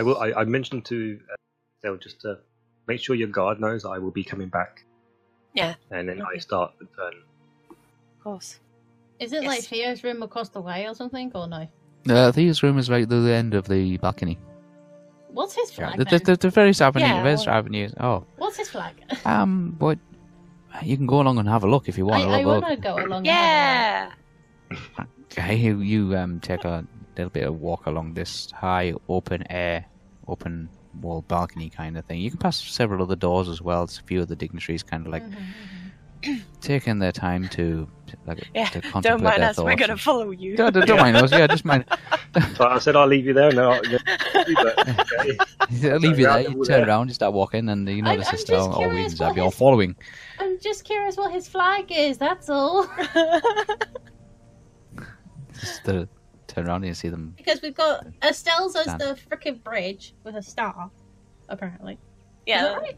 I 0.00 0.02
will. 0.02 0.16
I, 0.16 0.32
I 0.32 0.44
mentioned 0.44 0.86
to 0.86 1.20
uh, 1.30 1.34
Estelle 1.76 1.98
just 1.98 2.22
to 2.22 2.38
make 2.88 3.00
sure 3.00 3.14
your 3.14 3.28
guard 3.28 3.60
knows 3.60 3.84
I 3.84 3.98
will 3.98 4.10
be 4.10 4.24
coming 4.24 4.48
back, 4.48 4.82
Yeah, 5.54 5.74
and 5.90 6.08
then 6.08 6.22
I 6.22 6.38
start 6.38 6.72
the 6.80 6.86
turn. 6.96 7.14
of 7.70 8.24
course. 8.24 8.60
Is 9.18 9.34
it 9.34 9.42
Yes. 9.42 9.48
like 9.52 9.62
Theo's 9.64 10.02
room 10.02 10.22
across 10.22 10.48
the 10.48 10.62
way 10.62 10.88
or 10.88 10.94
something, 10.94 11.30
or 11.34 11.46
no? 11.46 11.68
Uh, 12.08 12.32
Theo's 12.32 12.62
room 12.62 12.78
is 12.78 12.88
right 12.88 13.02
at 13.02 13.10
the 13.10 13.30
end 13.30 13.52
of 13.52 13.68
the 13.68 13.98
balcony. 13.98 14.38
What's 15.28 15.54
his 15.54 15.68
Yeah, 15.76 15.88
flag? 15.90 15.98
the, 15.98 16.04
then? 16.06 16.20
the, 16.24 16.24
the, 16.32 16.36
the 16.38 16.50
various 16.50 16.80
avenue, 16.80 17.04
Yeah, 17.04 17.22
various 17.22 17.44
well- 17.46 17.56
avenues. 17.56 17.92
Oh, 18.00 18.24
What's 18.38 18.56
his 18.56 18.70
flag? 18.70 18.94
um, 19.26 19.76
but 19.78 19.98
you 20.82 20.96
can 20.96 21.06
go 21.06 21.20
along 21.20 21.36
and 21.38 21.46
have 21.46 21.62
a 21.64 21.68
look 21.68 21.90
if 21.90 21.98
you 21.98 22.06
want. 22.06 22.24
I, 22.24 22.38
a 22.38 22.40
I 22.40 22.44
look. 22.44 22.62
want 22.62 22.74
to 22.74 22.80
go 22.80 22.94
along. 22.96 23.26
and 23.28 23.36
have 23.36 24.12
Yeah. 24.72 25.04
Okay, 25.30 25.56
you, 25.56 25.80
you 25.80 26.16
um 26.16 26.40
take 26.40 26.64
a 26.64 26.84
little 27.20 27.30
bit 27.30 27.44
of 27.44 27.60
walk 27.60 27.86
along 27.86 28.14
this 28.14 28.50
high 28.50 28.94
open 29.08 29.44
air, 29.50 29.84
open 30.28 30.68
wall 31.00 31.22
balcony 31.22 31.70
kind 31.70 31.96
of 31.96 32.04
thing. 32.04 32.20
You 32.20 32.30
can 32.30 32.38
pass 32.38 32.62
several 32.62 33.02
other 33.02 33.16
doors 33.16 33.48
as 33.48 33.62
well. 33.62 33.86
There's 33.86 33.98
a 33.98 34.02
few 34.02 34.20
of 34.20 34.28
the 34.28 34.36
dignitaries 34.36 34.82
kind 34.82 35.06
of 35.06 35.12
like 35.12 35.22
mm-hmm, 35.24 36.30
mm-hmm. 36.30 36.40
taking 36.60 36.98
their 36.98 37.12
time 37.12 37.48
to 37.50 37.88
like 38.26 38.48
Yeah, 38.54 38.66
to 38.66 38.80
Don't 38.80 39.22
mind 39.22 39.42
their 39.42 39.50
us, 39.50 39.58
we're 39.58 39.76
gonna 39.76 39.96
follow 39.96 40.30
you. 40.30 40.56
Don't, 40.56 40.72
don't, 40.72 40.86
don't 40.86 40.98
mind 40.98 41.16
us. 41.16 41.30
Yeah, 41.30 41.46
just 41.46 41.64
mind. 41.64 41.84
So 42.54 42.64
I 42.64 42.78
said 42.78 42.94
I'll 42.94 43.08
leave 43.08 43.26
you 43.26 43.32
there. 43.32 43.50
No, 43.50 43.72
okay. 43.72 43.98
I'll 45.90 45.98
leave 45.98 46.18
you 46.18 46.26
there. 46.26 46.48
You 46.48 46.64
turn 46.64 46.88
around, 46.88 47.08
you 47.08 47.14
start 47.14 47.32
walking, 47.32 47.68
and 47.68 47.88
you 47.88 47.96
I'm- 47.96 48.04
notice 48.04 48.28
I'm 48.28 48.34
it's 48.34 48.44
just 48.44 48.68
all, 48.68 48.72
all 48.72 48.78
curious 48.78 49.18
have. 49.18 49.36
You're 49.36 49.50
following. 49.50 49.96
I'm 50.38 50.60
just 50.60 50.84
curious 50.84 51.16
what 51.16 51.32
his 51.32 51.48
flag 51.48 51.90
is. 51.90 52.18
That's 52.18 52.48
all. 52.48 52.88
Just 55.60 55.84
to 55.84 56.08
turn 56.54 56.66
around 56.66 56.76
and 56.82 56.86
you 56.86 56.94
see 56.94 57.08
them. 57.08 57.34
because 57.36 57.62
we've 57.62 57.74
got 57.74 58.06
Estelle's 58.22 58.76
as 58.76 58.86
the 58.98 59.16
freaking 59.30 59.62
bridge 59.62 60.14
with 60.24 60.36
a 60.36 60.42
star, 60.42 60.90
apparently. 61.48 61.98
Yeah, 62.46 62.74
right? 62.74 62.96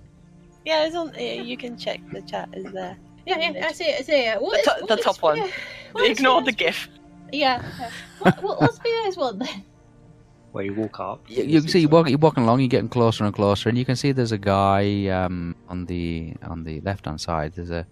yeah. 0.64 0.84
It's 0.86 0.96
on. 0.96 1.12
Yeah, 1.14 1.34
you 1.42 1.56
can 1.56 1.76
check 1.76 2.00
the 2.12 2.22
chat. 2.22 2.48
Is 2.54 2.72
there? 2.72 2.96
Yeah, 3.26 3.38
yeah, 3.50 3.66
I 3.68 3.72
see 3.72 3.84
it. 3.84 4.00
I 4.00 4.02
see 4.02 4.12
it. 4.26 4.40
What 4.42 4.52
The 4.52 4.58
is- 4.58 4.64
to- 4.64 4.80
what 4.80 4.88
the 4.88 4.98
is- 4.98 5.04
top 5.04 5.22
one. 5.22 5.36
yeah, 5.38 5.48
what 5.92 6.04
is 6.10 6.18
Ignore 6.18 6.42
the 6.42 6.52
GIF. 6.52 6.88
Yeah. 7.32 7.62
yeah. 7.80 7.90
What, 8.18 8.42
what, 8.42 8.60
what's 8.60 8.78
Theo's 8.78 9.16
one 9.16 9.38
then? 9.38 9.64
Where 10.52 10.64
you 10.64 10.74
walk 10.74 11.00
up. 11.00 11.24
You, 11.30 11.44
you 11.44 11.60
can 11.60 11.68
see 11.70 11.80
you 11.80 11.88
walk, 11.88 12.10
you're 12.10 12.18
walking 12.18 12.42
along, 12.44 12.60
you're 12.60 12.68
getting 12.68 12.90
closer 12.90 13.24
and 13.24 13.32
closer, 13.34 13.70
and 13.70 13.78
you 13.78 13.86
can 13.86 13.96
see 13.96 14.12
there's 14.12 14.32
a 14.32 14.38
guy 14.38 15.06
um, 15.06 15.56
on 15.68 15.86
the 15.86 16.34
on 16.42 16.62
the 16.64 16.80
left 16.82 17.06
hand 17.06 17.20
side. 17.22 17.54
There's 17.54 17.70
a 17.70 17.86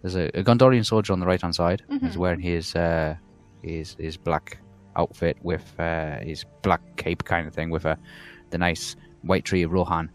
there's 0.00 0.14
a, 0.16 0.26
a 0.38 0.42
Gondorian 0.42 0.86
soldier 0.86 1.12
on 1.12 1.20
the 1.20 1.26
right 1.26 1.40
hand 1.42 1.54
side. 1.54 1.82
He's 1.90 2.00
Mhm. 2.14 2.16
wearing 2.16 2.40
his 2.40 2.74
uh, 2.74 3.16
his 3.62 3.94
his 3.98 4.16
black 4.16 4.58
outfit 4.98 5.36
with 5.42 5.64
uh, 5.78 6.18
his 6.20 6.44
black 6.62 6.80
cape 6.96 7.24
kind 7.24 7.46
of 7.48 7.54
thing 7.54 7.70
with 7.70 7.84
a 7.84 7.96
the 8.50 8.58
nice 8.58 8.96
white 9.22 9.44
tree 9.44 9.62
of 9.62 9.72
Rohan 9.72 10.10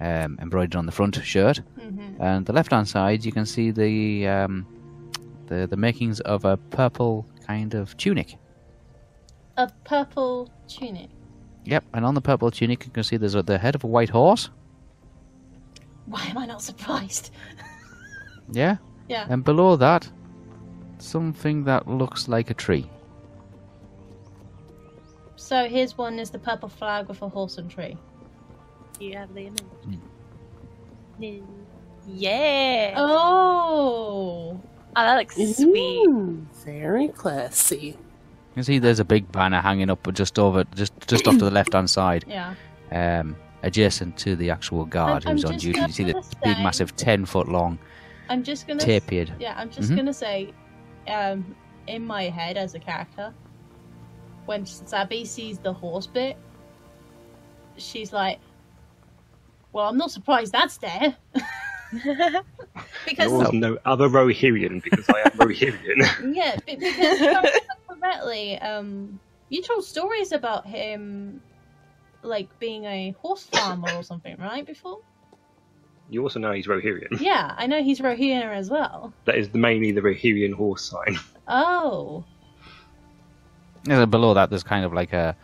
um, 0.00 0.38
embroidered 0.40 0.76
on 0.76 0.86
the 0.86 0.92
front 0.92 1.16
shirt. 1.24 1.60
Mm-hmm. 1.78 2.22
And 2.22 2.46
the 2.46 2.52
left 2.52 2.70
hand 2.72 2.88
side, 2.88 3.24
you 3.24 3.32
can 3.32 3.46
see 3.46 3.70
the 3.70 4.28
um, 4.28 4.66
the 5.46 5.66
the 5.66 5.76
makings 5.76 6.20
of 6.20 6.44
a 6.44 6.56
purple 6.56 7.26
kind 7.46 7.74
of 7.74 7.96
tunic. 7.96 8.36
A 9.56 9.70
purple 9.84 10.50
tunic. 10.68 11.10
Yep, 11.64 11.84
and 11.92 12.06
on 12.06 12.14
the 12.14 12.20
purple 12.22 12.50
tunic, 12.50 12.86
you 12.86 12.90
can 12.92 13.02
see 13.04 13.16
there's 13.18 13.34
a, 13.34 13.42
the 13.42 13.58
head 13.58 13.74
of 13.74 13.84
a 13.84 13.86
white 13.86 14.08
horse. 14.08 14.48
Why 16.06 16.24
am 16.24 16.38
I 16.38 16.46
not 16.46 16.62
surprised? 16.62 17.30
Yeah, 18.52 18.76
Yeah. 19.08 19.26
and 19.28 19.44
below 19.44 19.76
that, 19.76 20.10
something 20.98 21.64
that 21.64 21.86
looks 21.86 22.26
like 22.28 22.50
a 22.50 22.54
tree. 22.54 22.88
So 25.40 25.66
his 25.68 25.96
one 25.96 26.18
is 26.18 26.28
the 26.30 26.38
purple 26.38 26.68
flag 26.68 27.08
with 27.08 27.22
a 27.22 27.28
horse 27.28 27.56
and 27.56 27.70
tree. 27.70 27.96
You 29.00 29.16
have 29.16 29.32
the 29.32 29.46
image. 29.46 29.62
Mm. 31.18 31.42
Yeah. 32.06 32.94
Oh. 32.96 34.60
Oh, 34.96 35.02
that 35.02 35.16
looks 35.16 35.36
sweet. 35.56 36.06
Ooh, 36.06 36.46
very 36.64 37.08
classy. 37.08 37.76
You 37.78 38.54
can 38.54 38.64
see 38.64 38.78
there's 38.78 39.00
a 39.00 39.04
big 39.04 39.30
banner 39.32 39.60
hanging 39.60 39.88
up 39.88 40.12
just 40.12 40.38
over, 40.38 40.64
just 40.74 40.92
just 41.06 41.26
off 41.26 41.38
to 41.38 41.44
the 41.46 41.50
left 41.50 41.72
hand 41.72 41.88
side, 41.88 42.24
Yeah. 42.28 42.54
um, 42.92 43.34
adjacent 43.62 44.18
to 44.18 44.36
the 44.36 44.50
actual 44.50 44.84
guard 44.84 45.24
I'm 45.26 45.32
who's 45.32 45.44
on 45.46 45.56
duty. 45.56 45.80
You 45.80 45.88
see 45.88 46.04
the 46.04 46.12
gonna 46.12 46.24
big, 46.44 46.58
massive, 46.58 46.94
ten 46.96 47.24
foot 47.24 47.48
long 47.48 47.78
I'm 48.28 48.42
just 48.42 48.66
gonna. 48.66 48.80
tapered. 48.80 49.32
Yeah, 49.38 49.54
I'm 49.56 49.70
just 49.70 49.90
Mhm. 49.90 49.96
gonna 49.96 50.12
say, 50.12 50.52
um, 51.08 51.54
in 51.86 52.06
my 52.06 52.24
head 52.24 52.56
as 52.56 52.74
a 52.74 52.78
character, 52.80 53.32
when 54.46 54.64
Zabby 54.64 55.26
sees 55.26 55.58
the 55.58 55.72
horse 55.72 56.06
bit, 56.06 56.36
she's 57.76 58.12
like, 58.12 58.40
"Well, 59.72 59.88
I'm 59.88 59.96
not 59.96 60.10
surprised 60.10 60.52
that's 60.52 60.78
there." 60.78 61.16
because 61.92 62.44
There 63.16 63.30
was 63.30 63.52
no 63.52 63.78
other 63.84 64.08
Rohirrian 64.08 64.82
because 64.82 65.08
I 65.08 65.20
am 65.20 65.30
Rohirrian. 65.32 66.34
yeah, 66.34 66.56
because 66.66 66.94
if 67.20 67.36
I 67.36 67.94
correctly, 67.94 68.58
um, 68.58 69.18
you 69.48 69.62
told 69.62 69.84
stories 69.84 70.32
about 70.32 70.66
him, 70.66 71.42
like 72.22 72.56
being 72.58 72.84
a 72.84 73.14
horse 73.20 73.44
farmer 73.44 73.92
or 73.94 74.02
something, 74.02 74.36
right? 74.38 74.64
Before. 74.64 75.00
you 76.08 76.22
also 76.22 76.38
know 76.38 76.52
he's 76.52 76.66
Rohirrian. 76.66 77.20
Yeah, 77.20 77.54
I 77.56 77.66
know 77.66 77.82
he's 77.82 78.00
Rohirrim 78.00 78.54
as 78.54 78.70
well. 78.70 79.12
That 79.24 79.36
is 79.36 79.52
mainly 79.54 79.92
the 79.92 80.00
Rohirrian 80.00 80.54
horse 80.54 80.82
sign. 80.84 81.18
Oh. 81.48 82.24
Yeah, 83.86 84.04
below 84.04 84.34
that, 84.34 84.50
there's 84.50 84.62
kind 84.62 84.84
of 84.84 84.92
like 84.92 85.12
a 85.12 85.36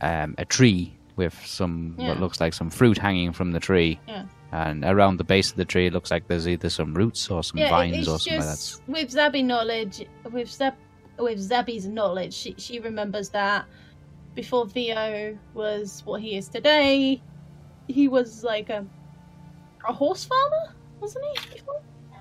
um, 0.00 0.34
a 0.38 0.44
tree 0.44 0.94
with 1.16 1.34
some 1.46 1.94
Yeah. 1.98 2.08
what 2.10 2.20
looks 2.20 2.40
like 2.40 2.52
some 2.54 2.70
fruit 2.70 2.98
hanging 2.98 3.32
from 3.32 3.52
the 3.52 3.60
tree. 3.60 3.98
Yeah. 4.06 4.24
And 4.52 4.84
around 4.84 5.18
the 5.18 5.24
base 5.24 5.50
of 5.50 5.56
the 5.56 5.64
tree, 5.64 5.86
it 5.86 5.92
looks 5.92 6.10
like 6.10 6.26
there's 6.28 6.46
either 6.48 6.70
some 6.70 6.94
roots 6.94 7.28
or 7.30 7.42
some 7.42 7.58
Yeah, 7.58 7.70
vines 7.70 7.96
it's 7.98 8.08
or 8.08 8.18
something 8.18 8.40
like 8.40 8.48
that. 8.48 8.80
with 8.86 9.10
Zabby 9.10 9.44
knowledge, 9.44 10.06
with 10.32 10.48
Zab, 10.50 10.74
with 11.18 11.38
Zabby's 11.38 11.86
knowledge, 11.86 12.32
she 12.34 12.54
she 12.58 12.78
remembers 12.80 13.28
that 13.30 13.66
before 14.34 14.68
Theo 14.68 15.36
was 15.54 16.02
what 16.06 16.20
he 16.22 16.36
is 16.36 16.48
today, 16.48 17.20
he 17.88 18.06
was 18.08 18.44
like 18.44 18.70
a 18.70 18.86
a 19.88 19.92
horse 19.92 20.24
farmer, 20.24 20.74
wasn't 21.00 21.24
he? 21.38 21.54
Before? 21.58 21.80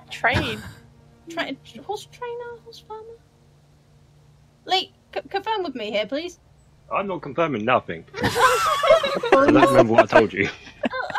Train. 0.10 0.60
Tra- 1.30 1.56
horse 1.86 2.08
trainer, 2.12 2.58
horse 2.64 2.80
farmer. 2.80 3.18
Like, 4.66 4.90
c- 5.22 5.30
confirm 5.30 5.64
with 5.64 5.76
me 5.76 5.92
here, 5.92 6.06
please. 6.06 6.40
I'm 6.92 7.08
not 7.08 7.22
confirming 7.22 7.66
nothing. 7.66 8.06
I 8.16 9.22
don't 9.32 9.54
remember 9.54 9.94
what 9.94 10.14
I 10.14 10.20
told 10.20 10.32
you. 10.34 10.48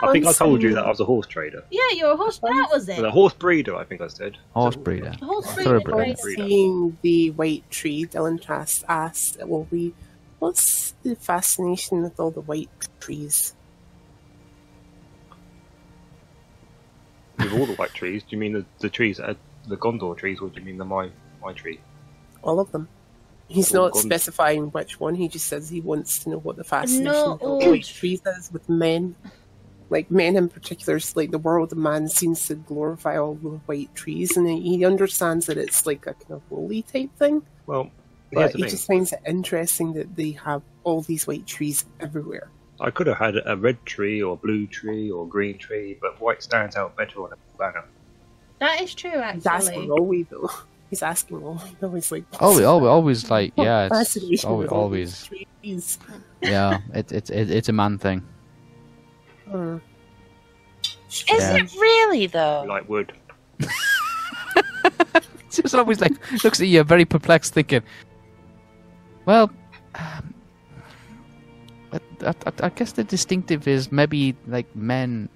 Oh, 0.03 0.09
I 0.09 0.13
think 0.13 0.27
I 0.27 0.33
told 0.33 0.63
you 0.63 0.75
that 0.75 0.85
I 0.85 0.89
was 0.89 1.01
a 1.01 1.05
horse 1.05 1.27
trader. 1.27 1.63
Yeah, 1.71 1.81
you're 1.95 2.13
a 2.13 2.17
horse. 2.17 2.39
That 2.39 2.69
was 2.73 2.89
it. 2.89 2.97
Well, 2.99 3.07
a 3.07 3.11
horse 3.11 3.35
breeder, 3.35 3.77
I 3.77 3.85
think 3.85 4.01
I 4.01 4.07
said. 4.07 4.39
Horse 4.55 4.77
breeder. 4.77 5.13
Horse 5.21 5.47
Thoroughbred. 5.53 5.95
breeder. 5.95 6.17
Breeder. 6.23 6.47
Seeing 6.47 6.97
the 7.03 7.31
white 7.33 7.69
tree, 7.71 8.07
Dylan 8.07 8.41
Trask 8.41 8.83
asked, 8.89 9.39
"Well, 9.45 9.67
we, 9.71 9.93
what's 10.39 10.95
the 11.03 11.17
fascination 11.17 12.03
with 12.03 12.19
all 12.19 12.31
the 12.31 12.41
white 12.41 12.71
trees?" 13.01 13.55
With 17.39 17.53
all 17.53 17.67
the 17.67 17.75
white 17.75 17.93
trees, 17.95 18.23
do 18.23 18.29
you 18.31 18.39
mean 18.39 18.53
the, 18.53 18.65
the 18.81 18.89
trees 18.89 19.19
that 19.19 19.31
are 19.31 19.37
the 19.67 19.77
Gondor 19.77 20.17
trees, 20.17 20.41
or 20.41 20.49
do 20.49 20.61
you 20.61 20.67
mean 20.67 20.79
the 20.79 20.85
my 20.85 21.11
my 21.43 21.53
tree? 21.53 21.81
All 22.43 22.59
of 22.59 22.73
them. 22.73 22.89
He's 23.49 23.73
not 23.73 23.93
gone. 23.93 24.03
specifying 24.03 24.67
which 24.71 25.01
one. 25.01 25.15
He 25.15 25.27
just 25.29 25.47
says 25.47 25.69
he 25.69 25.81
wants 25.81 26.19
to 26.21 26.31
know 26.31 26.39
what 26.39 26.57
the 26.57 26.65
fascination 26.65 27.05
Not 27.05 27.41
with 27.41 27.51
oh. 27.65 27.71
white 27.71 27.85
trees 27.85 28.21
is 28.39 28.53
with 28.53 28.69
men. 28.69 29.17
Like 29.91 30.11
men 30.11 30.37
in 30.37 30.51
particular, 30.51 30.97
it's 30.97 31.17
like 31.17 31.31
the 31.31 31.39
world 31.39 31.73
of 31.73 31.79
man 31.79 32.09
seems 32.09 32.47
to 32.49 32.57
glorify 32.57 33.17
all 33.17 33.35
the 33.37 33.49
white 33.65 33.95
trees, 33.95 34.37
and 34.37 34.47
he 34.47 34.77
he 34.77 34.85
understands 34.85 35.47
that 35.47 35.57
it's 35.57 35.87
like 35.87 36.07
a 36.07 36.13
kind 36.13 36.33
of 36.33 36.43
holy 36.51 36.83
type 36.83 37.11
thing. 37.17 37.43
Well, 37.67 37.91
But 38.31 38.53
he 38.55 38.61
thing. 38.63 38.71
just 38.71 38.87
finds 38.87 39.13
it 39.15 39.21
interesting 39.27 39.95
that 39.95 40.15
they 40.15 40.33
have 40.33 40.61
all 40.85 41.01
these 41.01 41.27
white 41.27 41.47
trees 41.47 41.87
everywhere. 42.01 42.51
I 42.81 42.91
could 42.91 43.07
have 43.07 43.17
had 43.17 43.37
a 43.47 43.57
red 43.57 43.85
tree, 43.87 44.23
or 44.23 44.37
blue 44.37 44.67
tree, 44.67 45.11
or 45.11 45.27
green 45.27 45.57
tree, 45.57 45.97
but 46.01 46.21
white 46.21 46.43
stands 46.43 46.77
out 46.77 46.95
better 46.95 47.25
on 47.25 47.33
a 47.33 47.59
banner. 47.59 47.87
That 48.61 48.83
is 48.83 48.95
true, 48.95 49.23
He's 49.33 49.47
asking 49.47 49.91
actually. 49.91 50.25
Though. 50.25 50.51
He's 50.91 51.03
asking 51.03 51.43
Ollie 51.45 51.77
though. 51.81 51.91
He's 51.93 52.11
like, 52.11 52.25
Always, 52.41 52.65
always, 52.65 52.89
always 52.89 53.31
like, 53.31 53.53
yeah, 53.57 53.89
it's 53.93 54.45
always, 54.45 54.69
always, 54.71 55.27
trees? 55.27 55.99
yeah, 56.43 56.81
it, 56.95 57.13
it, 57.13 57.31
it, 57.31 57.51
it's 57.51 57.69
a 57.69 57.73
man 57.73 57.99
thing. 57.99 58.23
Hmm. 59.51 59.77
Is 61.09 61.25
Yeah. 61.29 61.57
it 61.57 61.73
really 61.75 62.27
though? 62.27 62.65
Like 62.69 62.89
wood. 62.89 63.13
It's 63.59 65.57
just 65.63 65.75
always 65.75 66.01
like 66.01 66.13
looks 66.45 66.61
at 66.61 66.69
you, 66.69 66.83
very 66.85 67.05
perplexed, 67.05 67.55
thinking, 67.55 67.83
"Well, 69.25 69.51
um, 69.95 70.35
I, 71.93 71.99
I, 72.23 72.29
I- 72.47 72.53
I 72.65 72.69
guess 72.71 72.93
the 72.93 73.05
distinctive 73.05 73.67
is 73.69 73.91
maybe 73.91 74.37
like 74.47 74.75
men 74.77 75.29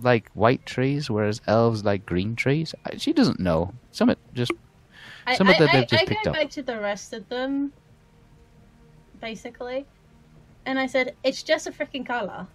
like 0.00 0.30
white 0.34 0.64
trees, 0.66 1.10
whereas 1.10 1.40
elves 1.46 1.84
like 1.84 2.06
green 2.06 2.36
trees." 2.36 2.74
She 2.98 3.12
doesn't 3.12 3.40
know. 3.40 3.72
Some 3.92 4.10
it 4.10 4.18
just 4.34 4.52
I, 5.26 5.34
Some 5.36 5.48
of 5.48 5.56
I, 5.56 5.58
them 5.58 5.68
I, 5.68 5.72
they've 5.72 5.86
just 5.88 6.02
I 6.02 6.06
picked 6.06 6.24
go 6.24 6.30
up. 6.30 6.36
back 6.36 6.50
to 6.50 6.62
the 6.62 6.78
rest 6.80 7.12
of 7.12 7.28
them, 7.28 7.72
basically, 9.20 9.86
and 10.64 10.78
I 10.78 10.86
said 10.86 11.14
it's 11.24 11.42
just 11.42 11.66
a 11.66 11.72
freaking 11.72 12.06
color. 12.06 12.46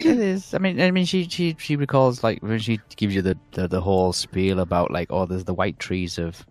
it 0.00 0.18
is. 0.18 0.54
I 0.54 0.58
mean, 0.58 0.80
I 0.80 0.90
mean, 0.90 1.04
she 1.06 1.28
she 1.28 1.56
she 1.58 1.76
recalls 1.76 2.22
like 2.24 2.42
when 2.42 2.58
she 2.58 2.80
gives 2.96 3.14
you 3.14 3.22
the 3.22 3.38
the, 3.52 3.68
the 3.68 3.80
whole 3.80 4.12
spiel 4.12 4.60
about 4.60 4.90
like, 4.90 5.08
oh, 5.10 5.26
there's 5.26 5.44
the 5.44 5.54
white 5.54 5.78
trees 5.78 6.18
of 6.18 6.44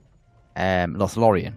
um, 0.55 0.95
Lothlorien. 0.95 1.53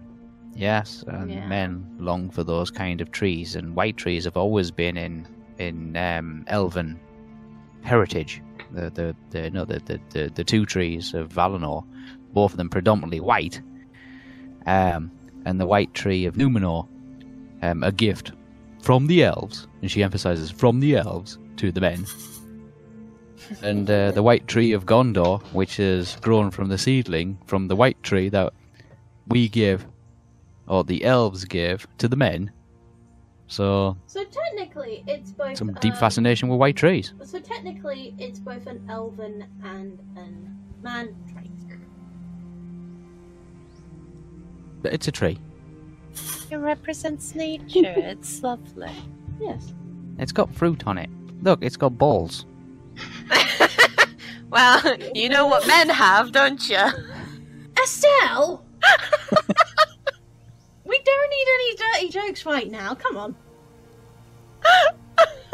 Yes, 0.55 1.03
and 1.07 1.29
Yeah. 1.29 1.47
men 1.47 1.95
long 1.99 2.31
for 2.31 2.43
those 2.43 2.71
kind 2.71 2.99
of 3.01 3.11
trees, 3.11 3.55
and 3.55 3.75
white 3.75 3.95
trees 3.97 4.25
have 4.25 4.37
always 4.37 4.71
been 4.71 4.97
in 4.97 5.27
in 5.59 5.95
um, 5.97 6.43
elven 6.47 6.99
heritage. 7.83 8.41
The 8.71 8.89
the 8.89 9.15
the 9.29 9.49
no 9.49 9.65
the, 9.65 9.79
the 9.79 9.99
the 10.09 10.31
the 10.33 10.43
two 10.43 10.65
trees 10.65 11.13
of 11.13 11.29
Valinor, 11.29 11.85
both 12.33 12.51
of 12.51 12.57
them 12.57 12.69
predominantly 12.69 13.19
white, 13.19 13.61
um, 14.65 15.11
and 15.45 15.59
the 15.59 15.67
white 15.67 15.93
tree 15.93 16.25
of 16.25 16.35
Numenor, 16.35 16.87
um, 17.61 17.83
a 17.83 17.91
gift 17.91 18.33
from 18.81 19.07
the 19.07 19.23
elves, 19.23 19.67
and 19.81 19.89
she 19.89 20.03
emphasizes 20.03 20.51
from 20.51 20.79
the 20.79 20.95
elves 20.95 21.37
to 21.57 21.71
the 21.71 21.81
men. 21.81 22.05
And 23.61 23.89
uh, 23.89 24.11
the 24.11 24.23
white 24.23 24.47
tree 24.47 24.73
of 24.73 24.85
Gondor, 24.85 25.41
which 25.53 25.79
is 25.79 26.17
grown 26.21 26.51
from 26.51 26.67
the 26.67 26.77
seedling 26.77 27.37
from 27.45 27.67
the 27.67 27.77
white 27.77 28.01
tree 28.03 28.27
that 28.29 28.51
we 29.27 29.47
give, 29.47 29.85
or 30.67 30.83
the 30.83 31.05
elves 31.05 31.45
give, 31.45 31.87
to 31.99 32.09
the 32.09 32.17
men. 32.17 32.51
So, 33.47 33.95
So 34.07 34.23
technically, 34.25 35.03
it's 35.07 35.31
both. 35.31 35.57
some 35.57 35.73
deep 35.75 35.93
um, 35.93 35.99
fascination 35.99 36.49
with 36.49 36.59
white 36.59 36.75
trees. 36.75 37.13
So 37.23 37.39
technically, 37.39 38.13
it's 38.19 38.39
both 38.39 38.67
an 38.67 38.85
elven 38.89 39.45
and 39.63 39.99
an 40.17 40.57
man 40.83 41.15
trait. 41.31 41.49
But 44.81 44.93
it's 44.93 45.07
a 45.07 45.11
tree. 45.11 45.39
It 46.51 46.57
represents 46.57 47.35
nature. 47.35 47.63
it's 47.73 48.43
lovely. 48.43 48.91
Yes. 49.39 49.73
It's 50.19 50.31
got 50.31 50.53
fruit 50.53 50.85
on 50.85 50.97
it. 50.97 51.09
Look, 51.41 51.63
it's 51.63 51.77
got 51.77 51.97
balls. 51.97 52.45
well, 54.49 54.97
you 55.13 55.29
know 55.29 55.47
what 55.47 55.65
men 55.67 55.89
have, 55.89 56.31
don't 56.31 56.67
you? 56.69 56.83
Estelle. 57.81 58.65
we 61.07 61.13
don't 61.13 61.29
need 61.29 61.47
any 61.53 61.75
dirty 61.75 62.09
jokes 62.27 62.45
right 62.45 62.69
now. 62.69 62.95
Come 62.95 63.17
on. 63.17 63.35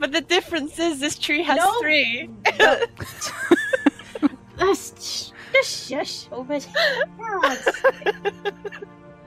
But 0.00 0.12
the 0.12 0.20
difference 0.20 0.78
is 0.78 1.00
this 1.00 1.18
tree 1.18 1.42
has 1.42 1.56
No. 1.56 1.72
three. 1.80 2.30
Let's 4.58 5.32
just 5.52 5.88
shush 5.88 6.28
already. 6.32 6.66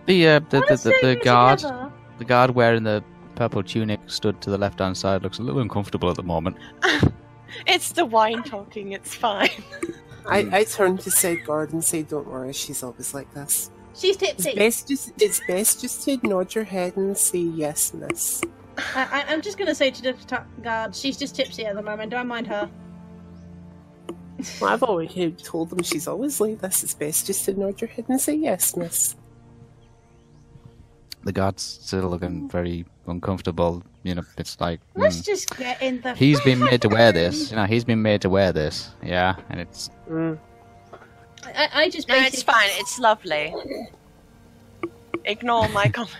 The 0.05 0.27
uh, 0.27 0.39
the, 0.49 0.59
What 0.59 0.67
the, 0.69 0.75
the, 0.77 0.97
the 1.01 1.15
guard 1.23 1.59
together. 1.59 1.91
the 2.19 2.25
guard 2.25 2.51
wearing 2.51 2.83
the 2.83 3.03
purple 3.35 3.63
tunic 3.63 3.99
stood 4.07 4.39
to 4.41 4.49
the 4.49 4.57
left 4.57 4.79
hand 4.79 4.97
side 4.97 5.23
looks 5.23 5.39
a 5.39 5.41
little 5.41 5.61
uncomfortable 5.61 6.09
at 6.09 6.15
the 6.15 6.23
moment. 6.23 6.57
it's 7.67 7.91
the 7.93 8.05
wine 8.05 8.43
talking. 8.43 8.91
It's 8.93 9.13
fine. 9.15 9.49
I, 10.25 10.43
mm. 10.43 10.53
I 10.53 10.63
turned 10.63 10.99
to 11.01 11.11
said 11.11 11.45
guard 11.45 11.73
and 11.73 11.83
say, 11.83 12.03
"Don't 12.03 12.27
worry, 12.27 12.53
she's 12.53 12.83
always 12.83 13.13
like 13.13 13.33
this." 13.33 13.71
She's 13.95 14.17
tipsy. 14.17 14.33
It's 14.33 14.43
tipsy. 14.43 14.59
best 14.59 14.87
just 14.87 15.21
it's 15.21 15.41
best 15.47 15.81
just 15.81 16.03
to 16.05 16.19
nod 16.23 16.53
your 16.55 16.63
head 16.63 16.95
and 16.97 17.17
say 17.17 17.39
yes, 17.39 17.93
miss. 17.93 18.41
I, 18.95 19.23
I, 19.27 19.33
I'm 19.33 19.41
just 19.41 19.57
gonna 19.57 19.75
say 19.75 19.91
to 19.91 20.01
the 20.01 20.13
t- 20.13 20.35
guard, 20.63 20.95
she's 20.95 21.17
just 21.17 21.35
tipsy 21.35 21.65
at 21.65 21.75
the 21.75 21.81
moment. 21.81 22.11
Don't 22.11 22.27
mind 22.27 22.47
her. 22.47 22.69
Well, 24.59 24.71
I've 24.71 24.83
already 24.83 25.31
told 25.31 25.69
them 25.69 25.83
she's 25.83 26.07
always 26.07 26.39
like 26.41 26.59
this. 26.59 26.83
It's 26.83 26.93
best 26.93 27.27
just 27.27 27.45
to 27.45 27.53
nod 27.53 27.79
your 27.79 27.89
head 27.89 28.05
and 28.07 28.19
say 28.19 28.33
yes, 28.33 28.75
miss. 28.75 29.15
The 31.23 31.31
guard's 31.31 31.61
still 31.61 32.09
looking 32.09 32.49
very 32.49 32.85
uncomfortable. 33.05 33.83
You 34.03 34.15
know, 34.15 34.23
it's 34.37 34.59
like 34.59 34.79
Let's 34.95 35.17
hmm, 35.17 35.23
just 35.23 35.55
get 35.57 35.81
in 35.81 36.01
the. 36.01 36.15
he's 36.15 36.41
been 36.41 36.59
made 36.59 36.81
to 36.81 36.89
wear 36.89 37.11
this. 37.11 37.51
You 37.51 37.57
know, 37.57 37.65
he's 37.65 37.83
been 37.83 38.01
made 38.01 38.21
to 38.21 38.29
wear 38.29 38.51
this. 38.51 38.89
Yeah, 39.03 39.35
and 39.49 39.59
it's 39.59 39.89
Mm. 40.09 40.39
I, 41.45 41.69
I 41.73 41.89
just. 41.89 42.07
No, 42.07 42.15
it's 42.17 42.43
fine. 42.43 42.69
It's 42.73 42.99
lovely. 42.99 43.53
Ignore 45.25 45.69
my 45.69 45.87
comment. 45.97 46.15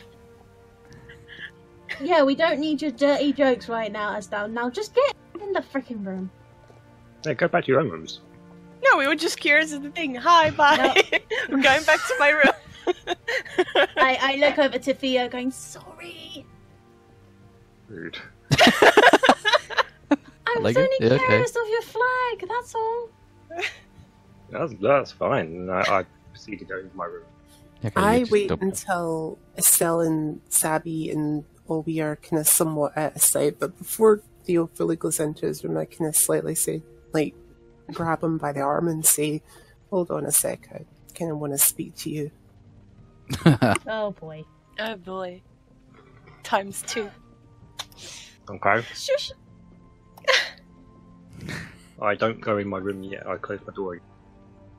Yeah, 1.99 2.23
we 2.23 2.35
don't 2.35 2.59
need 2.59 2.81
your 2.81 2.91
dirty 2.91 3.33
jokes 3.33 3.67
right 3.69 3.91
now, 3.91 4.15
Estelle. 4.15 4.47
Now 4.47 4.69
just 4.69 4.95
get 4.95 5.15
in 5.41 5.51
the 5.53 5.59
freaking 5.61 6.05
room. 6.05 6.31
Yeah, 7.25 7.33
go 7.33 7.47
back 7.47 7.65
to 7.65 7.71
your 7.71 7.79
own 7.81 7.89
rooms. 7.89 8.21
No, 8.83 8.97
we 8.97 9.07
were 9.07 9.15
just 9.15 9.39
curious 9.39 9.73
of 9.73 9.83
the 9.83 9.91
thing. 9.91 10.15
Hi, 10.15 10.49
bye. 10.51 10.77
I'm 11.49 11.61
going 11.61 11.83
back 11.83 11.99
to 12.07 12.15
my 12.19 12.29
room. 12.29 13.05
I, 13.97 14.17
I 14.21 14.35
look 14.37 14.57
over 14.57 14.79
to 14.79 14.93
Theo, 14.93 15.29
going, 15.29 15.51
"Sorry, 15.51 16.45
Rude. 17.91 18.17
I 18.51 19.77
was 20.57 20.63
Like 20.63 20.75
it? 20.75 20.79
only 20.79 20.97
Yeah, 20.99 21.13
okay. 21.15 21.25
curious 21.27 21.55
of 21.55 21.67
your 21.69 21.81
flag. 21.81 22.49
That's 22.49 22.75
all." 22.75 23.09
That's, 24.49 24.73
that's 24.81 25.11
fine. 25.13 25.69
I, 25.69 25.79
I 25.79 26.05
proceed 26.33 26.59
to 26.59 26.65
go 26.65 26.77
into 26.77 26.93
my 26.97 27.05
room. 27.05 27.23
okay, 27.85 27.93
I 27.95 28.25
wait 28.29 28.49
don't- 28.49 28.61
until 28.61 29.37
Estelle 29.57 30.01
and 30.01 30.41
Sabby 30.49 31.09
and 31.09 31.45
Olby 31.69 32.01
are 32.03 32.17
kind 32.17 32.41
of 32.41 32.47
somewhat 32.49 32.97
at 32.97 33.15
a 33.15 33.19
side, 33.19 33.55
but 33.59 33.77
before 33.77 34.21
Theo 34.43 34.67
fully 34.67 34.97
goes 34.97 35.21
into 35.21 35.45
his 35.45 35.63
room, 35.63 35.77
I 35.77 35.85
kind 35.85 36.09
of 36.09 36.17
slightly 36.17 36.53
say, 36.55 36.83
like, 37.13 37.33
grab 37.93 38.21
him 38.21 38.37
by 38.37 38.51
the 38.51 38.59
arm 38.59 38.89
and 38.89 39.05
say, 39.05 39.41
"Hold 39.89 40.11
on 40.11 40.25
a 40.25 40.31
sec, 40.33 40.67
I 40.73 40.83
kind 41.17 41.31
of 41.31 41.37
want 41.39 41.53
to 41.53 41.57
speak 41.57 41.95
to 41.97 42.09
you." 42.09 42.31
Oh 43.87 44.11
boy. 44.19 44.43
oh 44.79 44.95
boy. 44.97 45.41
Times 46.43 46.83
two. 46.85 47.09
Okay. 48.51 48.81
Shush. 48.93 49.31
I 52.01 52.15
don't 52.15 52.41
go 52.41 52.57
in 52.57 52.67
my 52.67 52.77
room 52.79 53.03
yet. 53.03 53.27
I 53.27 53.37
close 53.37 53.59
my 53.67 53.73
door. 53.73 53.99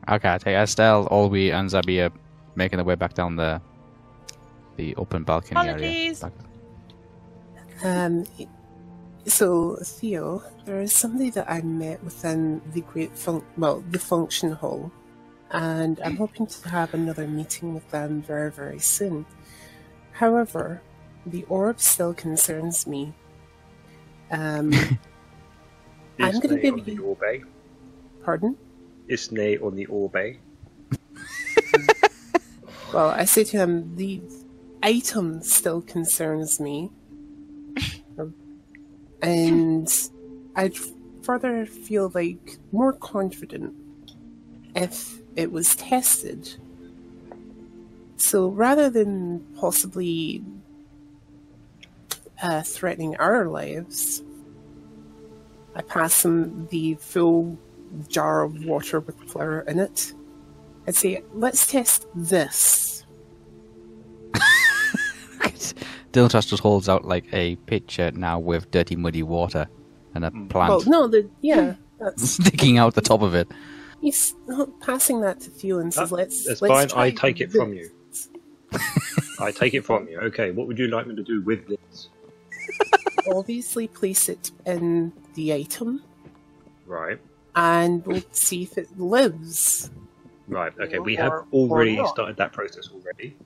Okay, 0.09 0.33
I 0.35 0.39
take 0.39 0.55
Estelle, 0.57 1.07
Olby, 1.09 1.53
and 1.53 1.71
Zabi 1.71 2.05
are 2.11 2.13
making 2.57 2.79
their 2.79 2.85
way 2.85 2.97
back 2.97 3.15
down 3.15 3.37
the 3.37 3.61
the 4.77 4.95
open 4.97 5.23
balcony 5.23 5.61
area. 5.61 5.75
Apologies. 5.75 6.21
Back- 6.21 6.33
Um, 7.85 8.25
so 9.27 9.77
Theo, 9.83 10.43
there 10.65 10.81
is 10.81 10.93
somebody 10.95 11.31
that 11.31 11.49
I 11.51 11.61
met 11.63 12.03
within 12.05 12.61
the 12.73 12.81
Great 12.81 13.17
Fun- 13.17 13.45
well, 13.57 13.83
the 13.91 13.99
Function 13.99 14.53
Hall, 14.53 14.91
and 15.51 16.01
I'm 16.05 16.17
hoping 16.17 16.47
to 16.47 16.69
have 16.69 16.95
another 16.95 17.27
meeting 17.29 17.75
with 17.75 17.89
them 17.91 18.23
very, 18.23 18.51
very 18.51 18.79
soon. 18.81 19.27
However, 20.13 20.81
the 21.27 21.45
orb 21.49 21.79
still 21.81 22.15
concerns 22.15 22.87
me. 22.87 23.15
Um, 24.33 24.73
I'm 26.19 26.41
gonna 26.41 26.57
Isnay 26.57 26.63
give 26.63 26.75
on 26.75 26.85
the 26.85 26.93
you- 26.95 27.05
Orbe. 27.05 27.43
pardon? 28.25 28.57
Isnay 29.09 29.59
on 29.63 29.75
the 29.77 29.87
Orbe. 29.87 30.37
Well, 32.93 33.09
I 33.09 33.25
say 33.25 33.43
to 33.45 33.57
him, 33.57 33.97
the 33.97 34.21
item 34.83 35.41
still 35.43 35.81
concerns 35.81 36.61
me. 36.61 36.91
and 39.23 39.89
I'd 40.55 40.77
further 41.23 41.65
feel 41.65 42.11
like 42.15 42.59
more 42.71 42.93
confident 42.93 43.75
if 44.77 45.21
it 45.37 45.51
was 45.51 45.75
tested. 45.75 46.57
So 48.19 48.49
rather 48.49 48.91
than 48.91 49.41
possibly 49.57 50.45
uh, 52.43 52.63
threatening 52.63 53.17
our 53.17 53.47
lives, 53.47 54.23
I 55.75 55.83
pass 55.83 56.25
him 56.25 56.67
the 56.71 56.95
full 56.97 57.57
jar 58.09 58.43
of 58.43 58.65
water 58.65 59.01
with 59.01 59.17
flour 59.31 59.61
in 59.61 59.79
it. 59.79 60.13
I'd 60.87 60.97
say, 60.97 61.23
let's 61.33 61.67
test 61.67 62.07
this. 62.15 63.05
Diltras 66.13 66.47
just 66.49 66.63
holds 66.63 66.89
out 66.89 67.05
like 67.07 67.25
a 67.33 67.57
pitcher 67.67 68.11
now 68.13 68.39
with 68.39 68.71
dirty, 68.71 68.97
muddy 68.97 69.23
water 69.23 69.67
and 70.15 70.25
a 70.25 70.31
plant 70.31 70.71
Well, 70.71 70.83
no, 70.87 71.07
the 71.09 71.29
yeah, 71.41 71.75
that's 72.01 72.31
sticking 72.31 72.77
out 72.79 72.95
the 72.95 73.01
top 73.01 73.23
of 73.23 73.35
it. 73.35 73.49
he's 74.01 74.35
passing 74.81 75.21
that 75.23 75.41
to 75.41 75.51
Theo 75.51 75.79
and 75.79 75.95
says, 75.95 76.13
"Let's 76.13 76.45
That's 76.45 76.61
let's 76.61 76.73
fine. 76.73 76.89
try 76.89 77.05
I 77.05 77.11
take 77.13 77.41
it 77.41 77.51
from 77.51 77.73
you. 77.73 77.89
I 79.41 79.53
take 79.53 79.73
it 79.75 79.85
from 79.85 80.07
you. 80.09 80.19
Okay, 80.19 80.51
what 80.51 80.67
would 80.67 80.79
you 80.79 80.89
like 80.89 81.07
me 81.07 81.15
to 81.15 81.23
do 81.23 81.41
with 81.43 81.67
this? 81.69 82.09
Obviously, 83.29 83.89
place 83.89 84.29
it 84.29 84.51
in 84.67 85.13
the 85.35 85.53
item, 85.53 86.03
Right. 86.87 87.21
and 87.55 88.05
we'll 88.07 88.23
see 88.33 88.63
if 88.65 88.77
it 88.79 88.99
lives. 88.99 89.91
Right. 90.49 90.73
Okay. 90.79 90.99
We 90.99 91.17
Or- 91.19 91.23
have 91.23 91.33
or 91.51 91.69
already 91.71 91.97
not. 91.97 92.09
started 92.09 92.37
that 92.37 92.53
process 92.53 92.89
already. 92.93 93.37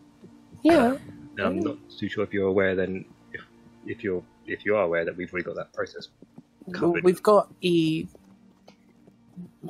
Yeah, 0.62 0.96
Now, 1.36 1.46
I'm 1.46 1.60
not 1.60 1.76
too 1.90 2.08
sure 2.08 2.24
if 2.24 2.32
you're 2.32 2.48
aware. 2.48 2.74
Then, 2.74 3.04
if 3.32 3.42
if 3.86 4.02
you're 4.02 4.22
if 4.46 4.64
you 4.64 4.74
are 4.76 4.84
aware 4.84 5.04
that 5.04 5.16
we've 5.16 5.32
already 5.32 5.44
got 5.44 5.56
that 5.56 5.72
process. 5.72 6.08
well, 6.66 6.74
Covered. 6.80 7.04
we've 7.04 7.22
got 7.22 7.52
a. 7.62 8.06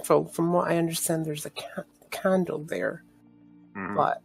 Well, 0.08 0.24
from 0.26 0.52
what 0.52 0.70
I 0.70 0.76
understand, 0.78 1.24
there's 1.26 1.44
a 1.46 1.50
ca- 1.50 1.84
candle 2.10 2.58
there, 2.60 3.02
Mhm. 3.74 3.96
but 3.96 4.22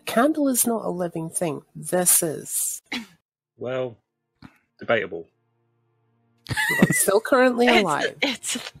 a 0.00 0.02
candle 0.04 0.48
is 0.48 0.66
not 0.66 0.84
a 0.84 0.90
living 0.90 1.30
thing. 1.30 1.62
This 1.74 2.22
is 2.22 2.82
Well, 3.56 3.96
debatable. 4.80 5.26
It's 6.82 6.98
still 7.00 7.20
currently 7.20 7.68
alive. 7.68 8.16
It's, 8.22 8.56
it's 8.56 8.72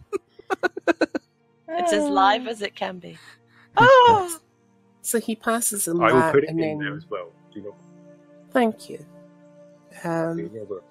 it's 1.68 1.92
as 1.92 2.08
live 2.08 2.46
as 2.52 2.62
it 2.62 2.74
can 2.74 2.98
be. 2.98 3.16
Oh, 3.76 4.38
So 5.02 5.20
he 5.20 5.36
passes 5.36 5.86
him 5.86 6.00
I 6.02 6.12
will 6.12 6.20
that, 6.20 6.34
put 6.34 6.42
it 6.44 6.50
and 6.50 6.58
in 6.58 6.78
then 6.78 6.86
there 6.86 6.96
as 6.96 7.08
well. 7.08 7.30
Do 7.54 7.62
not 7.62 7.74
thank 8.50 8.90
you. 8.90 9.06
Um, 10.02 10.38
your 10.52 10.64
work. 10.64 10.84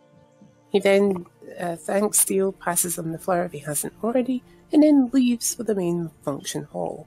He 0.72 0.80
then 0.80 1.26
uh, 1.60 1.76
thanks 1.76 2.20
Steele, 2.20 2.54
passes 2.54 2.98
him 2.98 3.12
the 3.12 3.20
flower 3.20 3.44
if 3.44 3.52
he 3.52 3.60
hasn't 3.60 3.94
already, 4.02 4.42
and 4.72 4.82
then 4.82 5.10
leaves 5.12 5.54
for 5.54 5.64
the 5.64 5.76
main 5.76 6.10
function 6.24 6.64
hall 6.64 7.06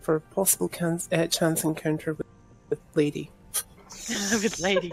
for 0.00 0.16
a 0.16 0.20
possible 0.20 0.68
can- 0.68 1.00
uh, 1.12 1.26
chance 1.26 1.62
encounter 1.62 2.14
with, 2.14 2.26
with 2.70 2.80
Lady. 2.94 3.30
with 4.42 4.58
lady. 4.60 4.92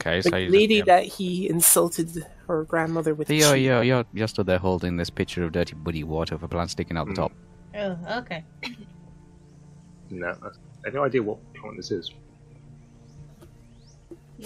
Okay, 0.00 0.20
The 0.20 0.30
so 0.30 0.36
you 0.36 0.50
lady 0.50 0.76
just, 0.76 0.86
that 0.86 1.04
he 1.04 1.48
insulted 1.48 2.24
her 2.46 2.64
grandmother 2.64 3.14
with. 3.14 3.28
Theo, 3.28 3.54
cheese. 3.54 3.64
you're, 3.64 3.82
you're, 3.82 4.04
you're 4.12 4.28
stood 4.28 4.46
there 4.46 4.58
holding 4.58 4.96
this 4.96 5.10
pitcher 5.10 5.44
of 5.44 5.52
dirty, 5.52 5.74
muddy 5.74 6.04
water 6.04 6.36
with 6.36 6.44
a 6.44 6.48
plant 6.48 6.70
sticking 6.70 6.96
out 6.96 7.06
the 7.06 7.12
Mm. 7.12 7.16
top. 7.16 7.32
Oh, 7.74 8.18
okay. 8.18 8.44
No, 10.10 10.28
I 10.28 10.50
have 10.86 10.94
no 10.94 11.04
idea 11.04 11.22
what 11.22 11.38
plant 11.54 11.76
this 11.76 11.90
is. 11.90 12.12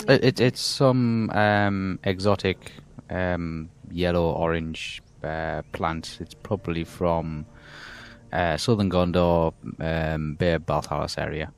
It, 0.09 0.25
it, 0.25 0.41
it's 0.41 0.61
some 0.61 1.31
um, 1.31 1.99
exotic 2.03 2.73
um, 3.11 3.69
yellow 3.91 4.33
orange 4.33 5.03
uh, 5.23 5.63
plant. 5.73 6.19
It's 6.21 6.35
probably 6.35 6.85
from 6.85 7.47
uh, 8.33 8.57
southern 8.57 8.91
Gondor, 8.91 9.53
um, 9.79 10.35
Bay 10.35 10.55
of 10.55 11.19
area. 11.19 11.53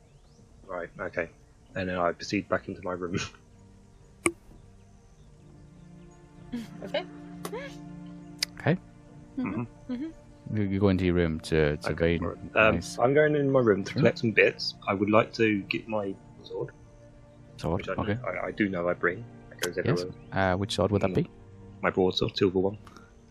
Right. 0.66 0.90
Okay. 1.00 1.30
And 1.76 1.88
then 1.88 1.96
I 1.96 2.12
proceed 2.12 2.48
back 2.48 2.68
into 2.68 2.82
my 2.82 2.92
room. 2.92 3.16
Okay. 6.84 7.04
Okay, 8.60 8.76
Mhm. 9.38 9.66
you, 10.54 10.62
you 10.62 10.80
go 10.80 10.88
into 10.88 11.04
your 11.04 11.14
room 11.14 11.40
to, 11.40 11.76
to 11.78 11.90
Okay, 11.92 12.18
very 12.18 12.18
right. 12.18 12.68
um, 12.68 12.74
nice 12.76 12.98
I'm 12.98 13.12
going 13.14 13.34
in 13.36 13.50
my 13.50 13.60
room 13.60 13.84
to 13.84 13.92
collect 13.92 14.18
some 14.20 14.30
bits. 14.32 14.74
I 14.88 14.94
would 14.94 15.10
like 15.10 15.32
to 15.34 15.62
get 15.64 15.86
my 15.88 16.14
sword, 16.42 16.70
sword. 17.56 17.78
which 17.78 17.88
I, 17.88 17.92
Okay, 18.00 18.18
I, 18.26 18.46
I 18.46 18.50
do 18.52 18.68
know 18.68 18.88
I 18.88 18.94
bring. 18.94 19.24
It 19.52 19.60
goes 19.60 19.78
yes. 19.84 20.04
Uh, 20.32 20.54
which 20.56 20.74
sword 20.74 20.90
would 20.92 21.02
that 21.02 21.14
be? 21.14 21.28
My 21.82 21.90
broadsword, 21.90 22.36
silver 22.36 22.58
one. 22.58 22.78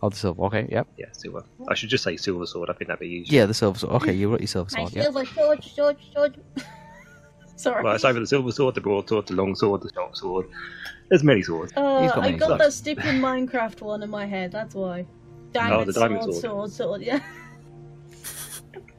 Oh, 0.01 0.09
the 0.09 0.15
silver. 0.17 0.43
Okay, 0.43 0.67
yep. 0.69 0.87
Yeah, 0.97 1.05
silver. 1.13 1.43
I 1.69 1.75
should 1.75 1.89
just 1.89 2.03
say 2.03 2.17
silver 2.17 2.45
sword. 2.45 2.69
I 2.69 2.73
think 2.73 2.89
that'd 2.89 2.99
be 2.99 3.07
easier. 3.07 3.39
Yeah, 3.39 3.45
the 3.45 3.53
silver 3.53 3.79
sword. 3.79 3.93
Okay, 4.03 4.13
you 4.19 4.29
wrote 4.29 4.41
your 4.41 4.47
silver 4.47 4.69
My 4.73 4.79
sword. 4.81 4.93
Yeah. 4.93 5.03
silver 5.03 5.25
sword, 5.25 5.63
sword, 5.63 5.97
sword. 6.13 6.37
Sorry. 7.55 7.83
Well, 7.83 7.93
it's 7.95 8.03
either 8.03 8.19
the 8.19 8.27
silver 8.27 8.51
sword, 8.51 8.75
the 8.75 8.81
broadsword, 8.81 9.27
the 9.27 9.35
long 9.35 9.55
sword, 9.55 9.81
the 9.81 9.91
short 9.93 10.17
sword. 10.17 10.47
There's 11.09 11.23
many 11.23 11.43
swords. 11.43 11.71
Uh, 11.75 12.01
He's 12.01 12.11
got 12.11 12.19
I 12.19 12.21
many 12.27 12.37
got 12.37 12.47
swords. 12.47 12.63
that 12.63 12.71
stupid 12.73 13.03
Minecraft 13.05 13.81
one 13.81 14.01
in 14.03 14.09
my 14.09 14.25
head. 14.25 14.51
That's 14.51 14.73
why. 14.75 15.05
Diamond, 15.51 15.81
Oh, 15.81 15.85
the 15.85 15.93
diamond 15.93 16.23
sword, 16.23 16.35
sword. 16.35 16.71
sword, 16.71 16.71
sword. 16.71 17.01
Yeah. 17.01 17.19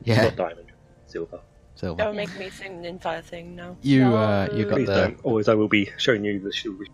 Yeah, 0.05 0.25
Not 0.25 0.37
diamond, 0.37 0.67
silver. 1.07 1.41
silver. 1.75 1.97
Don't 2.03 2.15
make 2.17 2.37
me 2.39 2.51
sing 2.51 2.83
the 2.83 2.89
entire 2.89 3.23
thing 3.23 3.57
now. 3.57 3.77
You 3.83 4.01
No. 4.05 4.17
uh, 4.17 4.49
you 4.53 4.65
got 4.67 4.75
Please 4.75 4.87
the 4.87 4.95
don't. 4.95 5.21
Always, 5.25 5.49
I 5.49 5.55
will 5.55 5.69
be 5.69 5.91
showing 5.97 6.25
you 6.25 6.39
the 6.41 6.53
silver. 6.53 6.85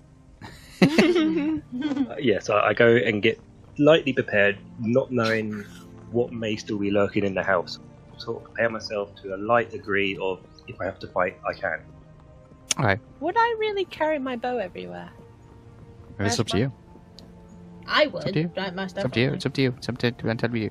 Uh, 1.72 2.16
yes, 2.18 2.48
I, 2.50 2.68
I 2.68 2.74
go 2.74 2.96
and 2.96 3.22
get 3.22 3.38
lightly 3.78 4.12
prepared, 4.12 4.58
not 4.80 5.10
knowing 5.10 5.64
what 6.10 6.32
may 6.32 6.56
still 6.56 6.78
be 6.78 6.90
lurking 6.90 7.24
in 7.24 7.34
the 7.34 7.42
house. 7.42 7.78
Sort 8.18 8.38
of 8.38 8.44
prepare 8.44 8.70
myself 8.70 9.14
to 9.22 9.34
a 9.34 9.38
light 9.38 9.70
degree 9.70 10.16
of 10.20 10.40
if 10.70 10.80
I 10.80 10.84
have 10.86 10.98
to 11.00 11.08
fight, 11.08 11.38
I 11.48 11.52
can. 11.52 11.80
okay. 12.78 13.00
Would 13.20 13.36
I 13.38 13.56
really 13.58 13.84
carry 13.84 14.18
my 14.18 14.36
bow 14.36 14.58
everywhere? 14.58 15.10
It's 16.18 16.38
up 16.38 16.48
to 16.48 16.58
you. 16.58 16.72
I 17.86 18.04
up 18.06 18.20
to 18.20 18.26
would. 18.26 18.36
you. 18.36 18.52
Right, 18.56 18.74
most 18.74 18.96
It's 18.96 19.04
up 19.04 19.12
to 19.12 19.20
you. 19.20 19.32
It's 19.32 19.46
up 19.46 19.54
to 19.54 19.62
you. 19.62 19.74
It's 19.76 19.88
up 19.88 19.98
to 19.98 20.06
it's 20.08 20.44
up 20.44 20.50
to 20.52 20.58
you. 20.58 20.70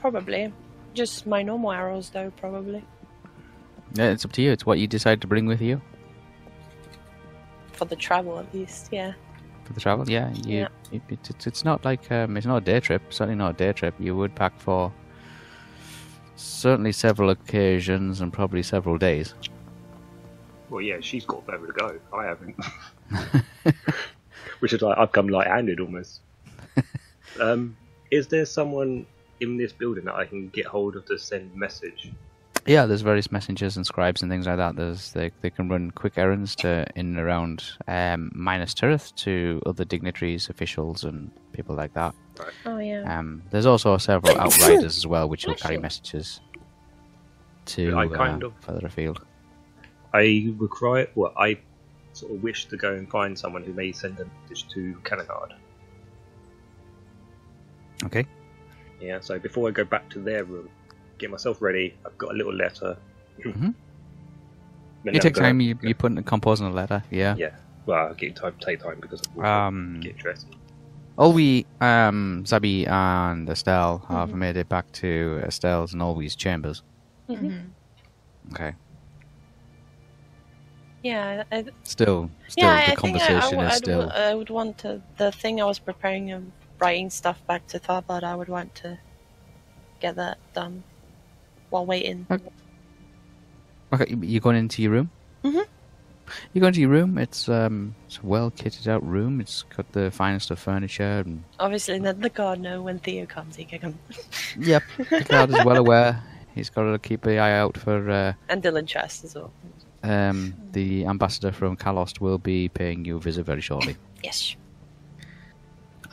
Probably. 0.00 0.52
Just 0.94 1.26
my 1.26 1.42
normal 1.42 1.72
arrows, 1.72 2.10
though, 2.10 2.30
probably. 2.36 2.84
Yeah, 3.94 4.10
it's 4.10 4.24
up 4.24 4.32
to 4.32 4.42
you. 4.42 4.52
It's 4.52 4.66
what 4.66 4.78
you 4.78 4.86
decide 4.86 5.20
to 5.22 5.26
bring 5.26 5.46
with 5.46 5.62
you 5.62 5.80
For 7.72 7.86
the 7.86 7.96
travel, 7.96 8.38
at 8.38 8.52
least, 8.52 8.88
yeah. 8.92 9.12
for 9.64 9.72
the 9.72 9.80
travel. 9.80 10.08
Yeah, 10.08 10.30
you. 10.44 10.58
Yeah. 10.58 10.68
It, 10.92 11.02
it, 11.08 11.30
it's 11.30 11.46
it's 11.46 11.64
not 11.64 11.84
like 11.84 12.10
um, 12.12 12.36
it's 12.36 12.46
not 12.46 12.58
a 12.58 12.60
day 12.60 12.80
trip. 12.80 13.02
Certainly 13.10 13.36
not 13.36 13.50
a 13.54 13.56
day 13.56 13.72
trip. 13.72 13.94
You 13.98 14.16
would 14.16 14.34
pack 14.34 14.58
for 14.58 14.92
certainly 16.38 16.92
several 16.92 17.30
occasions 17.30 18.20
and 18.20 18.32
probably 18.32 18.62
several 18.62 18.98
days. 18.98 19.34
Well, 20.70 20.80
yeah, 20.80 20.98
she's 21.00 21.24
got 21.24 21.44
further 21.46 21.66
to 21.66 21.72
go. 21.72 21.98
I 22.16 22.24
haven't. 22.24 22.56
Which 24.60 24.72
is 24.72 24.82
like 24.82 24.98
I've 24.98 25.12
come 25.12 25.28
light-handed 25.28 25.80
almost. 25.80 26.20
um, 27.40 27.76
is 28.10 28.28
there 28.28 28.44
someone 28.44 29.06
in 29.40 29.56
this 29.56 29.72
building 29.72 30.04
that 30.04 30.14
I 30.14 30.26
can 30.26 30.48
get 30.48 30.66
hold 30.66 30.96
of 30.96 31.06
to 31.06 31.18
send 31.18 31.54
message? 31.54 32.12
Yeah, 32.66 32.86
there's 32.86 33.00
various 33.00 33.32
messengers 33.32 33.76
and 33.76 33.86
scribes 33.86 34.22
and 34.22 34.30
things 34.30 34.46
like 34.46 34.56
that. 34.58 34.76
There's 34.76 35.12
they 35.12 35.30
they 35.40 35.50
can 35.50 35.68
run 35.68 35.90
quick 35.90 36.18
errands 36.18 36.54
to 36.56 36.86
in 36.94 37.06
and 37.06 37.18
around 37.18 37.64
um, 37.86 38.30
Minas 38.34 38.74
Tirith 38.74 39.14
to 39.16 39.62
other 39.64 39.84
dignitaries, 39.84 40.48
officials, 40.50 41.04
and 41.04 41.30
people 41.52 41.74
like 41.74 41.94
that. 41.94 42.14
Oh, 42.66 42.78
yeah. 42.78 43.18
Um, 43.18 43.42
there's 43.50 43.66
also 43.66 43.96
several 43.98 44.38
outriders 44.40 44.96
as 44.96 45.06
well, 45.06 45.28
which 45.28 45.46
will 45.46 45.54
carry 45.54 45.78
messages 45.78 46.40
to 47.66 47.96
I 47.96 48.06
kind 48.08 48.42
uh, 48.42 48.48
of- 48.48 48.54
further 48.60 48.86
afield. 48.86 49.24
I 50.12 50.52
require. 50.56 51.08
Well, 51.14 51.32
I 51.36 51.58
sort 52.12 52.32
of 52.32 52.42
wish 52.42 52.66
to 52.66 52.76
go 52.76 52.94
and 52.94 53.08
find 53.10 53.38
someone 53.38 53.62
who 53.62 53.72
may 53.72 53.92
send 53.92 54.18
a 54.20 54.26
message 54.42 54.68
to 54.68 54.94
Canonard. 55.04 55.52
Okay. 58.04 58.26
Yeah, 59.00 59.20
so 59.20 59.38
before 59.38 59.68
I 59.68 59.72
go 59.72 59.84
back 59.84 60.08
to 60.10 60.18
their 60.20 60.44
room, 60.44 60.68
get 61.18 61.30
myself 61.30 61.60
ready. 61.60 61.94
I've 62.06 62.16
got 62.18 62.30
a 62.32 62.36
little 62.36 62.54
letter. 62.54 62.96
Mhm. 63.44 63.74
Then 65.04 65.14
You 65.14 65.20
take 65.20 65.34
time. 65.34 65.60
You 65.60 65.78
you 65.80 65.94
put 65.94 66.10
in 66.12 66.22
composing 66.24 66.66
a 66.66 66.70
letter. 66.72 67.02
Yeah. 67.10 67.36
Yeah. 67.36 67.50
Well, 67.86 68.08
I'll 68.08 68.14
get 68.14 68.34
time 68.34 68.54
take 68.60 68.80
time 68.80 68.98
because 69.00 69.20
of 69.22 69.44
Um. 69.44 70.00
get 70.00 70.16
dressed. 70.16 70.48
Olwe, 71.16 71.64
um, 71.80 72.44
Zabi, 72.46 72.86
and 72.88 73.48
Estelle 73.50 73.98
have 74.08 74.34
made 74.34 74.56
it 74.56 74.68
back 74.68 74.90
to 74.92 75.40
Estelle's 75.44 75.92
and 75.92 76.00
Olwe's 76.02 76.36
chambers. 76.36 76.82
Mhm. 77.28 77.70
Okay. 78.52 78.74
Yeah, 81.02 81.44
I, 81.52 81.64
Still, 81.84 82.28
still, 82.48 82.64
yeah, 82.64 82.86
the 82.86 82.92
I 82.92 82.94
think 82.96 82.98
I, 82.98 83.24
I, 83.24 83.28
conversation 83.28 83.50
w- 83.58 83.66
is 83.68 83.72
I'd 83.72 83.76
still. 83.76 84.02
w- 84.06 84.22
I 84.22 84.34
would 84.34 84.50
want 84.50 84.78
to. 84.78 85.00
The 85.16 85.30
thing 85.32 85.60
I 85.60 85.64
was 85.64 85.78
preparing 85.78 86.32
of 86.32 86.42
writing 86.80 87.08
stuff 87.10 87.44
back 87.46 87.66
to 87.68 87.78
Tharbad, 87.78 88.24
I 88.24 88.34
would 88.34 88.48
want 88.48 88.74
to 88.76 88.98
get 90.00 90.16
that 90.16 90.38
done 90.54 90.82
while 91.70 91.86
waiting. 91.86 92.26
Okay, 93.92 94.06
you- 94.10 94.22
you're 94.22 94.40
going 94.40 94.56
into 94.56 94.82
your 94.82 94.92
room. 94.92 95.10
Mhm. 95.44 95.64
You 96.52 96.60
go 96.60 96.66
into 96.66 96.80
your 96.80 96.90
room. 96.90 97.16
It's 97.16 97.48
um, 97.48 97.94
it's 98.06 98.18
a 98.18 98.26
well 98.26 98.50
kitted 98.50 98.86
out 98.86 99.02
room. 99.06 99.40
It's 99.40 99.62
got 99.74 99.90
the 99.92 100.10
finest 100.10 100.50
of 100.50 100.58
furniture. 100.58 101.22
And 101.24 101.42
Obviously, 101.58 101.98
let 102.00 102.20
the 102.20 102.28
guard 102.28 102.60
know 102.60 102.82
when 102.82 102.98
Theo 102.98 103.24
comes. 103.24 103.56
He 103.56 103.64
can 103.64 103.78
come. 103.80 103.98
yep, 104.58 104.82
the 104.98 105.24
guard 105.26 105.50
is 105.50 105.64
well 105.64 105.78
aware. 105.78 106.22
He's 106.54 106.68
got 106.68 106.90
to 106.90 106.98
keep 106.98 107.24
an 107.24 107.38
eye 107.38 107.56
out 107.56 107.78
for 107.78 108.10
uh, 108.10 108.32
and 108.50 108.62
Dylan 108.62 108.86
Chest 108.86 109.24
as 109.24 109.34
well. 109.36 109.50
um, 110.02 110.52
the 110.72 111.06
ambassador 111.06 111.50
from 111.52 111.76
Kalost. 111.78 112.20
Will 112.20 112.36
be 112.38 112.68
paying 112.68 113.06
you 113.06 113.16
a 113.16 113.20
visit 113.20 113.46
very 113.46 113.62
shortly. 113.62 113.96
Yes. 114.22 114.54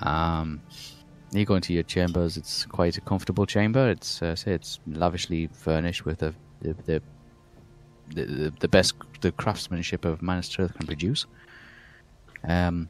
Um, 0.02 0.62
you 1.32 1.46
go 1.46 1.56
into 1.56 1.74
your 1.74 1.84
chambers. 1.84 2.38
It's 2.38 2.66
quite 2.66 2.98
a 2.98 3.02
comfortable 3.02 3.46
chamber. 3.46 3.90
It's 3.90 4.22
uh, 4.22 4.36
say 4.36 4.54
it's 4.54 4.80
lavishly 4.88 5.48
furnished 5.48 6.06
with 6.06 6.20
the 6.20 6.34
the, 6.62 6.74
the 6.86 7.02
the, 8.14 8.54
the 8.60 8.68
best 8.68 8.94
the 9.22 9.32
craftsmanship 9.32 10.06
of 10.06 10.22
Minas 10.22 10.50
Tirith 10.50 10.76
can 10.76 10.86
produce. 10.86 11.26
Um, 12.48 12.90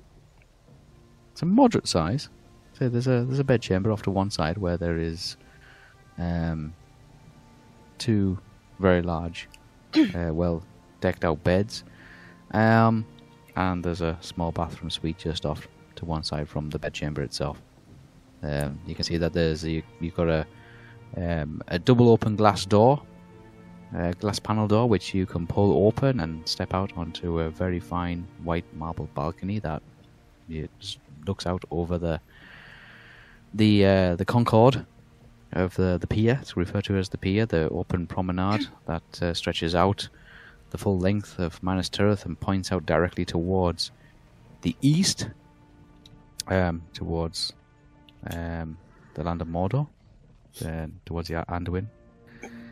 it's 1.31 1.41
a 1.41 1.45
moderate 1.45 1.87
size. 1.87 2.29
So 2.73 2.89
there's 2.89 3.07
a 3.07 3.23
there's 3.25 3.39
a 3.39 3.43
bed 3.43 3.61
chamber 3.61 3.91
off 3.91 4.01
to 4.03 4.11
one 4.11 4.29
side 4.29 4.57
where 4.57 4.77
there 4.77 4.97
is 4.97 5.37
um, 6.17 6.73
two 7.97 8.37
very 8.79 9.01
large, 9.01 9.47
uh, 9.95 10.31
well 10.33 10.63
decked 10.99 11.23
out 11.23 11.43
beds, 11.43 11.83
um, 12.51 13.05
and 13.55 13.83
there's 13.83 14.01
a 14.01 14.17
small 14.21 14.51
bathroom 14.51 14.89
suite 14.89 15.17
just 15.17 15.45
off 15.45 15.67
to 15.95 16.05
one 16.05 16.23
side 16.23 16.49
from 16.49 16.69
the 16.69 16.79
bedchamber 16.79 17.21
itself. 17.21 17.61
Um, 18.45 18.79
you 18.85 18.93
can 18.93 19.03
see 19.03 19.17
that 19.17 19.33
there's 19.33 19.65
a, 19.65 19.83
you've 19.99 20.15
got 20.15 20.29
a 20.29 20.45
um, 21.17 21.61
a 21.67 21.79
double 21.79 22.09
open 22.09 22.35
glass 22.35 22.65
door, 22.65 23.01
a 23.95 24.13
glass 24.13 24.39
panel 24.39 24.67
door 24.67 24.87
which 24.87 25.13
you 25.13 25.25
can 25.25 25.47
pull 25.47 25.87
open 25.87 26.19
and 26.19 26.47
step 26.47 26.73
out 26.73 26.91
onto 26.97 27.39
a 27.39 27.49
very 27.49 27.79
fine 27.79 28.27
white 28.43 28.65
marble 28.75 29.09
balcony 29.15 29.59
that 29.59 29.81
looks 31.25 31.47
out 31.47 31.63
over 31.71 31.97
the 31.97 32.19
the 33.53 33.85
uh, 33.85 34.15
the 34.15 34.25
concord 34.25 34.85
of 35.53 35.75
the 35.75 35.97
the 35.99 36.07
pier. 36.07 36.37
It's 36.41 36.57
referred 36.57 36.83
to 36.85 36.97
as 36.97 37.09
the 37.09 37.17
pier, 37.17 37.45
the 37.45 37.69
open 37.69 38.05
promenade 38.07 38.67
that 38.85 39.21
uh, 39.21 39.33
stretches 39.33 39.73
out 39.73 40.09
the 40.71 40.77
full 40.77 40.99
length 40.99 41.39
of 41.39 41.61
Minas 41.63 41.89
Tirith 41.89 42.25
and 42.25 42.39
points 42.39 42.71
out 42.71 42.85
directly 42.85 43.23
towards 43.23 43.91
the 44.61 44.75
east 44.81 45.29
um, 46.47 46.81
towards 46.93 47.53
um, 48.31 48.77
the 49.13 49.23
land 49.23 49.41
of 49.41 49.47
Mordor, 49.47 49.87
uh, 50.65 50.87
towards 51.05 51.27
the 51.29 51.35
Anduin. 51.49 51.87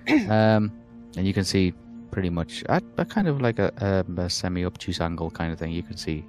um, 0.29 0.71
and 1.15 1.27
you 1.27 1.33
can 1.33 1.43
see 1.43 1.73
pretty 2.11 2.29
much 2.29 2.63
at 2.69 2.83
a 2.97 3.05
kind 3.05 3.27
of 3.27 3.41
like 3.41 3.59
a, 3.59 3.71
um, 3.83 4.17
a 4.19 4.29
semi-obtuse 4.29 5.01
angle 5.01 5.31
kind 5.31 5.51
of 5.51 5.59
thing. 5.59 5.71
You 5.71 5.83
can 5.83 5.97
see 5.97 6.25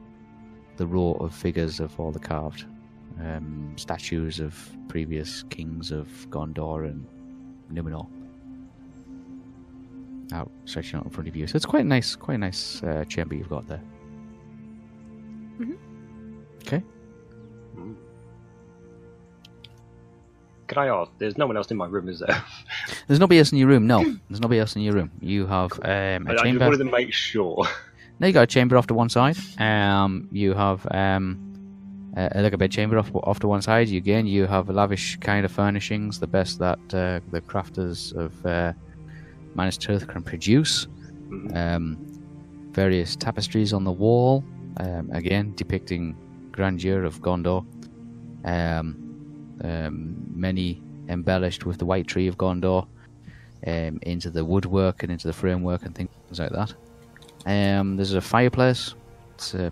the 0.77 0.87
row 0.87 1.13
of 1.21 1.35
figures 1.35 1.81
of 1.81 1.99
all 2.01 2.11
the 2.11 2.19
carved 2.19 2.65
um, 3.21 3.73
statues 3.77 4.41
of 4.41 4.57
previous 4.89 5.45
kings 5.51 5.91
of 5.91 6.09
Gondor 6.31 6.87
and 6.87 7.07
Numenor. 7.73 8.09
Out 10.33 10.51
stretching 10.65 10.99
out 10.99 11.05
in 11.05 11.11
front 11.11 11.29
of 11.29 11.37
you, 11.37 11.47
so 11.47 11.55
it's 11.57 11.67
quite 11.67 11.85
nice, 11.85 12.17
quite 12.17 12.41
nice 12.41 12.83
uh, 12.83 13.05
chamber 13.05 13.35
you've 13.35 13.51
got 13.51 13.69
there. 13.69 13.83
Okay. 16.67 16.83
Can 20.67 20.79
I 20.79 20.87
ask? 20.89 21.11
There's 21.19 21.37
no 21.37 21.47
one 21.47 21.57
else 21.57 21.71
in 21.71 21.77
my 21.77 21.87
room, 21.87 22.09
is 22.09 22.21
there? 22.21 22.43
There's 23.07 23.21
nobody 23.21 23.39
else 23.39 23.53
in 23.53 23.59
your 23.59 23.69
room. 23.69 23.87
No, 23.87 24.03
there's 24.29 24.41
nobody 24.41 24.61
else 24.61 24.77
in 24.77 24.83
your 24.83 24.95
room. 24.95 25.11
You 25.21 25.47
have 25.47 25.73
um, 25.73 26.27
I, 26.27 26.33
a 26.33 26.41
I 26.41 26.53
just 26.53 26.61
wanted 26.61 26.79
to 26.79 26.85
make 26.85 27.13
sure. 27.13 27.67
No, 28.21 28.29
you 28.29 28.33
got 28.33 28.43
a 28.45 28.47
chamber 28.47 28.77
off 28.77 28.87
to 28.87 28.95
one 28.95 29.09
side. 29.09 29.37
Um, 29.59 30.29
you 30.31 30.55
have 30.55 30.87
um, 30.93 32.13
uh, 32.17 32.29
like 32.37 32.53
a 32.53 32.57
bed 32.57 32.71
chamber 32.71 32.97
off 32.97 33.11
off 33.13 33.41
to 33.41 33.49
one 33.49 33.61
side. 33.61 33.89
You 33.89 33.99
again, 33.99 34.25
you 34.25 34.47
have 34.47 34.69
lavish 34.69 35.17
kind 35.17 35.45
of 35.45 35.51
furnishings, 35.51 36.21
the 36.21 36.29
best 36.29 36.61
that 36.61 36.79
uh, 36.95 37.19
the 37.33 37.41
crafters 37.41 38.15
of 38.15 38.47
uh, 38.47 38.73
Minas 39.57 39.79
can 39.79 40.23
produce. 40.23 40.87
Mhm. 41.29 41.57
Um, 41.57 41.99
various 42.71 43.17
tapestries 43.17 43.73
on 43.73 43.83
the 43.83 43.91
wall, 43.91 44.45
um, 44.77 45.11
again 45.13 45.53
depicting 45.57 46.17
grandeur 46.53 47.03
of 47.05 47.21
Gondor. 47.21 47.67
Um, 48.45 49.04
um, 49.63 50.17
many 50.35 50.83
embellished 51.09 51.67
with 51.67 51.79
the 51.79 51.85
white 51.85 52.07
tree 52.07 52.27
of 52.27 52.37
Gondor 52.37 52.87
um, 53.67 53.99
into 54.03 54.31
the 54.31 54.45
woodwork 54.45 55.03
and 55.03 55.13
into 55.13 55.27
the 55.27 55.33
framework 55.33 55.85
and 55.85 55.95
things 55.95 56.11
like 56.39 56.51
that. 56.51 56.75
Um, 57.47 57.97
there's 57.97 58.15
a 58.15 58.21
fireplace. 58.21 58.95
It's 59.35 59.55
uh, 59.55 59.71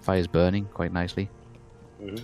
fire's 0.00 0.26
burning 0.26 0.66
quite 0.66 0.92
nicely. 0.92 1.28
Mhm. 2.00 2.22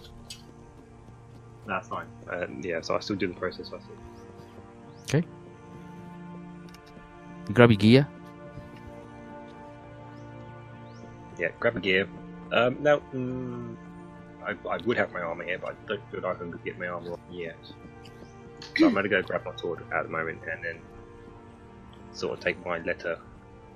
That's 1.66 1.88
fine. 1.88 2.07
Um, 2.31 2.61
yeah, 2.64 2.81
so 2.81 2.96
I 2.96 3.01
still 3.01 3.16
do 3.16 3.27
the 3.27 3.35
process. 3.35 3.70
I 3.74 3.79
still. 3.81 5.22
You 7.48 7.55
grab 7.55 7.70
your 7.70 7.79
gear. 7.79 8.07
Yeah, 11.38 11.48
grab 11.59 11.77
a 11.77 11.81
gear. 11.81 12.09
Um, 12.53 12.77
now, 12.83 13.01
mm, 13.14 13.74
I, 14.49 14.69
I 14.69 14.79
would 14.79 14.97
have 14.97 15.13
my 15.13 15.21
armor 15.21 15.45
here, 15.45 15.59
but 15.59 15.71
I 15.71 15.75
don't 15.87 16.11
feel 16.11 16.21
like 16.23 16.37
I 16.37 16.39
can 16.39 16.59
get 16.65 16.79
my 16.79 16.89
armor 16.89 17.13
on 17.13 17.19
yet. 17.31 17.57
So 18.79 18.87
I'm 18.87 18.95
gonna 18.95 19.09
go 19.09 19.21
grab 19.23 19.45
my 19.45 19.55
sword 19.57 19.85
at 19.93 20.05
the 20.05 20.09
moment 20.09 20.41
and 20.51 20.65
then 20.65 20.81
sort 22.13 22.39
of 22.39 22.43
take 22.43 22.65
my 22.65 22.79
letter 22.79 23.19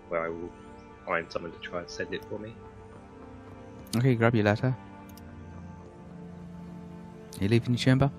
where 0.09 0.25
I 0.25 0.29
will 0.29 0.51
find 1.07 1.31
someone 1.31 1.53
to 1.53 1.59
try 1.59 1.81
and 1.81 1.91
send 1.91 2.15
it 2.15 2.25
for 2.25 2.39
me. 2.39 2.55
Okay, 3.97 4.15
grab 4.15 4.35
your 4.35 4.45
letter. 4.45 4.75
You 7.39 7.49
leaving 7.49 7.75
your 7.75 7.79
chamber? 7.79 8.11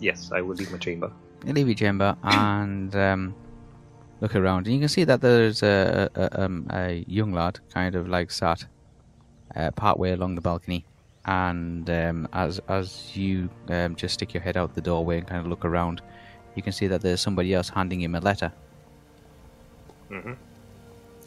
Yes, 0.00 0.30
I 0.32 0.42
will 0.42 0.56
leave 0.56 0.70
my 0.70 0.78
chamber. 0.78 1.10
You 1.46 1.54
leave 1.54 1.68
your 1.68 1.74
chamber 1.74 2.14
and 2.22 2.94
um, 2.94 3.34
look 4.20 4.36
around, 4.36 4.66
and 4.66 4.74
you 4.74 4.80
can 4.80 4.88
see 4.88 5.04
that 5.04 5.22
there's 5.22 5.62
a, 5.62 6.10
a, 6.14 6.42
um, 6.42 6.66
a 6.70 7.04
young 7.06 7.32
lad, 7.32 7.60
kind 7.72 7.94
of 7.94 8.06
like 8.06 8.30
sat 8.30 8.66
uh, 9.56 9.70
partway 9.70 10.12
along 10.12 10.34
the 10.34 10.42
balcony. 10.42 10.84
And 11.26 11.88
um, 11.90 12.28
as 12.32 12.60
as 12.68 13.16
you 13.16 13.50
um, 13.68 13.94
just 13.94 14.14
stick 14.14 14.32
your 14.32 14.42
head 14.42 14.56
out 14.56 14.74
the 14.74 14.80
doorway 14.80 15.18
and 15.18 15.26
kind 15.26 15.40
of 15.40 15.46
look 15.46 15.64
around, 15.64 16.00
you 16.54 16.62
can 16.62 16.72
see 16.72 16.86
that 16.86 17.02
there's 17.02 17.20
somebody 17.20 17.54
else 17.54 17.68
handing 17.68 18.00
him 18.00 18.14
a 18.14 18.20
letter. 18.20 18.52
hmm 20.08 20.32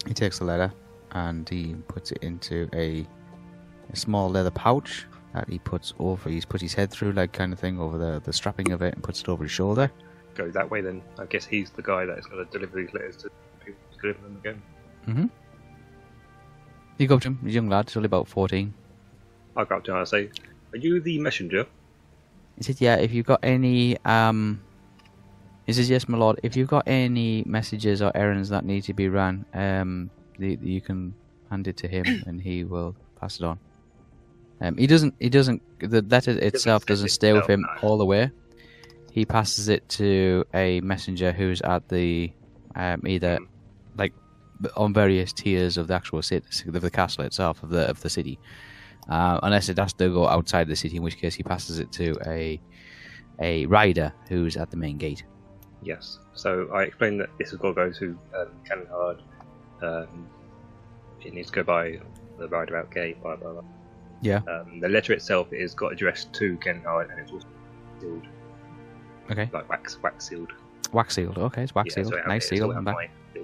He 0.07 0.13
takes 0.13 0.39
the 0.39 0.45
letter 0.45 0.73
and 1.11 1.47
he 1.47 1.75
puts 1.87 2.11
it 2.11 2.19
into 2.23 2.67
a, 2.73 3.05
a 3.91 3.95
small 3.95 4.29
leather 4.29 4.51
pouch 4.51 5.05
that 5.33 5.47
he 5.47 5.59
puts 5.59 5.93
over. 5.99 6.29
He's 6.29 6.45
put 6.45 6.59
his 6.59 6.73
head 6.73 6.89
through, 6.91 7.11
like 7.13 7.31
kind 7.31 7.53
of 7.53 7.59
thing, 7.59 7.79
over 7.79 7.97
the, 7.97 8.19
the 8.23 8.33
strapping 8.33 8.71
of 8.71 8.81
it, 8.81 8.95
and 8.95 9.03
puts 9.03 9.21
it 9.21 9.29
over 9.29 9.43
his 9.43 9.51
shoulder. 9.51 9.91
Go 10.35 10.49
that 10.49 10.69
way 10.69 10.81
then. 10.81 11.03
I 11.19 11.25
guess 11.25 11.45
he's 11.45 11.69
the 11.69 11.83
guy 11.83 12.05
that's 12.05 12.25
going 12.25 12.43
to 12.43 12.51
deliver 12.51 12.77
these 12.77 12.93
letters 12.93 13.17
to 13.17 13.29
people 13.63 13.79
to 13.93 14.01
deliver 14.01 14.21
them 14.23 14.37
again. 14.43 15.31
You 16.97 17.07
go 17.07 17.15
up 17.15 17.21
to 17.21 17.27
him, 17.29 17.39
he's 17.43 17.51
a 17.51 17.55
young 17.55 17.69
lad, 17.69 17.89
he's 17.89 17.97
only 17.97 18.07
about 18.07 18.27
fourteen. 18.27 18.73
I 19.55 19.63
go 19.65 19.77
up 19.77 19.83
to 19.85 19.91
him 19.91 19.97
and 19.97 20.01
I 20.01 20.09
say, 20.09 20.29
Are 20.73 20.77
you 20.77 20.99
the 21.01 21.19
messenger? 21.19 21.65
He 22.57 22.63
said, 22.63 22.79
"Yeah, 22.79 22.95
if 22.97 23.11
you've 23.11 23.25
got 23.25 23.39
any, 23.41 23.97
um, 24.05 24.61
he 25.65 25.73
says, 25.73 25.89
yes, 25.89 26.07
my 26.07 26.17
lord. 26.17 26.39
If 26.43 26.55
you've 26.55 26.67
got 26.67 26.83
any 26.87 27.43
messages 27.47 28.01
or 28.01 28.11
errands 28.15 28.49
that 28.49 28.65
need 28.65 28.83
to 28.83 28.93
be 28.93 29.09
run, 29.09 29.45
um, 29.53 30.11
the, 30.37 30.59
you 30.61 30.81
can 30.81 31.15
hand 31.49 31.67
it 31.67 31.77
to 31.77 31.87
him, 31.87 32.05
and 32.27 32.41
he 32.41 32.63
will 32.63 32.95
pass 33.19 33.39
it 33.39 33.43
on. 33.43 33.59
Um, 34.61 34.77
he 34.77 34.87
doesn't. 34.87 35.15
He 35.19 35.29
doesn't. 35.29 35.61
The 35.79 36.01
letter 36.03 36.31
itself 36.31 36.85
doesn't 36.85 37.07
it 37.07 37.11
stay 37.11 37.33
with 37.33 37.47
himself, 37.47 37.79
him 37.79 37.81
no. 37.81 37.89
all 37.89 37.97
the 37.97 38.05
way. 38.05 38.29
He 39.11 39.25
passes 39.25 39.67
it 39.67 39.87
to 39.89 40.45
a 40.53 40.81
messenger 40.81 41.31
who's 41.31 41.61
at 41.61 41.87
the 41.89 42.31
um, 42.75 43.01
either 43.05 43.37
Mhm. 43.37 43.47
like 43.97 44.13
on 44.75 44.93
various 44.93 45.33
tiers 45.33 45.77
of 45.77 45.87
the 45.87 45.93
actual 45.93 46.21
city, 46.21 46.45
of 46.67 46.81
the 46.81 46.89
castle 46.89 47.23
itself 47.23 47.63
of 47.63 47.69
the 47.69 47.89
of 47.89 48.01
the 48.01 48.09
city. 48.09 48.39
Uh, 49.09 49.39
unless 49.43 49.67
it 49.69 49.77
has 49.77 49.93
to 49.93 50.09
go 50.09 50.27
outside 50.27 50.67
the 50.67 50.75
city, 50.75 50.97
in 50.97 51.03
which 51.03 51.17
case 51.17 51.35
he 51.35 51.43
passes 51.43 51.79
it 51.79 51.91
to 51.91 52.15
a 52.25 52.59
a 53.41 53.65
rider 53.65 54.13
who's 54.29 54.55
at 54.57 54.69
the 54.71 54.77
main 54.77 54.97
gate. 54.97 55.23
Yes. 55.81 56.19
So 56.33 56.69
I 56.73 56.83
explained 56.83 57.19
that 57.19 57.29
this 57.37 57.49
has 57.51 57.59
got 57.59 57.69
to 57.69 57.73
go 57.73 57.91
to 57.91 58.17
um, 58.37 58.47
Cannon 58.67 58.87
Hard. 58.89 59.21
Um, 59.81 60.27
it 61.21 61.33
needs 61.33 61.47
to 61.49 61.53
go 61.55 61.63
by 61.63 61.99
the 62.39 62.47
rider 62.47 62.77
out 62.77 62.91
gate, 62.91 63.21
blah 63.21 63.35
blah 63.35 63.53
blah. 63.53 63.63
Yeah. 64.21 64.39
Um, 64.47 64.79
the 64.79 64.87
letter 64.87 65.11
itself 65.13 65.51
is 65.51 65.73
got 65.73 65.91
addressed 65.91 66.31
to 66.33 66.55
Kenhard 66.57 67.09
and 67.11 67.19
it's 67.19 67.31
also 67.31 67.47
sealed, 67.99 68.25
Okay. 69.31 69.49
like 69.51 69.67
wax 69.67 69.97
wax 70.01 70.29
sealed. 70.29 70.53
Wax 70.93 71.15
sealed. 71.15 71.37
Okay, 71.37 71.63
it's 71.63 71.75
wax 71.75 71.89
Yeah, 71.97 72.03
sealed. 72.03 72.13
so 72.13 72.27
nice 72.27 72.43
it's 72.43 72.49
seal. 72.51 72.65
all 72.71 72.77
on 72.77 72.83
back. 72.85 73.09
Yeah. 73.35 73.41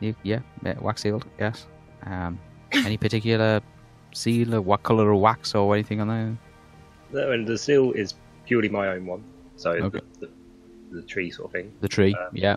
You, 0.00 0.14
yeah, 0.22 0.40
yeah, 0.62 0.78
wax 0.80 1.00
sealed. 1.02 1.24
Yes. 1.40 1.66
Um, 2.04 2.38
any 2.72 2.98
particular 2.98 3.62
seal 4.16 4.54
or 4.54 4.60
what 4.60 4.82
color 4.82 5.10
of 5.12 5.20
wax 5.20 5.54
or 5.54 5.74
anything 5.74 6.00
on 6.00 6.08
there? 6.08 6.38
No, 7.12 7.30
and 7.32 7.46
the 7.46 7.56
seal 7.58 7.92
is 7.92 8.14
purely 8.46 8.68
my 8.68 8.88
own 8.88 9.06
one. 9.06 9.22
So 9.56 9.70
Okay. 9.72 10.00
the, 10.20 10.26
the, 10.90 11.00
the 11.00 11.02
tree 11.02 11.30
sort 11.30 11.46
of 11.46 11.52
thing, 11.52 11.72
The 11.80 11.88
tree. 11.88 12.14
Um, 12.14 12.28
yeah. 12.32 12.56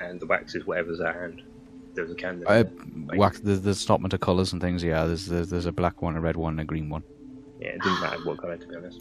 and 0.00 0.20
the 0.20 0.26
wax 0.26 0.54
is 0.54 0.66
whatever's 0.66 1.00
at 1.00 1.14
hand. 1.14 1.42
There's 1.94 2.10
a 2.10 2.14
candle. 2.14 2.46
Uh, 2.46 2.64
there. 2.64 3.18
wax. 3.18 3.40
There's 3.40 3.62
the 3.62 3.70
assortment 3.70 4.12
of 4.12 4.20
colors 4.20 4.52
and 4.52 4.60
things. 4.60 4.82
Yeah. 4.84 5.06
There's, 5.06 5.26
there's 5.26 5.48
there's 5.48 5.64
a 5.66 5.72
black 5.72 6.02
one, 6.02 6.14
a 6.16 6.20
red 6.20 6.36
one, 6.36 6.58
a 6.58 6.64
green 6.64 6.90
one. 6.90 7.02
Yeah, 7.60 7.68
it 7.68 7.80
doesn't 7.80 8.00
matter 8.02 8.18
what 8.24 8.38
colour 8.38 8.58
to 8.58 8.66
be 8.68 8.76
honest. 8.76 9.00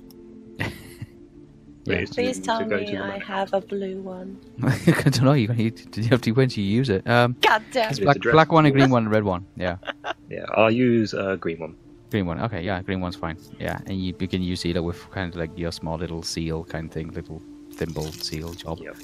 But 1.86 2.00
Yeah. 2.00 2.06
Please 2.12 2.40
tell 2.40 2.66
me 2.66 2.98
I 2.98 3.20
have 3.20 3.54
a 3.54 3.62
blue 3.62 4.02
one. 4.02 4.40
I 4.64 4.92
don't 5.04 5.24
know. 5.24 5.34
You, 5.34 5.54
you, 5.54 5.72
you 5.96 6.04
have 6.10 6.22
to 6.22 6.32
when 6.32 6.50
you 6.50 6.64
use 6.64 6.90
it. 6.90 7.08
Um, 7.08 7.36
God 7.42 7.64
damn 7.72 7.90
it's 7.90 8.00
it. 8.00 8.04
black, 8.04 8.20
black 8.22 8.52
one, 8.52 8.66
a 8.66 8.72
green 8.72 8.90
one, 8.90 9.08
a 9.08 9.10
red 9.10 9.24
one. 9.24 9.46
Yeah. 9.56 9.78
Yeah, 10.28 10.46
I'll 10.56 10.72
use 10.72 11.14
a 11.14 11.38
green 11.38 11.60
one. 11.60 11.76
Green 12.10 12.26
one. 12.26 12.40
Okay, 12.42 12.64
yeah, 12.64 12.82
green 12.82 13.00
one's 13.00 13.16
fine. 13.16 13.38
Yeah, 13.60 13.78
and 13.86 14.04
you, 14.04 14.16
you 14.20 14.28
can 14.28 14.42
use 14.42 14.62
seal 14.62 14.82
with 14.82 15.00
kind 15.12 15.32
of 15.32 15.40
like 15.40 15.52
your 15.56 15.72
small 15.72 15.98
little 16.00 16.24
seal 16.24 16.64
kind 16.64 16.88
of 16.88 16.92
thing, 16.92 17.10
little 17.12 17.44
thimble 17.74 18.12
seal 18.12 18.52
job. 18.54 18.80
Yep. 18.80 18.96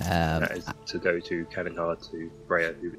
Um, 0.00 0.40
that 0.40 0.52
is 0.56 0.66
to 0.86 0.98
go 0.98 1.20
to 1.20 1.44
Canonhard 1.46 2.10
to 2.10 2.30
Freya. 2.48 2.74
Who, 2.80 2.92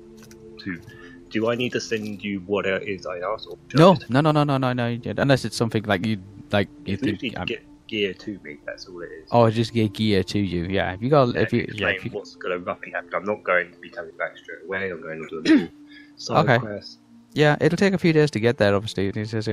to 0.64 0.82
do 1.30 1.50
I 1.50 1.56
need 1.56 1.72
to 1.72 1.82
send 1.82 2.24
you 2.24 2.42
what 2.42 2.68
it 2.68 2.84
is 2.88 3.08
I 3.08 3.20
asked? 3.20 3.48
Or 3.50 3.58
no, 3.74 3.98
no, 4.10 4.22
no, 4.22 4.32
no, 4.32 4.44
no, 4.44 4.58
no, 4.58 4.74
no. 4.74 5.00
Unless 5.18 5.46
it's 5.46 5.56
something 5.58 5.84
like 5.84 6.06
you 6.06 6.20
like 6.52 6.70
you 6.86 6.94
It's 6.94 7.02
think. 7.04 7.22
literally 7.24 7.36
um, 7.38 7.46
get 7.48 7.64
gear 7.88 8.14
to 8.14 8.40
me. 8.44 8.58
That's 8.66 8.88
all 8.88 9.02
it 9.02 9.10
is. 9.12 9.28
oh, 9.32 9.50
just 9.50 9.74
get 9.74 9.94
gear 9.94 10.24
to 10.24 10.40
you. 10.40 10.64
Yeah, 10.66 10.94
if 10.94 11.02
you 11.02 11.10
got 11.10 11.34
Yeah, 11.36 11.42
if 11.42 11.54
you 11.54 11.66
yeah, 11.74 11.90
if 11.90 12.06
you, 12.06 12.12
what's 12.12 12.36
going 12.36 12.58
to 12.58 12.66
roughly 12.66 12.92
happen. 12.92 13.10
I'm 13.16 13.26
not 13.26 13.44
going 13.44 13.72
to 13.72 13.78
be 13.80 13.90
coming 13.90 14.16
back 14.18 14.38
straight 14.38 14.60
away. 14.66 14.92
I'm 14.92 15.02
going 15.02 15.28
to 15.30 15.42
do 15.42 15.70
a 16.18 16.20
side 16.20 16.44
Okay. 16.50 16.60
quest. 16.60 17.00
yeah, 17.34 17.56
it'll 17.62 17.78
take 17.78 17.94
a 17.94 17.98
few 17.98 18.14
days 18.14 18.32
to 18.32 18.40
get 18.40 18.58
there. 18.58 18.76
Obviously, 18.76 19.08
it's 19.08 19.32
just 19.32 19.48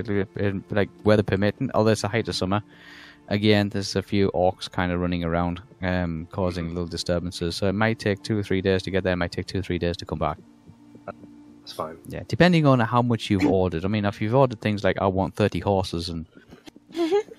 like 0.71 0.89
weather 1.05 1.23
permitting. 1.23 1.71
Although 1.75 1.91
it's 1.93 2.03
the 2.03 2.09
height 2.09 2.29
of 2.29 2.35
summer, 2.35 2.63
again, 3.29 3.69
there's 3.71 3.97
a 3.97 4.03
few 4.03 4.31
orcs 4.35 4.71
kind 4.71 4.91
of 4.93 5.01
running 5.01 5.25
around, 5.25 5.63
um, 5.83 6.27
causing 6.33 6.69
little 6.71 6.87
disturbances. 6.87 7.57
So 7.57 7.69
it 7.69 7.73
might 7.75 7.99
take 7.99 8.23
two 8.23 8.39
or 8.39 8.43
three 8.43 8.61
days 8.61 8.83
to 8.85 8.91
get 8.91 9.05
there. 9.05 9.13
It 9.13 9.17
might 9.17 9.33
take 9.33 9.47
two 9.47 9.59
or 9.61 9.63
three 9.63 9.79
days 9.79 9.97
to 9.99 10.05
come 10.07 10.19
back. 10.19 10.39
That's 11.07 11.73
fine. 11.73 11.97
Yeah, 12.09 12.23
depending 12.29 12.67
on 12.67 12.79
how 12.81 13.01
much 13.01 13.31
you've 13.31 13.47
ordered. 13.61 13.85
I 13.85 13.89
mean, 13.89 14.05
if 14.05 14.21
you've 14.21 14.35
ordered 14.35 14.61
things 14.61 14.85
like 14.85 14.99
I 15.01 15.07
want 15.07 15.35
thirty 15.35 15.61
horses 15.61 16.09
and 16.11 16.27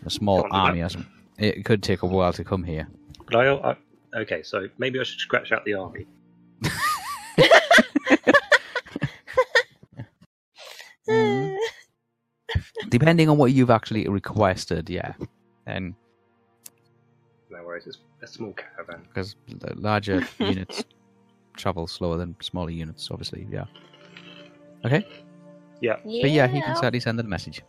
a 0.05 0.09
small 0.09 0.41
Can't 0.41 0.51
do 0.51 0.57
that. 0.57 0.63
army, 0.65 0.81
or 0.81 0.89
something, 0.89 1.11
it 1.37 1.65
could 1.65 1.81
take 1.83 2.01
a 2.03 2.05
while 2.05 2.33
to 2.33 2.43
come 2.43 2.63
here. 2.63 2.87
But 3.25 3.35
I, 3.35 3.53
I 3.53 4.19
okay, 4.21 4.43
so 4.43 4.67
maybe 4.77 4.99
I 4.99 5.03
should 5.03 5.19
scratch 5.19 5.51
out 5.51 5.65
the 5.65 5.73
army. 5.75 6.05
Mm. 11.09 11.55
Depending 12.89 13.29
on 13.29 13.37
what 13.37 13.51
you've 13.51 13.69
actually 13.69 14.07
requested, 14.07 14.89
yeah, 14.89 15.13
and 15.65 15.93
No 17.51 17.63
worries, 17.63 17.85
it's 17.87 17.99
a 18.21 18.27
small 18.27 18.53
caravan. 18.53 19.03
because 19.07 19.35
the 19.47 19.73
larger 19.75 20.25
units 20.39 20.83
travel 21.57 21.87
slower 21.87 22.17
than 22.17 22.35
smaller 22.41 22.69
units, 22.71 23.09
obviously, 23.11 23.47
yeah. 23.51 23.65
Okay, 24.83 25.05
Yeah, 25.81 25.97
but 26.03 26.31
yeah, 26.31 26.47
he 26.47 26.61
can 26.61 26.75
certainly 26.75 26.99
send 26.99 27.17
the 27.19 27.23
message. 27.23 27.61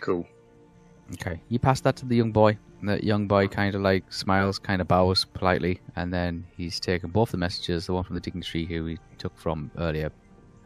cool. 0.00 0.26
Okay, 1.12 1.40
you 1.48 1.58
pass 1.58 1.80
that 1.82 1.96
to 1.96 2.06
the 2.06 2.16
young 2.16 2.32
boy. 2.32 2.58
and 2.80 2.88
The 2.88 3.04
young 3.04 3.28
boy 3.28 3.46
kind 3.48 3.74
of 3.74 3.82
like 3.82 4.10
smiles, 4.12 4.58
kind 4.58 4.80
of 4.80 4.88
bows 4.88 5.24
politely, 5.24 5.80
and 5.96 6.12
then 6.12 6.46
he's 6.56 6.80
taken 6.80 7.10
both 7.10 7.30
the 7.30 7.36
messages, 7.36 7.86
the 7.86 7.92
one 7.92 8.04
from 8.04 8.14
the 8.14 8.20
dignitary 8.20 8.64
who 8.64 8.86
he 8.86 8.98
took 9.18 9.36
from 9.38 9.70
earlier, 9.78 10.10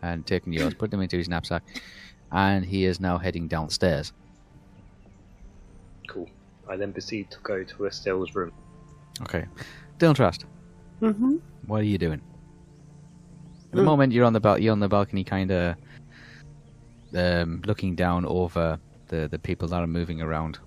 and 0.03 0.24
taken 0.27 0.53
yours, 0.53 0.74
put 0.74 0.90
them 0.90 1.01
into 1.01 1.16
his 1.18 1.29
knapsack, 1.29 1.62
and 2.33 2.64
he 2.64 2.85
is 2.85 3.01
now 3.01 3.18
heading 3.18 3.48
downstairs. 3.48 4.12
Cool. 6.07 6.29
I 6.68 6.77
then 6.77 6.92
proceed 6.92 7.31
to 7.33 7.38
go 7.42 7.64
to 7.64 7.87
Estelle's 7.87 8.35
room. 8.35 8.53
Okay, 9.22 9.44
Dylan 9.98 10.14
Trust, 10.14 10.44
Mm-hmm. 11.03 11.37
what 11.66 11.81
are 11.81 11.85
you 11.85 11.98
doing? 11.98 12.20
At 13.72 13.77
the 13.77 13.83
Mm. 13.83 13.87
moment, 13.87 14.12
you're 14.12 14.24
on 14.24 14.33
the 14.33 14.40
bal- 14.40 14.59
you're 14.59 14.72
on 14.72 14.81
the 14.81 14.88
balcony, 14.88 15.24
kind 15.24 15.51
of 15.51 15.77
um, 17.14 17.61
looking 17.66 17.94
down 17.96 18.24
over 18.27 18.79
the 19.09 19.29
the 19.29 19.38
people 19.38 19.68
that 19.68 19.83
are 19.83 19.87
moving 19.87 20.21
around. 20.23 20.59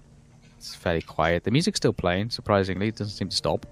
It's 0.58 0.76
fairly 0.76 1.02
quiet. 1.02 1.44
The 1.44 1.52
music's 1.52 1.78
still 1.78 1.94
playing. 1.94 2.30
Surprisingly, 2.30 2.90
it 2.90 2.96
doesn't 2.96 3.16
seem 3.16 3.30
to 3.30 3.36
stop. 3.36 3.66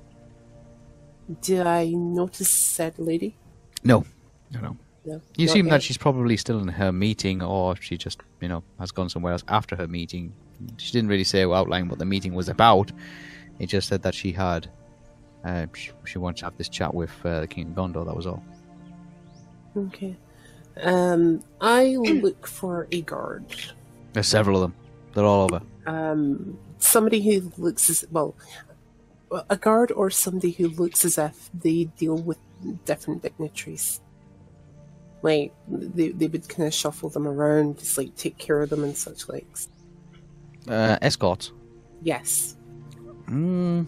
Did 1.41 1.67
I 1.67 1.89
notice 1.89 2.73
said 2.73 2.97
lady? 2.97 3.35
No, 3.83 4.05
no, 4.51 4.59
no. 4.61 4.77
No. 5.05 5.21
You 5.37 5.45
assume 5.45 5.69
that 5.69 5.81
she's 5.81 5.97
probably 5.97 6.35
still 6.35 6.59
in 6.59 6.67
her 6.67 6.91
meeting, 6.91 7.41
or 7.41 7.75
she 7.75 7.97
just, 7.97 8.21
you 8.41 8.47
know, 8.47 8.63
has 8.79 8.91
gone 8.91 9.09
somewhere 9.09 9.31
else 9.31 9.43
after 9.47 9.75
her 9.75 9.87
meeting. 9.87 10.33
She 10.77 10.91
didn't 10.91 11.09
really 11.09 11.23
say 11.23 11.45
or 11.45 11.55
outline 11.55 11.87
what 11.87 11.99
the 11.99 12.05
meeting 12.05 12.33
was 12.33 12.49
about. 12.49 12.91
It 13.59 13.67
just 13.67 13.87
said 13.87 14.01
that 14.03 14.13
she 14.13 14.31
had, 14.31 14.69
uh, 15.45 15.67
she, 15.73 15.91
she 16.05 16.17
wanted 16.17 16.37
to 16.37 16.45
have 16.45 16.57
this 16.57 16.69
chat 16.69 16.93
with 16.93 17.11
uh, 17.23 17.39
the 17.41 17.47
King 17.47 17.67
of 17.67 17.75
Gondor. 17.75 18.05
That 18.05 18.15
was 18.15 18.27
all. 18.27 18.43
Okay. 19.77 20.15
Um, 20.81 21.41
I 21.61 21.95
will 21.97 22.15
look 22.15 22.45
for 22.45 22.87
a 22.91 23.01
guard. 23.01 23.45
There's 24.13 24.27
several 24.27 24.57
of 24.57 24.61
them. 24.61 24.75
They're 25.13 25.25
all 25.25 25.43
over. 25.43 25.61
Um, 25.85 26.57
somebody 26.77 27.21
who 27.21 27.51
looks 27.57 27.89
as 27.89 28.05
well, 28.11 28.35
a 29.49 29.57
guard 29.57 29.91
or 29.91 30.09
somebody 30.09 30.51
who 30.51 30.69
looks 30.69 31.05
as 31.05 31.17
if 31.17 31.49
they 31.53 31.85
deal 31.85 32.17
with 32.17 32.37
different 32.85 33.21
dignitaries. 33.21 34.01
Like 35.21 35.53
they 35.67 36.09
they 36.09 36.27
would 36.27 36.47
kind 36.47 36.67
of 36.67 36.73
shuffle 36.73 37.09
them 37.09 37.27
around, 37.27 37.79
just 37.79 37.97
like 37.97 38.15
take 38.15 38.37
care 38.37 38.61
of 38.61 38.69
them 38.69 38.83
and 38.83 38.95
such 38.95 39.27
likes. 39.27 39.67
Uh, 40.67 40.97
escorts. 41.01 41.51
Yes. 42.01 42.55
Mm. 43.27 43.85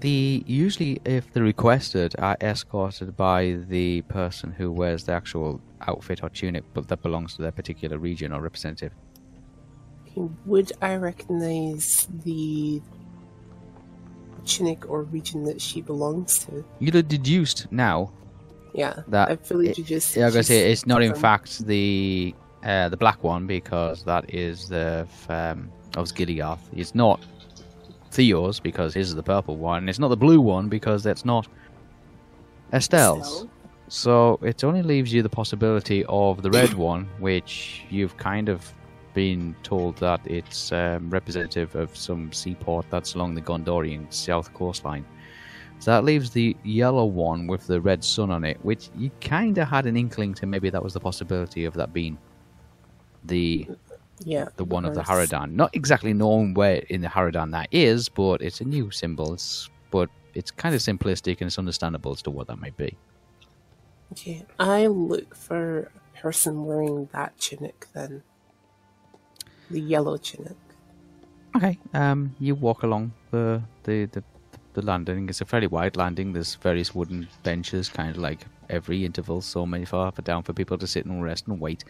The 0.00 0.44
usually, 0.46 1.00
if 1.04 1.32
they're 1.32 1.42
requested, 1.42 2.14
are 2.18 2.36
escorted 2.40 3.16
by 3.16 3.58
the 3.68 4.02
person 4.02 4.52
who 4.52 4.70
wears 4.70 5.04
the 5.04 5.12
actual 5.12 5.60
outfit 5.88 6.22
or 6.22 6.28
tunic, 6.28 6.64
but 6.72 6.86
that 6.88 7.02
belongs 7.02 7.34
to 7.36 7.42
their 7.42 7.50
particular 7.52 7.98
region 7.98 8.32
or 8.32 8.40
representative. 8.40 8.92
Would 10.46 10.72
I 10.82 10.94
recognize 10.96 12.08
the 12.24 12.80
tunic 14.44 14.88
or 14.88 15.02
region 15.02 15.44
that 15.44 15.60
she 15.60 15.80
belongs 15.80 16.38
to? 16.46 16.64
You'd 16.78 16.94
have 16.94 17.08
deduced 17.08 17.66
now 17.70 18.12
Yeah, 18.74 19.02
that 19.08 19.28
I 19.30 19.36
fully 19.36 19.68
it- 19.70 19.76
deduced. 19.76 20.16
Yeah, 20.16 20.26
I 20.26 20.30
was 20.30 20.46
say 20.46 20.70
it's 20.72 20.86
not 20.86 21.02
in 21.02 21.14
fact 21.14 21.66
the 21.66 22.34
uh, 22.64 22.88
the 22.88 22.96
black 22.96 23.22
one 23.22 23.46
because 23.46 24.02
that 24.04 24.32
is 24.34 24.68
the 24.68 25.06
um, 25.28 25.70
of 25.96 26.08
Gilliath. 26.14 26.58
It's 26.74 26.94
not 26.94 27.20
Theo's 28.18 28.58
because 28.58 28.94
his 28.94 29.10
is 29.10 29.14
the 29.14 29.22
purple 29.22 29.56
one. 29.56 29.78
and 29.78 29.88
It's 29.88 30.00
not 30.00 30.08
the 30.08 30.16
blue 30.16 30.40
one 30.40 30.68
because 30.68 31.04
that's 31.04 31.24
not 31.24 31.46
Estelle's. 32.72 33.26
Estelle. 33.26 33.50
So 33.86 34.40
it 34.42 34.64
only 34.64 34.82
leaves 34.82 35.12
you 35.12 35.22
the 35.22 35.28
possibility 35.28 36.04
of 36.08 36.42
the 36.42 36.50
red 36.50 36.74
one, 36.90 37.08
which 37.20 37.84
you've 37.90 38.16
kind 38.16 38.48
of 38.48 38.74
been 39.14 39.54
told 39.62 39.98
that 39.98 40.20
it's 40.24 40.72
um, 40.72 41.08
representative 41.10 41.76
of 41.76 41.96
some 41.96 42.32
seaport 42.32 42.86
that's 42.90 43.14
along 43.14 43.36
the 43.36 43.40
Gondorian 43.40 44.12
south 44.12 44.52
coastline. 44.52 45.04
So 45.78 45.92
that 45.92 46.02
leaves 46.02 46.30
the 46.30 46.56
yellow 46.64 47.04
one 47.04 47.46
with 47.46 47.68
the 47.68 47.80
red 47.80 48.02
sun 48.02 48.32
on 48.32 48.44
it, 48.44 48.58
which 48.64 48.90
you 48.96 49.12
kind 49.20 49.56
of 49.58 49.68
had 49.68 49.86
an 49.86 49.96
inkling 49.96 50.34
to 50.34 50.46
maybe 50.46 50.70
that 50.70 50.82
was 50.82 50.92
the 50.92 50.98
possibility 50.98 51.66
of 51.66 51.74
that 51.74 51.92
being 51.92 52.18
the 53.26 53.68
Yeah, 54.24 54.48
the 54.56 54.64
one 54.64 54.84
of 54.84 54.94
the. 54.94 55.02
Haradan. 55.02 55.52
Not 55.52 55.74
exactly 55.74 56.12
knowing 56.12 56.54
where 56.54 56.82
in 56.88 57.00
the 57.00 57.08
Haradan 57.08 57.52
that 57.52 57.68
is, 57.70 58.08
but 58.08 58.42
it's 58.42 58.60
a 58.60 58.64
new 58.64 58.90
symbol. 58.90 59.34
It's, 59.34 59.70
but 59.90 60.10
it's 60.34 60.50
kind 60.50 60.74
of 60.74 60.80
simplistic 60.80 61.40
and 61.40 61.48
it's 61.48 61.58
understandable 61.58 62.12
as 62.12 62.22
to 62.22 62.30
what 62.30 62.46
that 62.48 62.58
might 62.58 62.76
be. 62.76 62.96
Okay, 64.12 64.46
I 64.58 64.86
look 64.86 65.34
for 65.34 65.90
a 66.14 66.18
person 66.18 66.64
wearing 66.64 67.08
that 67.12 67.38
tunic 67.38 67.86
then. 67.92 68.22
The 69.70 69.80
yellow 69.80 70.16
tunic. 70.16 70.56
Okay. 71.56 71.78
Um, 71.92 72.34
you 72.38 72.54
walk 72.54 72.82
along 72.82 73.12
the 73.30 73.62
the 73.84 74.06
the, 74.06 74.22
the 74.74 74.82
landing. 74.82 75.28
It's 75.28 75.40
a 75.40 75.44
fairly 75.44 75.66
wide 75.66 75.96
landing. 75.96 76.32
There's 76.32 76.54
various 76.54 76.94
wooden 76.94 77.28
benches, 77.42 77.88
kind 77.88 78.10
of 78.10 78.18
like 78.18 78.46
every 78.70 79.04
interval, 79.04 79.40
so 79.42 79.66
many 79.66 79.84
far 79.84 80.08
up 80.08 80.18
and 80.18 80.24
down 80.24 80.42
for 80.42 80.52
people 80.52 80.78
to 80.78 80.86
sit 80.86 81.04
and 81.04 81.22
rest 81.22 81.46
and 81.46 81.60
wait. 81.60 81.84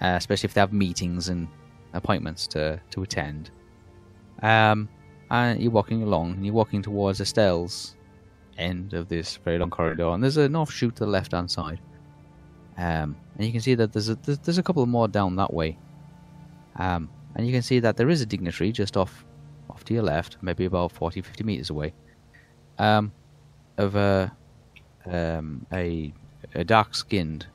Uh, 0.00 0.14
especially 0.16 0.46
if 0.46 0.54
they 0.54 0.60
have 0.60 0.72
meetings 0.72 1.28
and 1.28 1.48
appointments 1.92 2.46
to 2.48 2.80
to 2.90 3.02
attend. 3.02 3.50
Um, 4.42 4.88
and 5.30 5.60
you're 5.60 5.70
walking 5.70 6.02
along, 6.02 6.32
and 6.32 6.44
you're 6.44 6.54
walking 6.54 6.82
towards 6.82 7.20
Estelle's 7.20 7.96
end 8.58 8.94
of 8.94 9.08
this 9.08 9.36
very 9.36 9.58
long 9.58 9.70
corridor, 9.70 10.08
and 10.08 10.22
there's 10.22 10.36
an 10.36 10.56
offshoot 10.56 10.96
to 10.96 11.04
the 11.04 11.10
left 11.10 11.32
hand 11.32 11.50
side. 11.50 11.80
Um, 12.76 13.16
and 13.36 13.46
you 13.46 13.52
can 13.52 13.60
see 13.60 13.74
that 13.74 13.92
there's 13.92 14.08
a 14.08 14.14
there's, 14.16 14.38
there's 14.38 14.58
a 14.58 14.62
couple 14.62 14.84
more 14.86 15.08
down 15.08 15.36
that 15.36 15.52
way. 15.52 15.78
Um, 16.76 17.10
and 17.34 17.46
you 17.46 17.52
can 17.52 17.62
see 17.62 17.78
that 17.80 17.96
there 17.96 18.08
is 18.08 18.20
a 18.20 18.26
dignitary 18.26 18.72
just 18.72 18.96
off 18.96 19.24
off 19.68 19.84
to 19.84 19.94
your 19.94 20.02
left, 20.02 20.36
maybe 20.42 20.64
about 20.64 20.92
40, 20.92 21.20
50 21.20 21.44
meters 21.44 21.70
away, 21.70 21.94
um, 22.78 23.12
of 23.78 23.94
a 23.94 24.32
um, 25.06 25.66
a, 25.72 26.12
a 26.54 26.64
dark 26.64 26.94
skinned 26.94 27.46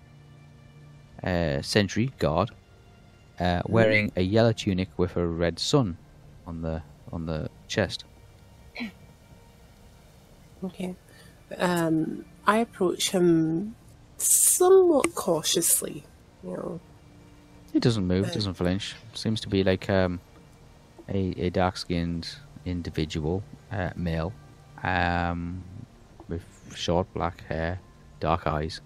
uh, 1.25 1.61
sentry 1.61 2.13
guard 2.19 2.51
uh, 3.39 3.61
wearing 3.67 4.11
a 4.15 4.21
yellow 4.21 4.53
tunic 4.53 4.89
with 4.97 5.15
a 5.17 5.27
red 5.27 5.59
sun 5.59 5.97
on 6.45 6.61
the 6.61 6.83
on 7.11 7.25
the 7.25 7.49
chest. 7.67 8.05
Okay. 10.63 10.95
Um, 11.57 12.25
I 12.47 12.57
approach 12.57 13.11
him 13.11 13.75
somewhat 14.17 15.13
cautiously. 15.15 16.05
You 16.43 16.51
know, 16.51 16.81
He 17.73 17.79
doesn't 17.79 18.07
move, 18.07 18.27
Uh, 18.27 18.31
doesn't 18.31 18.55
flinch. 18.55 18.95
Seems 19.13 19.41
to 19.41 19.49
be 19.49 19.63
like 19.63 19.89
um, 19.89 20.21
a, 21.09 21.33
a 21.37 21.49
dark 21.49 21.77
skinned 21.77 22.27
individual, 22.65 23.43
uh, 23.71 23.91
male, 23.95 24.33
um, 24.83 25.63
with 26.27 26.43
short 26.75 27.11
black 27.13 27.41
hair, 27.45 27.79
dark 28.19 28.47
eyes. 28.47 28.81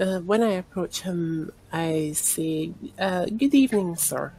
Uh, 0.00 0.20
when 0.20 0.42
I 0.42 0.52
approach 0.52 1.02
him, 1.02 1.52
I 1.72 2.12
say, 2.14 2.72
uh, 2.98 3.26
"Good 3.26 3.54
evening, 3.54 3.96
sir." 3.96 4.32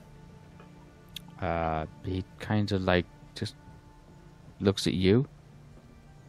Uh, 1.40 1.86
he 2.04 2.24
kind 2.40 2.72
of 2.72 2.82
like 2.84 3.06
just 3.36 3.56
looks 4.60 4.88
at 4.88 4.94
you. 4.94 5.28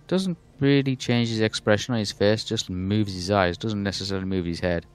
Doesn't 0.09 0.37
really 0.61 0.97
change 0.97 1.29
his 1.29 1.41
expression 1.41 1.95
on 1.95 2.01
his 2.01 2.13
face, 2.13 2.45
just 2.45 2.69
moves 2.69 3.15
his 3.15 3.31
eyes, 3.31 3.57
doesn't 3.57 3.83
necessarily 3.83 4.27
move 4.27 4.45
his 4.45 4.61
head. 4.61 4.87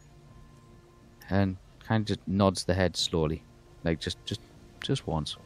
And 1.30 1.58
kind 1.80 2.02
of 2.02 2.08
just 2.08 2.28
nods 2.28 2.64
the 2.66 2.74
head 2.74 2.96
slowly. 2.96 3.44
Like 3.84 4.00
just 4.00 4.18
just 4.26 4.42
just 4.82 5.08
once. 5.08 5.38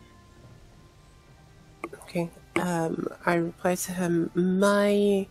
Okay. 2.04 2.30
Um, 2.60 3.08
I 3.26 3.36
reply 3.36 3.76
to 3.76 3.91
him, 3.93 4.32
"My." 4.36 5.28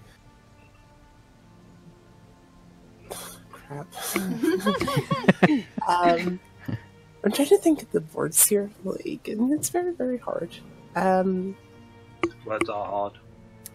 Crap. 3.72 3.86
um, 5.88 6.40
I'm 7.24 7.32
trying 7.32 7.48
to 7.48 7.58
think 7.58 7.82
of 7.82 7.90
the 7.92 8.02
words 8.12 8.46
here, 8.46 8.70
like, 8.84 9.28
and 9.28 9.52
it's 9.52 9.70
very, 9.70 9.92
very 9.92 10.18
hard. 10.18 10.50
Um, 10.94 11.56
Words 12.44 12.68
are 12.68 12.84
hard. 12.86 13.12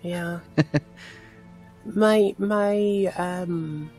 Yeah. 0.01 0.39
my 1.85 2.35
my 2.37 3.05
um 3.17 3.89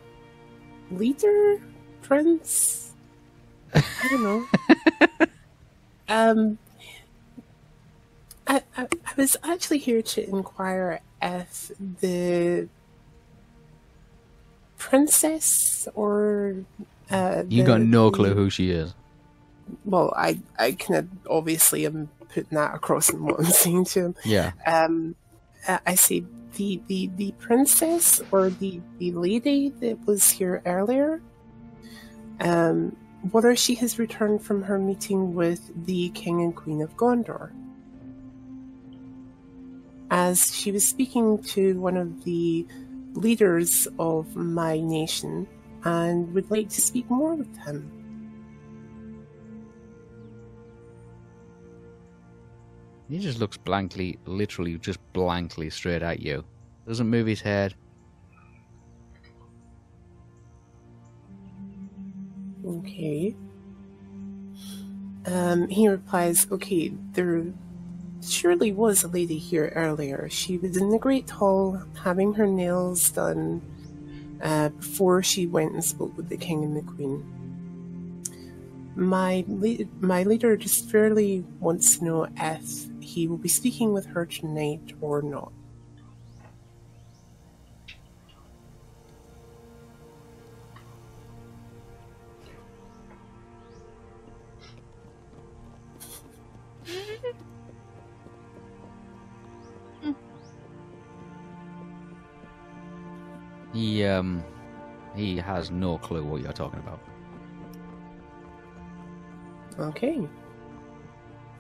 leader 0.91 1.59
prince 2.03 2.93
I 3.75 4.09
don't 4.11 4.23
know. 4.23 4.47
um 6.09 6.59
I, 8.47 8.63
I 8.77 8.83
I 8.83 9.13
was 9.17 9.37
actually 9.43 9.79
here 9.79 10.03
to 10.03 10.29
inquire 10.29 11.01
if 11.21 11.73
the 12.01 12.69
princess 14.79 15.87
or 15.95 16.55
uh 17.11 17.43
You 17.49 17.65
got 17.65 17.81
no 17.83 18.11
clue 18.11 18.35
who 18.35 18.49
she 18.51 18.71
is. 18.71 18.95
well 19.85 20.13
I 20.17 20.39
I 20.59 20.73
kind 20.73 20.99
of 21.01 21.09
obviously 21.29 21.85
am 21.87 22.09
putting 22.33 22.57
that 22.57 22.75
across 22.75 23.11
in 23.11 23.25
what 23.25 23.39
I'm 23.41 23.47
saying 23.47 23.85
to 23.87 24.01
him 24.07 24.15
Yeah. 24.25 24.53
um, 24.67 25.15
I 25.87 25.95
see 25.97 26.25
the, 26.57 26.81
the 26.87 27.11
the 27.17 27.33
princess 27.39 28.23
or 28.31 28.49
the 28.51 28.81
the 28.99 29.13
lady 29.13 29.69
that 29.81 30.07
was 30.07 30.31
here 30.31 30.63
earlier. 30.65 31.21
Um, 32.41 32.97
whether 33.33 33.55
she 33.57 33.75
has 33.77 33.99
returned 33.99 34.43
from 34.43 34.63
her 34.63 34.79
meeting 34.79 35.35
with 35.35 35.61
the 35.87 36.09
king 36.11 36.41
and 36.41 36.55
queen 36.55 36.81
of 36.81 36.97
Gondor, 36.97 37.51
as 40.11 40.55
she 40.55 40.71
was 40.73 40.87
speaking 40.87 41.43
to 41.43 41.79
one 41.81 41.97
of 41.97 42.25
the 42.25 42.67
leaders 43.21 43.89
of 43.99 44.35
my 44.37 44.81
nation, 44.81 45.47
and 45.85 46.33
would 46.35 46.51
like 46.51 46.69
to 46.71 46.81
speak 46.81 47.09
more 47.11 47.35
with 47.35 47.57
him. 47.59 47.91
He 53.09 53.19
just 53.19 53.39
looks 53.39 53.57
blankly, 53.57 54.19
literally 54.27 54.77
just 54.79 55.01
blankly 55.13 55.71
straight 55.71 56.03
at 56.03 56.21
you. 56.21 56.45
Doesn't 56.87 57.09
move 57.09 57.27
his 57.27 57.41
head. 57.41 57.75
Okay. 62.67 63.35
Um, 65.27 65.69
he 65.69 65.89
replies, 65.89 66.47
Okay, 66.51 66.93
there 67.13 67.45
surely 68.31 68.73
was 68.73 69.05
a 69.05 69.09
lady 69.09 69.39
here 69.39 69.73
earlier. 69.75 70.29
She 70.31 70.59
was 70.59 70.77
in 70.77 70.91
the 70.91 70.99
Great 70.99 71.29
Hall 71.31 71.83
having 72.03 72.35
her 72.35 72.47
nails 72.47 73.11
done 73.11 73.63
uh, 74.43 74.69
before 74.71 75.23
she 75.23 75.47
went 75.47 75.73
and 75.73 75.85
spoke 75.85 76.17
with 76.17 76.29
the 76.29 76.37
King 76.37 76.65
and 76.65 76.77
the 76.77 76.83
Queen. 76.83 77.25
My, 78.95 79.45
le- 79.49 79.87
my 80.01 80.23
leader 80.25 80.57
just 80.57 80.91
fairly 80.91 81.45
wants 81.61 81.99
to 81.99 82.05
know 82.05 82.29
if 82.37 82.87
he 83.01 83.29
will 83.29 83.37
be 83.37 83.49
speaking 83.49 83.93
with 83.93 84.07
her 84.07 84.27
tonight 84.27 84.95
or 85.01 85.23
not. 85.23 85.53
Um 104.09 104.43
he 105.15 105.37
has 105.37 105.71
no 105.71 105.99
clue 105.99 106.25
what 106.25 106.43
you're 106.43 106.53
talking 106.53 106.79
about. 106.81 107.01
Okay. 109.79 110.27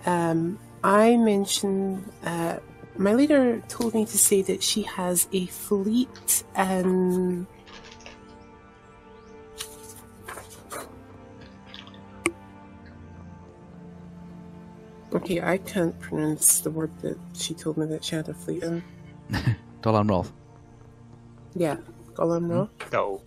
Um, 0.07 0.59
I 0.85 1.17
mentioned 1.17 2.11
uh, 2.25 2.59
my 2.97 3.15
leader 3.15 3.61
told 3.69 3.95
me 3.95 4.05
to 4.07 4.19
say 4.19 4.43
that 4.43 4.63
she 4.63 4.83
has 4.83 5.29
a 5.33 5.47
fleet 5.47 6.45
and 6.55 7.47
Okay, 15.11 15.41
I 15.41 15.59
can't 15.59 15.99
pronounce 15.99 16.61
the 16.61 16.71
word 16.71 16.91
that 17.01 17.19
she 17.33 17.55
told 17.55 17.77
me 17.79 17.87
that 17.87 18.05
she 18.05 18.15
had 18.15 18.29
a 18.29 18.35
fleet 18.35 18.63
in. 18.63 18.85
Dolan 19.83 20.07
Rolf. 20.07 20.33
Yeah, 21.55 21.77
Gollum 22.19 22.51
Rock. 22.51 22.93
No. 22.93 23.23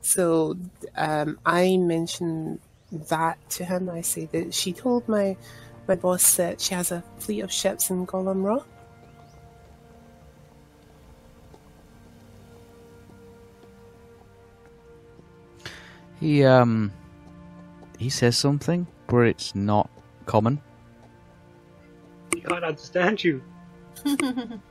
So 0.00 0.56
um, 0.96 1.38
I 1.44 1.76
mentioned 1.76 2.60
that 2.90 3.36
to 3.50 3.64
him. 3.64 3.90
I 3.90 4.00
say 4.00 4.24
that 4.32 4.54
she 4.54 4.72
told 4.72 5.06
my 5.06 5.36
my 5.86 5.94
boss 5.94 6.36
that 6.36 6.60
she 6.60 6.74
has 6.74 6.90
a 6.90 7.04
fleet 7.18 7.40
of 7.40 7.52
ships 7.52 7.90
in 7.90 8.06
Gollum 8.06 8.42
Rock. 8.42 8.66
He 16.18 16.44
um 16.44 16.90
he 17.98 18.08
says 18.08 18.38
something, 18.38 18.86
where 19.10 19.26
it's 19.26 19.54
not 19.54 19.90
common. 20.24 20.62
He 22.34 22.40
can't 22.40 22.64
understand 22.64 23.22
you. 23.22 23.42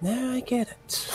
Now 0.00 0.32
I 0.32 0.40
get 0.40 0.68
it. 0.68 1.12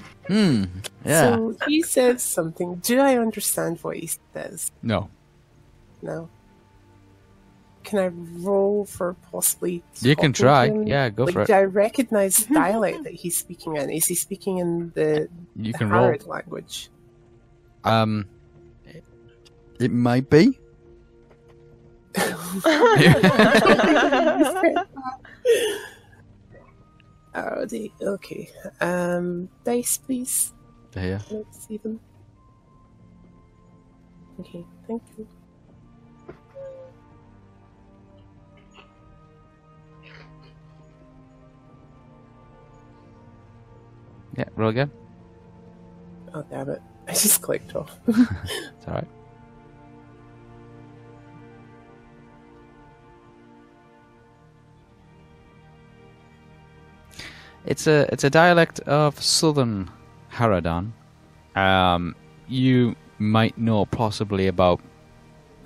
Hmm. 0.30 0.64
Yeah. 1.04 1.34
So 1.34 1.56
he 1.66 1.82
says 1.82 2.22
something. 2.22 2.76
Do 2.76 3.00
I 3.00 3.18
understand 3.18 3.80
what 3.82 3.96
he 3.96 4.08
says? 4.32 4.70
no. 4.80 5.10
No. 6.02 6.28
Can 7.82 7.98
I 7.98 8.08
roll 8.40 8.84
for 8.84 9.16
possibly? 9.32 9.82
You 10.00 10.14
can 10.14 10.32
try. 10.32 10.68
him? 10.68 10.86
Yeah, 10.86 11.08
go 11.08 11.24
like, 11.24 11.34
for 11.34 11.42
it. 11.42 11.46
Do 11.48 11.54
I 11.54 11.64
recognize 11.64 12.46
the 12.46 12.54
dialect 12.66 13.02
that 13.02 13.14
he's 13.14 13.36
speaking 13.36 13.76
in? 13.76 13.90
Is 13.90 14.06
he 14.06 14.14
speaking 14.14 14.58
in 14.58 14.92
the, 14.94 15.28
You 15.56 15.72
the 15.72 15.78
can 15.78 15.90
roll. 15.90 16.06
Harad 16.06 16.28
language? 16.28 16.90
Um 17.82 18.26
it 19.80 19.90
might 19.90 20.30
be. 20.30 20.56
Oh, 27.34 27.64
the 27.64 27.92
okay. 28.02 28.50
Um, 28.80 29.48
dice, 29.64 29.98
please. 29.98 30.52
Yeah. 30.96 31.20
Let's 31.30 31.66
see 31.66 31.76
them. 31.76 32.00
Okay, 34.40 34.64
thank 34.88 35.02
you. 35.16 35.28
Yeah, 44.36 44.44
roll 44.56 44.70
again. 44.70 44.90
Oh 46.32 46.44
damn 46.48 46.70
it! 46.70 46.80
I 47.08 47.12
just 47.12 47.42
clicked 47.42 47.74
off. 47.76 47.98
It's 48.06 48.86
alright. 48.88 49.06
It's 57.66 57.86
a 57.86 58.08
it's 58.12 58.24
a 58.24 58.30
dialect 58.30 58.80
of 58.80 59.20
southern 59.22 59.90
Haradan. 60.32 60.92
Um, 61.54 62.14
you 62.48 62.96
might 63.18 63.58
know 63.58 63.84
possibly 63.84 64.46
about 64.46 64.80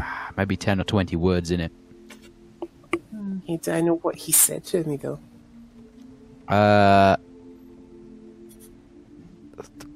ah, 0.00 0.30
maybe 0.36 0.56
ten 0.56 0.80
or 0.80 0.84
twenty 0.84 1.16
words 1.16 1.50
in 1.50 1.60
it. 1.60 1.72
I 3.68 3.80
know 3.82 3.96
what 3.96 4.16
he 4.16 4.32
said 4.32 4.64
to 4.64 4.84
me 4.84 4.96
though? 4.96 5.20
Uh, 6.48 7.16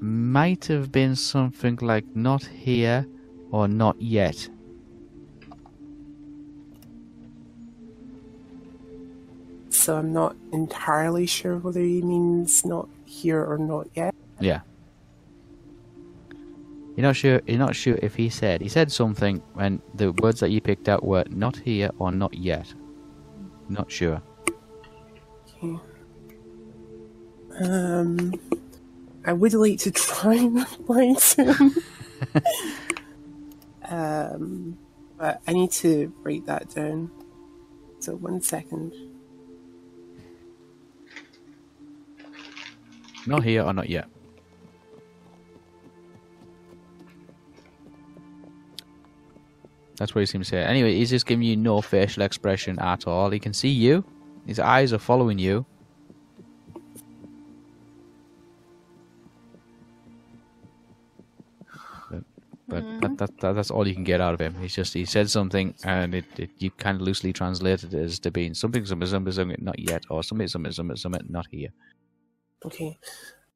might 0.00 0.66
have 0.66 0.92
been 0.92 1.16
something 1.16 1.78
like 1.82 2.04
"not 2.14 2.44
here" 2.44 3.06
or 3.50 3.66
"not 3.66 4.00
yet." 4.00 4.48
So 9.88 9.96
I'm 9.96 10.12
not 10.12 10.36
entirely 10.52 11.24
sure 11.24 11.56
whether 11.56 11.80
he 11.80 12.02
means 12.02 12.62
not 12.62 12.90
here 13.06 13.42
or 13.42 13.56
not 13.56 13.88
yet. 13.94 14.14
Yeah. 14.38 14.60
You're 16.94 17.06
not 17.06 17.16
sure. 17.16 17.40
You're 17.46 17.56
not 17.56 17.74
sure 17.74 17.98
if 18.02 18.14
he 18.14 18.28
said 18.28 18.60
he 18.60 18.68
said 18.68 18.92
something, 18.92 19.40
and 19.58 19.80
the 19.94 20.12
words 20.12 20.40
that 20.40 20.50
you 20.50 20.60
picked 20.60 20.90
out 20.90 21.02
were 21.02 21.24
"not 21.30 21.56
here" 21.56 21.88
or 21.98 22.12
"not 22.12 22.34
yet." 22.34 22.74
Not 23.70 23.90
sure. 23.90 24.20
Okay. 25.56 25.78
Um, 27.58 28.34
I 29.24 29.32
would 29.32 29.54
like 29.54 29.78
to 29.78 29.90
try 29.90 30.34
and 30.34 30.66
to 30.66 31.54
him. 31.54 31.74
um, 33.88 34.78
but 35.16 35.40
I 35.46 35.54
need 35.54 35.72
to 35.80 36.12
write 36.22 36.44
that 36.44 36.74
down. 36.74 37.10
So 38.00 38.16
one 38.16 38.42
second. 38.42 38.92
Not 43.28 43.44
here 43.44 43.62
or 43.62 43.74
not 43.74 43.90
yet. 43.90 44.08
That's 49.98 50.14
what 50.14 50.20
he 50.20 50.26
seems 50.26 50.46
to 50.46 50.50
say. 50.52 50.62
Anyway, 50.62 50.94
he's 50.94 51.10
just 51.10 51.26
giving 51.26 51.44
you 51.44 51.56
no 51.56 51.82
facial 51.82 52.22
expression 52.22 52.78
at 52.78 53.06
all. 53.06 53.28
He 53.30 53.38
can 53.38 53.52
see 53.52 53.68
you. 53.68 54.02
His 54.46 54.58
eyes 54.58 54.94
are 54.94 54.98
following 54.98 55.38
you. 55.38 55.66
But, 62.10 62.24
but 62.66 62.68
that, 62.68 62.82
mm-hmm. 62.84 63.16
that, 63.16 63.40
that, 63.40 63.52
that's 63.52 63.70
all 63.70 63.86
you 63.86 63.92
can 63.94 64.04
get 64.04 64.22
out 64.22 64.32
of 64.32 64.40
him. 64.40 64.54
He's 64.54 64.74
just 64.74 64.94
he 64.94 65.04
said 65.04 65.28
something, 65.28 65.74
and 65.84 66.14
it, 66.14 66.24
it 66.38 66.50
you 66.58 66.70
kind 66.70 66.98
of 66.98 67.02
loosely 67.02 67.34
translated 67.34 67.92
it 67.92 68.00
as 68.00 68.18
to 68.20 68.30
being 68.30 68.54
something, 68.54 68.86
something, 68.86 69.08
something, 69.08 69.32
something, 69.32 69.58
not 69.60 69.78
yet, 69.78 70.04
or 70.08 70.22
something, 70.22 70.48
something, 70.48 70.72
something, 70.72 70.96
something, 70.96 71.26
not 71.28 71.46
here. 71.50 71.70
Okay. 72.64 72.98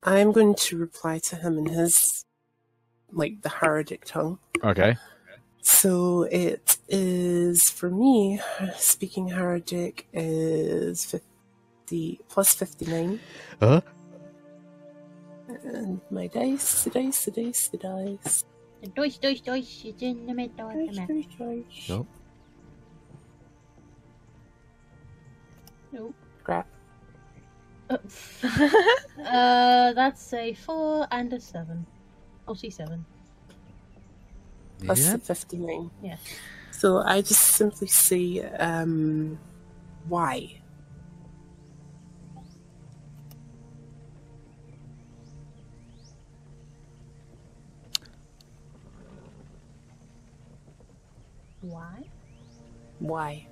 I'm 0.02 0.32
going 0.32 0.54
to 0.56 0.76
reply 0.78 1.20
to 1.24 1.36
him 1.36 1.58
in 1.58 1.66
his, 1.66 2.24
like, 3.12 3.42
the 3.42 3.48
Haradic 3.48 4.04
tongue. 4.04 4.38
Okay. 4.64 4.96
So 5.60 6.24
it 6.24 6.78
is, 6.88 7.70
for 7.70 7.88
me, 7.90 8.40
speaking 8.76 9.28
Haradic 9.28 10.04
is 10.12 11.04
50, 11.04 12.20
plus 12.28 12.54
59. 12.54 13.20
Uh 13.60 13.66
huh. 13.66 13.80
And 15.64 16.00
my 16.10 16.26
dice, 16.26 16.84
the 16.84 16.90
dice, 16.90 17.24
the 17.26 17.30
dice, 17.30 17.68
the 17.68 17.78
dice. 17.78 18.44
Dois, 18.96 19.18
dois, 19.18 19.40
dois. 19.40 19.82
It's 19.84 20.02
in 20.02 20.26
the 20.26 20.34
middle 20.34 20.68
of 20.68 20.74
the 20.74 20.86
Dice, 20.86 20.96
map. 20.96 21.08
dice, 21.08 21.26
dice. 21.38 21.88
Nope. 21.88 22.08
Nope. 25.92 26.14
Crap. 26.42 26.66
Uh, 29.22 29.92
that's 29.92 30.32
a 30.34 30.52
four 30.54 31.06
and 31.10 31.32
a 31.32 31.40
seven. 31.40 31.86
Oh, 32.48 32.54
see 32.54 32.70
seven. 32.70 33.04
Plus 34.80 35.00
Yeah. 35.00 35.12
the 35.12 35.18
59. 35.18 35.90
Yeah. 36.02 36.16
So 36.70 36.98
I 36.98 37.20
just 37.22 37.40
simply 37.40 37.86
say, 37.86 38.40
um, 38.58 39.38
why? 40.08 40.60
Why? 51.60 52.02
Why? 52.98 53.46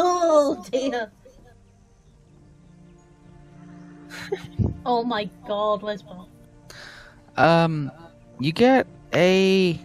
Oh, 0.00 0.64
dear. 0.70 1.10
oh 4.86 5.02
my 5.04 5.28
god, 5.46 5.82
where's 5.82 6.02
Bob? 6.02 6.28
Um, 7.36 7.90
you 8.38 8.52
get 8.52 8.86
a 9.12 9.80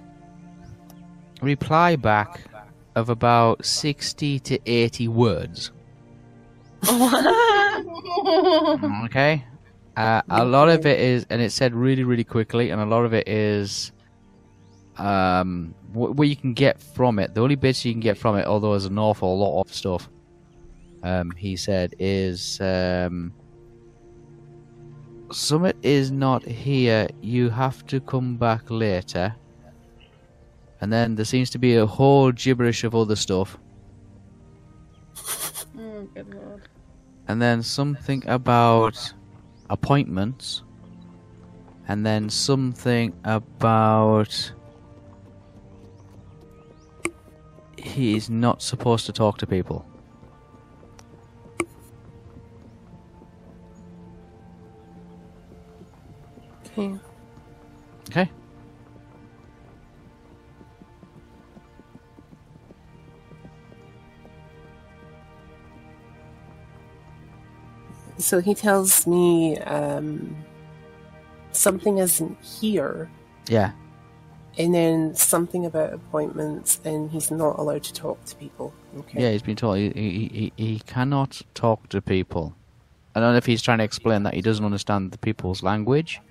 reply 1.42 1.96
back 1.96 2.42
of 2.96 3.10
about 3.10 3.66
60 3.66 4.40
to 4.40 4.60
80 4.66 5.08
words. 5.08 5.72
Okay? 9.06 9.46
Uh, 9.96 10.22
a 10.30 10.44
lot 10.44 10.70
of 10.70 10.86
it 10.86 11.00
is, 11.00 11.26
and 11.30 11.42
it 11.42 11.52
said 11.52 11.74
really, 11.74 12.04
really 12.04 12.24
quickly, 12.24 12.72
and 12.72 12.82
a 12.82 12.86
lot 12.86 13.06
of 13.06 13.14
it 13.14 13.28
is 13.28 13.93
um, 14.98 15.74
what, 15.94 16.16
what 16.16 16.28
you 16.28 16.36
can 16.36 16.54
get 16.54 16.82
from 16.82 17.20
it. 17.20 17.34
The 17.34 17.42
only 17.42 17.56
bits 17.56 17.84
you 17.86 17.94
can 17.94 18.00
get 18.00 18.18
from 18.18 18.38
it, 18.38 18.46
although 18.46 18.72
there's 18.72 18.86
an 18.86 19.00
awful 19.00 19.38
lot 19.38 19.62
of 19.62 19.74
stuff, 19.74 20.10
um, 21.04 21.32
he 21.32 21.56
said, 21.56 21.96
is 22.00 22.60
um, 22.62 23.34
Summit 25.32 25.76
is 25.82 26.12
not 26.12 26.44
here. 26.46 27.08
You 27.22 27.50
have 27.50 27.86
to 27.88 28.00
come 28.00 28.38
back 28.38 28.70
later. 28.70 29.36
And 30.80 30.92
then 30.94 31.16
there 31.16 31.26
seems 31.26 31.50
to 31.52 31.58
be 31.58 31.76
a 31.78 31.86
whole 31.86 32.32
gibberish 32.32 32.84
of 32.84 32.96
other 32.96 33.16
stuff. 33.16 33.58
Oh, 35.76 36.08
good 36.14 36.32
lord. 36.32 36.62
and 37.28 37.42
then 37.42 37.64
something 37.64 38.24
about 38.28 39.14
appointments, 39.72 40.62
and 41.88 42.06
then 42.06 42.30
something 42.30 43.12
about 43.24 44.54
he's 47.84 48.30
not 48.30 48.62
supposed 48.62 49.06
to 49.08 49.12
talk 49.14 49.38
to 49.40 49.48
people. 49.48 49.86
Okay. 56.66 56.96
Okay. 58.10 58.30
So 68.18 68.40
he 68.40 68.54
tells 68.56 69.06
me 69.06 69.58
um, 69.60 70.36
something 71.52 71.98
isn't 71.98 72.42
here, 72.42 73.10
Yeah. 73.50 73.72
And 74.58 74.74
then 74.74 75.16
something 75.16 75.66
about 75.66 75.94
appointments, 75.94 76.80
and 76.86 77.12
he's 77.12 77.32
not 77.32 77.58
allowed 77.58 77.84
to 77.84 77.94
talk 77.94 78.24
to 78.26 78.36
people. 78.36 78.74
Okay. 78.98 79.24
Yeah, 79.24 79.32
he's 79.32 79.42
been 79.42 79.56
told 79.56 79.78
he, 79.78 79.90
he, 79.90 80.52
he, 80.58 80.64
he 80.64 80.80
cannot 80.80 81.42
talk 81.54 81.90
to 81.90 82.02
people. 82.02 82.56
I 83.16 83.20
don't 83.20 83.32
know 83.32 83.38
if 83.38 83.46
he's 83.46 83.62
trying 83.62 83.80
to 83.80 83.84
explain 83.84 84.24
that 84.24 84.34
he 84.34 84.42
doesn't 84.42 84.66
understand 84.66 85.12
the 85.12 85.18
people's 85.18 85.64
language, 85.64 86.22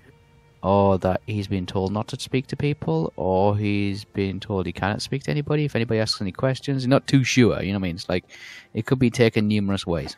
or 0.62 0.98
that 0.98 1.20
he's 1.26 1.48
been 1.48 1.66
told 1.66 1.92
not 1.92 2.08
to 2.08 2.20
speak 2.20 2.46
to 2.48 2.56
people, 2.56 3.12
or 3.16 3.56
he's 3.56 4.04
been 4.04 4.38
told 4.38 4.66
he 4.66 4.72
cannot 4.72 5.02
speak 5.02 5.24
to 5.24 5.30
anybody. 5.30 5.64
If 5.64 5.74
anybody 5.74 6.00
asks 6.00 6.20
any 6.20 6.32
questions, 6.32 6.82
he's 6.82 6.88
not 6.88 7.06
too 7.06 7.24
sure. 7.24 7.60
You 7.62 7.72
know 7.72 7.78
what 7.78 7.84
I 7.84 7.88
mean? 7.88 7.96
It's 7.96 8.08
like 8.08 8.24
it 8.74 8.86
could 8.86 8.98
be 8.98 9.10
taken 9.10 9.48
numerous 9.48 9.86
ways. 9.86 10.16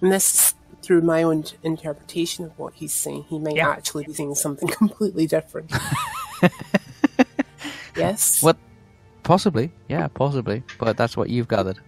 And 0.00 0.12
this 0.12 0.34
is 0.34 0.54
through 0.82 1.02
my 1.02 1.22
own 1.22 1.44
interpretation 1.62 2.44
of 2.44 2.56
what 2.58 2.74
he's 2.74 2.92
saying. 2.92 3.24
He 3.28 3.38
might 3.38 3.56
Yeah. 3.56 3.68
actually 3.70 4.04
be 4.04 4.12
saying 4.14 4.34
something 4.36 4.68
completely 4.82 5.26
different. 5.26 5.72
yes. 7.96 8.42
What? 8.42 8.56
Possibly, 9.22 9.70
yeah, 9.88 10.08
possibly. 10.08 10.62
But 10.78 10.96
that's 10.96 11.16
what 11.16 11.28
you've 11.28 11.48
gathered. 11.48 11.78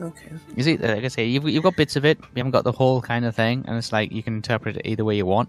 Okay. 0.00 0.30
You 0.56 0.62
see, 0.62 0.76
like 0.78 1.04
I 1.04 1.08
say, 1.08 1.26
you've 1.26 1.48
you've 1.48 1.62
got 1.62 1.76
bits 1.76 1.94
of 1.96 2.04
it. 2.04 2.18
You 2.18 2.26
haven't 2.38 2.52
got 2.52 2.64
the 2.64 2.72
whole 2.72 3.02
kind 3.02 3.24
of 3.24 3.36
thing, 3.36 3.64
and 3.68 3.76
it's 3.76 3.92
like 3.92 4.10
you 4.12 4.22
can 4.22 4.34
interpret 4.36 4.76
it 4.78 4.82
either 4.86 5.04
way 5.04 5.16
you 5.16 5.26
want. 5.26 5.48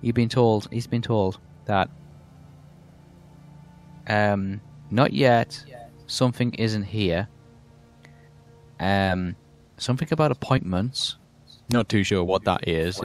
You've 0.00 0.16
been 0.16 0.28
told. 0.28 0.68
He's 0.72 0.86
been 0.86 1.02
told 1.02 1.38
that. 1.66 1.88
Um, 4.08 4.60
not 4.90 5.12
yet. 5.12 5.62
Something 6.06 6.54
isn't 6.54 6.84
here. 6.84 7.28
Um, 8.80 9.36
something 9.78 10.08
about 10.10 10.30
appointments. 10.32 11.16
Not 11.70 11.88
too 11.88 12.02
sure 12.02 12.24
what 12.24 12.44
that 12.44 12.66
is. 12.66 13.00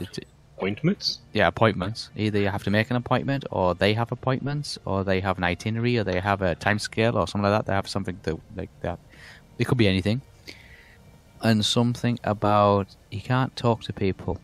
Appointments? 0.56 1.20
yeah, 1.34 1.48
appointments. 1.48 2.10
Either 2.16 2.40
you 2.40 2.48
have 2.48 2.64
to 2.64 2.70
make 2.70 2.90
an 2.90 2.96
appointment, 2.96 3.44
or 3.52 3.76
they 3.76 3.94
have 3.94 4.12
appointments, 4.12 4.78
or 4.86 5.04
they 5.04 5.20
have 5.20 5.38
an 5.38 5.44
itinerary, 5.44 5.98
or 5.98 6.04
they 6.04 6.20
have 6.20 6.42
a 6.42 6.56
time 6.56 6.80
scale, 6.80 7.18
or 7.18 7.28
something 7.28 7.50
like 7.50 7.60
that. 7.60 7.66
They 7.66 7.74
have 7.74 7.90
something 7.90 8.18
that, 8.24 8.38
like 8.56 8.70
that. 8.82 9.00
It 9.58 9.66
could 9.66 9.78
be 9.78 9.88
anything. 9.88 10.22
And 11.42 11.66
something 11.66 12.20
about 12.24 12.96
he 13.10 13.20
can't 13.20 13.54
talk 13.56 13.82
to 13.84 13.94
people. 13.94 14.40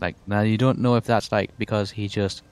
Like 0.00 0.14
now, 0.26 0.42
you 0.42 0.58
don't 0.58 0.78
know 0.78 0.94
if 0.94 1.04
that's 1.04 1.32
like 1.32 1.56
because 1.58 1.90
he 1.90 2.06
just 2.06 2.42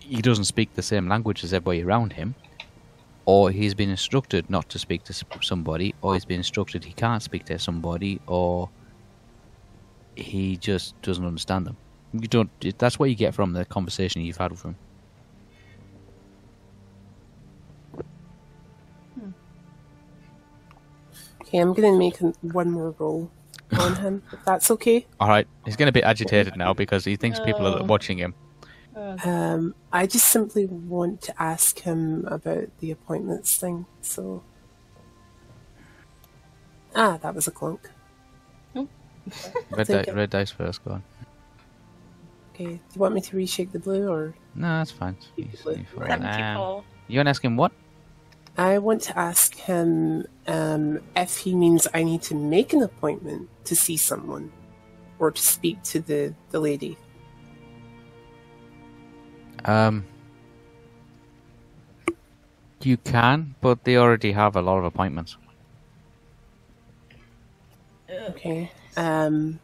he 0.00 0.22
doesn't 0.22 0.44
speak 0.44 0.74
the 0.74 0.82
same 0.82 1.08
language 1.08 1.44
as 1.44 1.52
everybody 1.52 1.82
around 1.82 2.14
him, 2.14 2.34
or 3.26 3.50
he's 3.50 3.74
been 3.74 3.90
instructed 3.90 4.50
not 4.50 4.68
to 4.70 4.78
speak 4.78 5.04
to 5.04 5.14
somebody, 5.42 5.94
or 6.02 6.14
he's 6.14 6.24
been 6.24 6.38
instructed 6.38 6.84
he 6.84 6.92
can't 6.92 7.22
speak 7.22 7.44
to 7.46 7.58
somebody, 7.58 8.20
or 8.26 8.70
he 10.16 10.56
just 10.56 11.00
doesn't 11.02 11.26
understand 11.26 11.66
them. 11.66 11.76
You 12.12 12.28
don't. 12.28 12.50
That's 12.78 12.98
what 12.98 13.10
you 13.10 13.16
get 13.16 13.34
from 13.34 13.52
the 13.54 13.64
conversation 13.64 14.22
you've 14.22 14.36
had 14.36 14.50
with 14.50 14.62
him. 14.62 14.76
Hmm. 19.18 19.30
Okay, 21.42 21.58
I'm 21.58 21.72
gonna 21.74 21.96
make 21.98 22.18
one 22.42 22.70
more 22.70 22.94
roll 22.98 23.30
on 23.78 23.96
him, 23.96 24.22
if 24.32 24.44
that's 24.44 24.70
okay. 24.72 25.06
All 25.20 25.28
right, 25.28 25.46
he's 25.64 25.76
going 25.76 25.86
to 25.86 25.92
be 25.92 26.02
agitated 26.02 26.56
now 26.56 26.74
because 26.74 27.04
he 27.04 27.16
thinks 27.16 27.40
people 27.40 27.66
are 27.66 27.80
Oh. 27.80 27.84
watching 27.84 28.18
him. 28.18 28.34
Uh, 28.94 29.16
Um, 29.24 29.74
I 29.92 30.06
just 30.06 30.28
simply 30.28 30.66
want 30.66 31.22
to 31.22 31.42
ask 31.42 31.80
him 31.80 32.26
about 32.26 32.68
the 32.80 32.90
appointments 32.90 33.56
thing, 33.56 33.86
so. 34.00 34.42
Ah, 36.94 37.18
that 37.22 37.34
was 37.34 37.46
a 37.48 37.50
clunk. 37.50 37.88
Nope. 38.74 38.90
Red, 39.70 39.86
Thank 39.86 40.06
di- 40.06 40.10
you. 40.12 40.16
red 40.16 40.30
dice 40.30 40.50
first. 40.50 40.84
Go 40.84 40.92
on. 40.92 41.02
Okay, 42.54 42.66
do 42.66 42.80
you 42.94 43.00
want 43.00 43.14
me 43.14 43.22
to 43.22 43.36
reshake 43.36 43.72
the 43.72 43.78
blue 43.78 44.08
or? 44.10 44.34
No, 44.54 44.68
that's 44.78 44.90
fine. 44.90 45.16
He's- 45.36 45.48
he's 45.52 45.60
fine. 45.62 45.86
You, 46.20 46.44
Um, 46.44 46.84
you 47.08 47.18
want 47.18 47.26
to 47.26 47.30
ask 47.30 47.42
him 47.42 47.56
what? 47.56 47.72
I 48.58 48.76
want 48.78 49.00
to 49.02 49.18
ask 49.18 49.54
him 49.54 50.26
um, 50.46 51.00
if 51.16 51.38
he 51.38 51.54
means 51.54 51.88
I 51.94 52.02
need 52.02 52.20
to 52.24 52.34
make 52.34 52.74
an 52.74 52.82
appointment 52.82 53.48
to 53.64 53.74
see 53.74 53.96
someone 53.96 54.52
or 55.18 55.30
to 55.30 55.40
speak 55.40 55.82
to 55.84 56.00
the, 56.00 56.34
the 56.50 56.60
lady. 56.60 56.98
Um, 59.64 60.04
you 62.82 62.96
can, 62.96 63.54
but 63.60 63.84
they 63.84 63.96
already 63.96 64.32
have 64.32 64.56
a 64.56 64.62
lot 64.62 64.78
of 64.78 64.84
appointments. 64.84 65.36
Okay. 68.10 68.70
Um, 68.96 69.60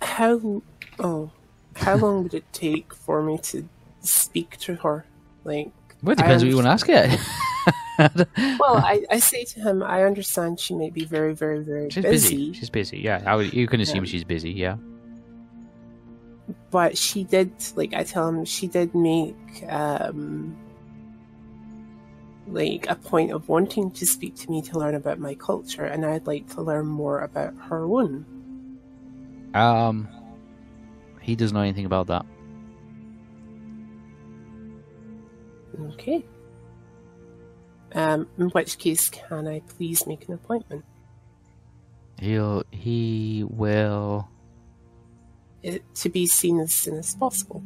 how 0.00 0.62
oh, 0.98 1.30
how 1.76 1.96
long 1.96 2.22
would 2.22 2.34
it 2.34 2.44
take 2.52 2.94
for 2.94 3.22
me 3.22 3.38
to 3.38 3.68
speak 4.00 4.56
to 4.58 4.76
her? 4.76 5.04
Like, 5.44 5.70
Well, 6.02 6.12
it 6.12 6.18
depends 6.18 6.42
what 6.44 6.50
you 6.50 6.56
want 6.56 6.66
to 6.66 6.70
ask 6.70 6.88
it. 6.88 7.18
well, 8.60 8.76
I, 8.76 9.04
I 9.10 9.18
say 9.18 9.44
to 9.44 9.60
him, 9.60 9.82
I 9.82 10.04
understand 10.04 10.60
she 10.60 10.74
may 10.74 10.90
be 10.90 11.04
very, 11.04 11.34
very, 11.34 11.60
very 11.60 11.90
she's 11.90 12.04
busy, 12.04 12.36
busy. 12.36 12.52
She's 12.52 12.70
busy. 12.70 12.98
Yeah, 12.98 13.22
I 13.26 13.36
would, 13.36 13.52
you 13.52 13.66
can 13.66 13.80
assume 13.80 14.04
Yeah. 14.04 14.10
she's 14.10 14.24
busy. 14.24 14.50
Yeah. 14.50 14.76
But 16.70 16.96
she 16.96 17.24
did 17.24 17.52
like 17.76 17.94
I 17.94 18.04
tell 18.04 18.28
him 18.28 18.44
she 18.44 18.66
did 18.66 18.94
make 18.94 19.36
um 19.68 20.56
like 22.50 22.88
a 22.88 22.94
point 22.94 23.32
of 23.32 23.48
wanting 23.48 23.90
to 23.92 24.06
speak 24.06 24.34
to 24.36 24.50
me 24.50 24.62
to 24.62 24.78
learn 24.78 24.94
about 24.94 25.18
my 25.18 25.34
culture, 25.34 25.84
and 25.84 26.04
I'd 26.04 26.26
like 26.26 26.48
to 26.54 26.62
learn 26.62 26.86
more 26.86 27.20
about 27.20 27.54
her 27.68 27.84
own. 27.84 28.24
Um, 29.54 30.08
he 31.20 31.36
doesn't 31.36 31.54
know 31.54 31.62
anything 31.62 31.84
about 31.84 32.06
that. 32.08 32.24
Okay. 35.92 36.24
Um, 37.92 38.28
in 38.38 38.48
which 38.50 38.78
case, 38.78 39.08
can 39.08 39.46
I 39.46 39.60
please 39.60 40.06
make 40.06 40.26
an 40.28 40.34
appointment? 40.34 40.84
He'll. 42.18 42.64
He 42.70 43.44
will. 43.48 44.28
It, 45.68 45.94
to 45.96 46.08
be 46.08 46.26
seen 46.26 46.60
as 46.60 46.72
soon 46.72 46.98
as 46.98 47.14
possible. 47.14 47.62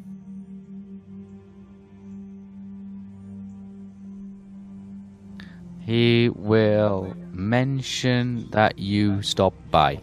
He 5.86 6.28
will 6.30 7.14
mention 7.32 8.48
that 8.50 8.78
you 8.78 9.22
stop 9.22 9.54
by. 9.70 10.00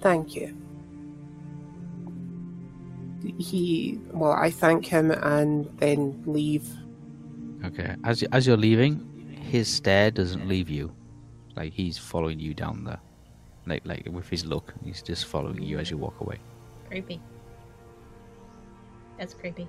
Thank 0.00 0.34
you. 0.34 0.56
He, 3.38 4.00
well, 4.12 4.32
I 4.32 4.50
thank 4.50 4.86
him 4.86 5.10
and 5.10 5.66
then 5.78 6.22
leave. 6.26 6.66
Okay. 7.64 7.94
As 8.04 8.22
as 8.32 8.46
you're 8.46 8.56
leaving, 8.56 9.06
his 9.50 9.68
stare 9.68 10.10
doesn't 10.10 10.48
leave 10.48 10.70
you. 10.70 10.92
Like 11.54 11.72
he's 11.72 11.98
following 11.98 12.40
you 12.40 12.54
down 12.54 12.84
there. 12.84 13.00
Like 13.70 13.86
like 13.86 14.08
with 14.10 14.28
his 14.28 14.44
look, 14.44 14.74
he's 14.84 15.00
just 15.00 15.26
following 15.26 15.62
you 15.62 15.78
as 15.78 15.90
you 15.90 15.96
walk 15.96 16.20
away. 16.20 16.38
creepy. 16.88 17.20
That's 19.16 19.32
creepy. 19.32 19.68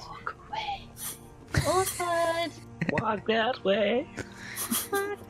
Walk 0.00 0.34
away. 0.48 0.88
Awkward. 1.66 2.52
Walk 2.92 3.26
that 3.26 3.62
way. 3.64 4.08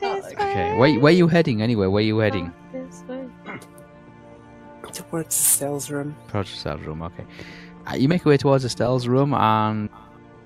Okay. 0.01 0.77
Where 0.77 0.97
where 0.99 1.11
you 1.11 1.27
heading 1.27 1.61
anyway? 1.61 1.87
Where 1.87 1.99
are 1.99 2.05
you 2.05 2.17
heading? 2.19 2.53
This 2.71 3.03
way. 3.09 3.27
towards 4.93 5.35
Estelle's 5.35 5.91
room. 5.91 6.15
Towards 6.29 6.51
Estelle's 6.51 6.85
room. 6.85 7.01
Okay. 7.01 7.25
Uh, 7.85 7.95
you 7.95 8.07
make 8.07 8.23
your 8.23 8.31
way 8.31 8.37
towards 8.37 8.63
Estelle's 8.63 9.09
room 9.09 9.33
and 9.33 9.89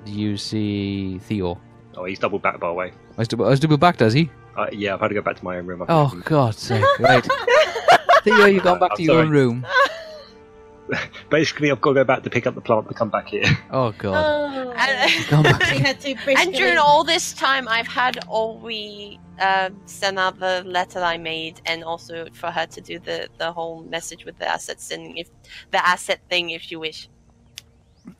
you 0.06 0.38
see 0.38 1.20
Theo. 1.20 1.60
Oh, 1.95 2.06
he's 2.06 2.18
double 2.18 2.39
back 2.39 2.60
by 2.60 2.68
the 2.68 2.74
way. 2.74 2.91
Oh, 3.12 3.16
he's 3.20 3.28
double, 3.28 3.45
oh, 3.45 3.49
he's 3.51 3.60
double 3.60 3.78
back, 3.78 3.97
does 3.97 4.14
he? 4.14 4.32
Uh, 4.56 4.68
yeah, 4.72 4.93
I've 4.93 4.99
had 5.01 5.08
to 5.10 5.14
go 5.16 5.22
back 5.22 5.38
to 5.38 5.43
my 5.43 5.58
own 5.58 5.66
room. 5.66 5.82
I 5.82 5.86
Oh 5.89 6.10
think. 6.10 6.26
God's 6.26 6.60
sake! 6.60 6.84
Right. 6.99 7.28
Theo, 8.24 8.45
you've 8.45 8.64
gone 8.64 8.80
back 8.80 8.91
I'm 8.91 8.97
to 8.97 9.04
your 9.04 9.22
own 9.22 9.30
room. 9.30 9.66
Basically, 11.30 11.72
I've 11.72 11.82
got 11.82 11.91
to 11.91 11.95
go 11.95 12.04
back 12.04 12.24
to 12.24 12.30
pick 12.30 12.45
up 12.45 12.56
the 12.56 12.62
plant 12.62 12.88
to 12.89 12.93
come 12.93 13.10
back 13.10 13.28
here. 13.30 13.45
Oh 13.72 13.91
God. 13.97 14.14
Oh. 14.16 14.74
And, 14.76 15.30
Gone 15.30 15.43
back. 15.43 15.72
we 15.72 15.78
had 15.80 15.99
to 16.01 16.16
and 16.38 16.54
during 16.54 16.78
all 16.78 17.04
this 17.04 17.34
time, 17.34 17.68
I've 17.68 17.88
had 17.88 18.16
Olwe 18.28 19.18
uh, 19.39 19.70
send 19.86 20.20
out 20.20 20.39
the 20.39 20.64
letter 20.66 20.99
I 20.99 21.18
made, 21.18 21.62
and 21.66 21.84
also 21.84 22.28
for 22.34 22.51
her 22.51 22.66
to 22.68 22.82
do 22.82 22.99
the, 22.99 23.28
the 23.39 23.51
whole 23.51 23.84
message 23.84 24.26
with 24.26 24.38
the 24.39 24.47
assets 24.47 24.91
and 24.91 25.18
if 25.18 25.30
the 25.72 25.86
asset 25.88 26.20
thing, 26.30 26.49
if 26.51 26.72
you 26.72 26.80
wish. 26.80 27.08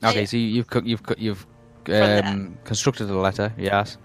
Okay, 0.02 0.24
so 0.26 0.36
you- 0.36 0.46
you've 0.48 0.68
co- 0.68 0.82
you've 0.84 1.02
co- 1.02 1.14
you've 1.18 1.46
the- 1.84 2.26
um, 2.26 2.56
constructed 2.64 3.10
a 3.10 3.14
letter. 3.18 3.52
Yes. 3.58 3.98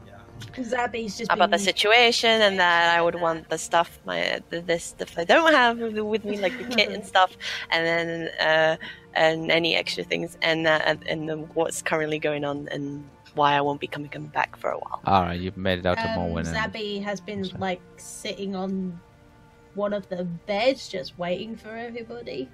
Zabby's 0.54 1.18
just 1.18 1.32
about 1.32 1.52
the 1.52 1.60
situation 1.60 2.42
and 2.42 2.60
that 2.60 2.98
I 2.98 3.02
would 3.02 3.16
want 3.16 3.50
the 3.50 3.58
stuff 3.58 4.00
my 4.06 4.42
the, 4.50 4.62
this 4.62 4.84
stuff 4.86 5.18
I 5.18 5.24
don't 5.24 5.54
have 5.54 5.78
with, 5.80 5.98
with 5.98 6.26
me 6.26 6.40
like 6.40 6.58
the 6.58 6.64
kit 6.76 6.90
and 6.92 7.06
stuff 7.14 7.32
and 7.72 7.86
then 7.86 8.30
uh, 8.40 8.78
and 9.14 9.52
any 9.52 9.76
extra 9.76 10.04
things 10.04 10.38
and 10.42 10.68
uh, 10.68 10.80
and, 10.86 11.06
and 11.08 11.30
then 11.30 11.40
what's 11.54 11.82
currently 11.82 12.20
going 12.20 12.44
on 12.44 12.68
and 12.72 13.08
why 13.36 13.54
I 13.56 13.62
won't 13.62 13.80
be 13.80 13.88
coming 13.88 14.10
coming 14.10 14.30
back 14.30 14.56
for 14.58 14.72
a 14.72 14.78
while. 14.78 15.02
All 15.06 15.22
right, 15.24 15.40
you've 15.40 15.56
made 15.58 15.80
it 15.80 15.86
out 15.86 15.98
to 15.98 16.10
um, 16.12 16.18
Morwen. 16.20 16.48
and- 16.48 16.74
Zabby 16.74 17.02
has 17.04 17.22
been 17.22 17.46
Sorry. 17.46 17.60
like 17.60 17.82
sitting 17.98 18.56
on 18.56 19.00
one 19.76 19.94
of 19.94 20.10
the 20.10 20.24
beds, 20.24 20.88
just 20.90 21.18
waiting 21.18 21.56
for 21.56 21.70
everybody. 21.76 22.50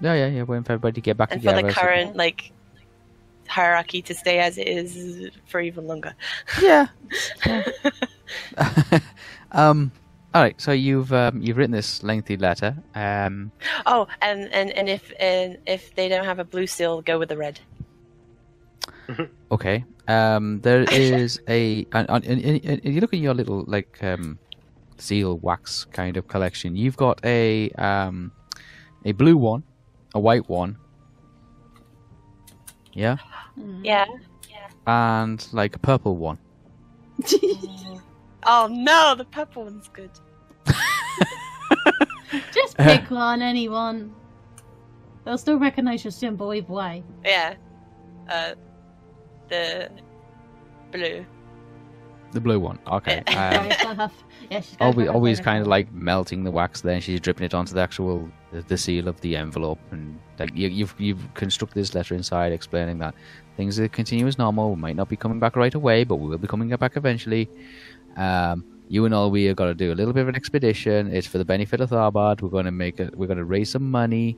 Yeah, 0.00 0.14
yeah, 0.14 0.26
yeah. 0.28 0.42
Waiting 0.44 0.64
for 0.64 0.72
everybody 0.72 0.94
to 0.94 1.00
get 1.00 1.16
back 1.16 1.32
And 1.32 1.42
for 1.42 1.48
together. 1.50 1.68
the 1.68 1.74
so- 1.74 1.80
current 1.80 2.16
like 2.16 2.52
hierarchy 3.50 4.00
to 4.02 4.14
stay 4.14 4.38
as 4.38 4.56
it 4.56 4.68
is 4.68 5.30
for 5.46 5.60
even 5.60 5.86
longer. 5.86 6.14
Yeah. 6.62 6.86
um. 9.52 9.92
All 10.32 10.42
right. 10.42 10.58
So 10.60 10.72
you've 10.72 11.12
um, 11.12 11.42
you've 11.42 11.56
written 11.56 11.72
this 11.72 12.02
lengthy 12.02 12.36
letter. 12.36 12.76
Um. 12.94 13.50
Oh, 13.86 14.06
and 14.22 14.52
and 14.52 14.70
and 14.70 14.88
if 14.88 15.12
and 15.18 15.58
if 15.66 15.94
they 15.94 16.08
don't 16.08 16.24
have 16.24 16.38
a 16.38 16.44
blue 16.44 16.66
seal, 16.66 17.02
go 17.02 17.18
with 17.18 17.28
the 17.28 17.36
red. 17.36 17.60
Okay. 19.50 19.84
Um. 20.06 20.60
There 20.60 20.82
is 20.84 21.40
a. 21.48 21.86
And, 21.92 22.08
and, 22.08 22.24
and, 22.24 22.64
and 22.64 22.94
you 22.94 23.00
look 23.00 23.12
at 23.12 23.18
your 23.18 23.34
little 23.34 23.64
like 23.66 23.98
um, 24.02 24.38
seal 24.98 25.38
wax 25.38 25.84
kind 25.86 26.16
of 26.16 26.28
collection. 26.28 26.76
You've 26.76 26.96
got 26.96 27.20
a 27.24 27.70
um, 27.70 28.32
a 29.04 29.12
blue 29.12 29.36
one, 29.36 29.64
a 30.14 30.20
white 30.20 30.48
one. 30.48 30.76
Yeah. 32.92 33.16
Yeah. 33.82 34.06
Yeah. 34.48 34.68
And 34.86 35.46
like 35.52 35.76
a 35.76 35.78
purple 35.78 36.16
one. 36.16 36.38
Oh 38.44 38.68
no, 38.70 39.14
the 39.16 39.24
purple 39.24 39.64
one's 39.64 39.88
good. 39.88 40.10
Just 42.52 42.76
pick 42.76 43.10
one, 43.10 43.42
anyone. 43.42 44.14
They'll 45.24 45.38
still 45.38 45.58
recognize 45.58 46.04
your 46.04 46.10
symbol 46.10 46.54
either 46.54 46.72
way. 46.72 47.04
Yeah. 47.24 47.54
Uh, 48.28 48.54
the 49.48 49.90
blue. 50.90 51.26
The 52.32 52.40
blue 52.40 52.60
one. 52.60 52.78
Okay. 52.86 53.22
Um, 53.28 53.34
Yeah, 53.36 53.68
she's 53.70 53.82
got 53.84 53.96
her- 53.96 54.10
yeah, 54.50 54.60
she's 54.60 54.76
got 54.76 54.84
always, 54.86 55.08
always 55.08 55.40
kind 55.40 55.60
of 55.62 55.66
like 55.66 55.92
melting 55.92 56.44
the 56.44 56.50
wax. 56.50 56.80
Then 56.80 57.00
she's 57.00 57.20
dripping 57.20 57.44
it 57.44 57.54
onto 57.54 57.74
the 57.74 57.80
actual 57.80 58.28
the, 58.52 58.62
the 58.62 58.76
seal 58.78 59.08
of 59.08 59.20
the 59.20 59.36
envelope, 59.36 59.78
and 59.90 60.18
like 60.38 60.50
you, 60.54 60.68
you've 60.68 60.94
you've 60.98 61.34
constructed 61.34 61.78
this 61.80 61.94
letter 61.94 62.14
inside 62.14 62.52
explaining 62.52 62.98
that 62.98 63.14
things 63.56 63.78
will 63.80 63.88
continue 63.88 64.26
as 64.26 64.38
normal. 64.38 64.70
We 64.70 64.80
might 64.80 64.96
not 64.96 65.08
be 65.08 65.16
coming 65.16 65.38
back 65.40 65.56
right 65.56 65.74
away, 65.74 66.04
but 66.04 66.16
we 66.16 66.28
will 66.28 66.38
be 66.38 66.46
coming 66.48 66.68
back 66.68 66.96
eventually. 66.96 67.48
Um, 68.16 68.64
you 68.88 69.04
and 69.04 69.14
Olwe 69.14 69.48
are 69.50 69.54
going 69.54 69.70
to 69.70 69.74
do 69.74 69.92
a 69.92 69.94
little 69.94 70.12
bit 70.12 70.22
of 70.22 70.28
an 70.28 70.34
expedition. 70.34 71.12
It's 71.14 71.26
for 71.26 71.38
the 71.38 71.44
benefit 71.44 71.80
of 71.80 71.90
Tharbad. 71.90 72.42
We're 72.42 72.48
going 72.48 72.64
to 72.64 72.72
make 72.72 72.98
it. 72.98 73.16
We're 73.16 73.28
going 73.28 73.38
to 73.38 73.44
raise 73.44 73.70
some 73.70 73.88
money, 73.90 74.36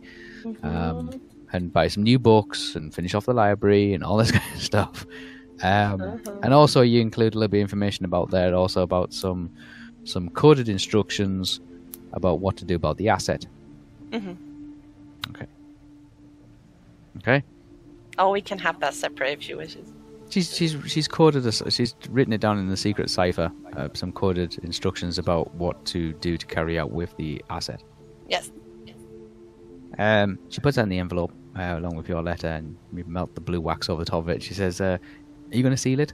um, 0.63 1.11
and 1.53 1.73
buy 1.73 1.89
some 1.89 2.03
new 2.03 2.19
books 2.19 2.75
and 2.75 2.95
finish 2.95 3.15
off 3.15 3.27
the 3.27 3.33
library 3.35 3.95
and 3.95 4.03
all 4.05 4.17
this 4.19 4.31
kind 4.39 4.55
of 4.55 4.63
stuff. 4.63 5.07
Um, 5.63 6.21
and 6.43 6.53
also, 6.53 6.81
you 6.81 7.01
include 7.01 7.35
a 7.35 7.39
little 7.39 7.49
bit 7.51 7.59
of 7.59 7.63
information 7.63 8.05
about 8.05 8.31
there, 8.31 8.55
also 8.55 8.83
about 8.83 9.13
some 9.13 9.51
some 10.05 10.29
coded 10.31 10.69
instructions 10.69 11.61
about 12.13 12.41
what 12.41 12.57
to 12.57 12.65
do 12.65 12.75
about 12.75 12.97
the 12.97 13.09
asset. 13.09 13.47
Mhm. 14.11 14.37
Okay. 15.31 15.47
Okay. 17.19 17.43
Oh, 18.19 18.31
we 18.31 18.41
can 18.41 18.59
have 18.59 18.81
that 18.81 18.95
separate 18.95 19.33
if 19.39 19.43
she 19.43 19.55
wishes. 19.55 19.93
She's 20.31 20.55
she's 20.57 20.77
she's 20.87 21.07
coded 21.07 21.47
us. 21.47 21.63
She's 21.69 21.95
written 22.11 22.33
it 22.33 22.41
down 22.41 22.59
in 22.59 22.69
the 22.69 22.77
secret 22.77 23.11
cipher. 23.11 23.53
Uh, 23.77 23.89
some 23.95 24.13
coded 24.13 24.59
instructions 24.65 25.19
about 25.19 25.55
what 25.55 25.85
to 25.87 26.13
do 26.15 26.37
to 26.37 26.47
carry 26.47 26.79
out 26.79 26.91
with 26.91 27.17
the 27.17 27.43
asset. 27.51 27.83
Yes. 28.29 28.51
Um, 29.99 30.39
she 30.49 30.61
puts 30.61 30.77
that 30.77 30.85
in 30.85 30.89
the 30.89 30.99
envelope 30.99 31.33
uh, 31.59 31.75
along 31.77 31.97
with 31.97 32.09
your 32.09 32.23
letter, 32.23 32.49
and 32.49 32.77
we 32.93 33.03
melt 33.03 33.35
the 33.35 33.41
blue 33.41 33.61
wax 33.61 33.91
over 33.91 34.03
the 34.05 34.11
top 34.11 34.21
of 34.21 34.29
it. 34.31 34.43
She 34.43 34.55
says, 34.55 34.81
uh, 34.81 34.97
"Are 35.53 35.57
you 35.57 35.63
going 35.63 35.75
to 35.75 35.81
seal 35.81 36.01
it?" 36.01 36.13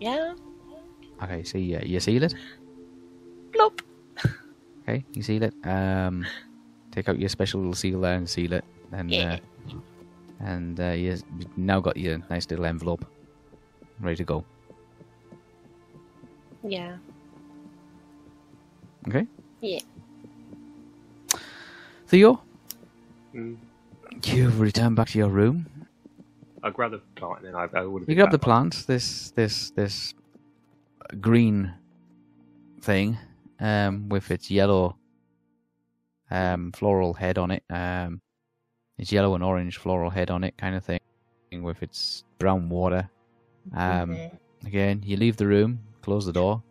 Yeah. 0.00 0.34
Okay, 1.22 1.42
so 1.44 1.58
yeah, 1.58 1.82
you 1.84 2.00
seal 2.00 2.22
it. 2.22 2.34
Plop. 3.52 3.80
Okay, 4.82 5.04
you 5.12 5.22
seal 5.22 5.42
it. 5.42 5.54
Um, 5.64 6.24
take 6.90 7.08
out 7.08 7.18
your 7.18 7.28
special 7.28 7.60
little 7.60 7.74
seal 7.74 8.00
there 8.00 8.14
and 8.16 8.28
seal 8.28 8.52
it, 8.54 8.64
and 8.92 9.10
Yeah. 9.10 9.38
uh, 9.68 9.74
and 10.40 10.80
uh, 10.80 10.92
you- 10.96 11.20
you've 11.38 11.58
now 11.58 11.80
got 11.80 11.96
your 11.96 12.18
nice 12.30 12.48
little 12.50 12.64
envelope 12.64 13.04
ready 14.00 14.16
to 14.16 14.24
go. 14.24 14.44
Yeah. 16.64 16.96
Okay. 19.08 19.26
Yeah. 19.60 19.80
Theo, 22.06 22.40
Mm. 23.34 23.56
you've 24.24 24.58
returned 24.60 24.96
back 24.96 25.08
to 25.10 25.18
your 25.18 25.28
room. 25.28 25.66
I 26.62 26.70
grab 26.70 26.90
the 26.92 26.98
plant 27.16 27.38
and 27.38 27.46
then 27.46 27.54
I, 27.56 27.68
I 27.74 27.84
would. 27.84 28.04
You 28.06 28.14
grab 28.14 28.30
the 28.30 28.38
plant, 28.38 28.84
this 28.86 29.30
this 29.32 29.70
this 29.70 30.14
green 31.20 31.72
thing, 32.82 33.18
um, 33.60 34.08
with 34.08 34.30
its 34.30 34.50
yellow 34.50 34.96
um 36.30 36.72
floral 36.72 37.12
head 37.12 37.38
on 37.38 37.50
it, 37.50 37.64
um, 37.70 38.20
its 38.98 39.10
yellow 39.12 39.34
and 39.34 39.42
orange 39.44 39.78
floral 39.78 40.10
head 40.10 40.30
on 40.30 40.44
it, 40.44 40.56
kind 40.58 40.76
of 40.76 40.84
thing, 40.84 41.00
with 41.62 41.82
its 41.82 42.24
brown 42.38 42.68
water. 42.68 43.08
Um, 43.74 44.16
again, 44.64 45.02
you 45.04 45.16
leave 45.16 45.36
the 45.36 45.46
room, 45.46 45.80
close 46.02 46.26
the 46.26 46.32
door. 46.32 46.62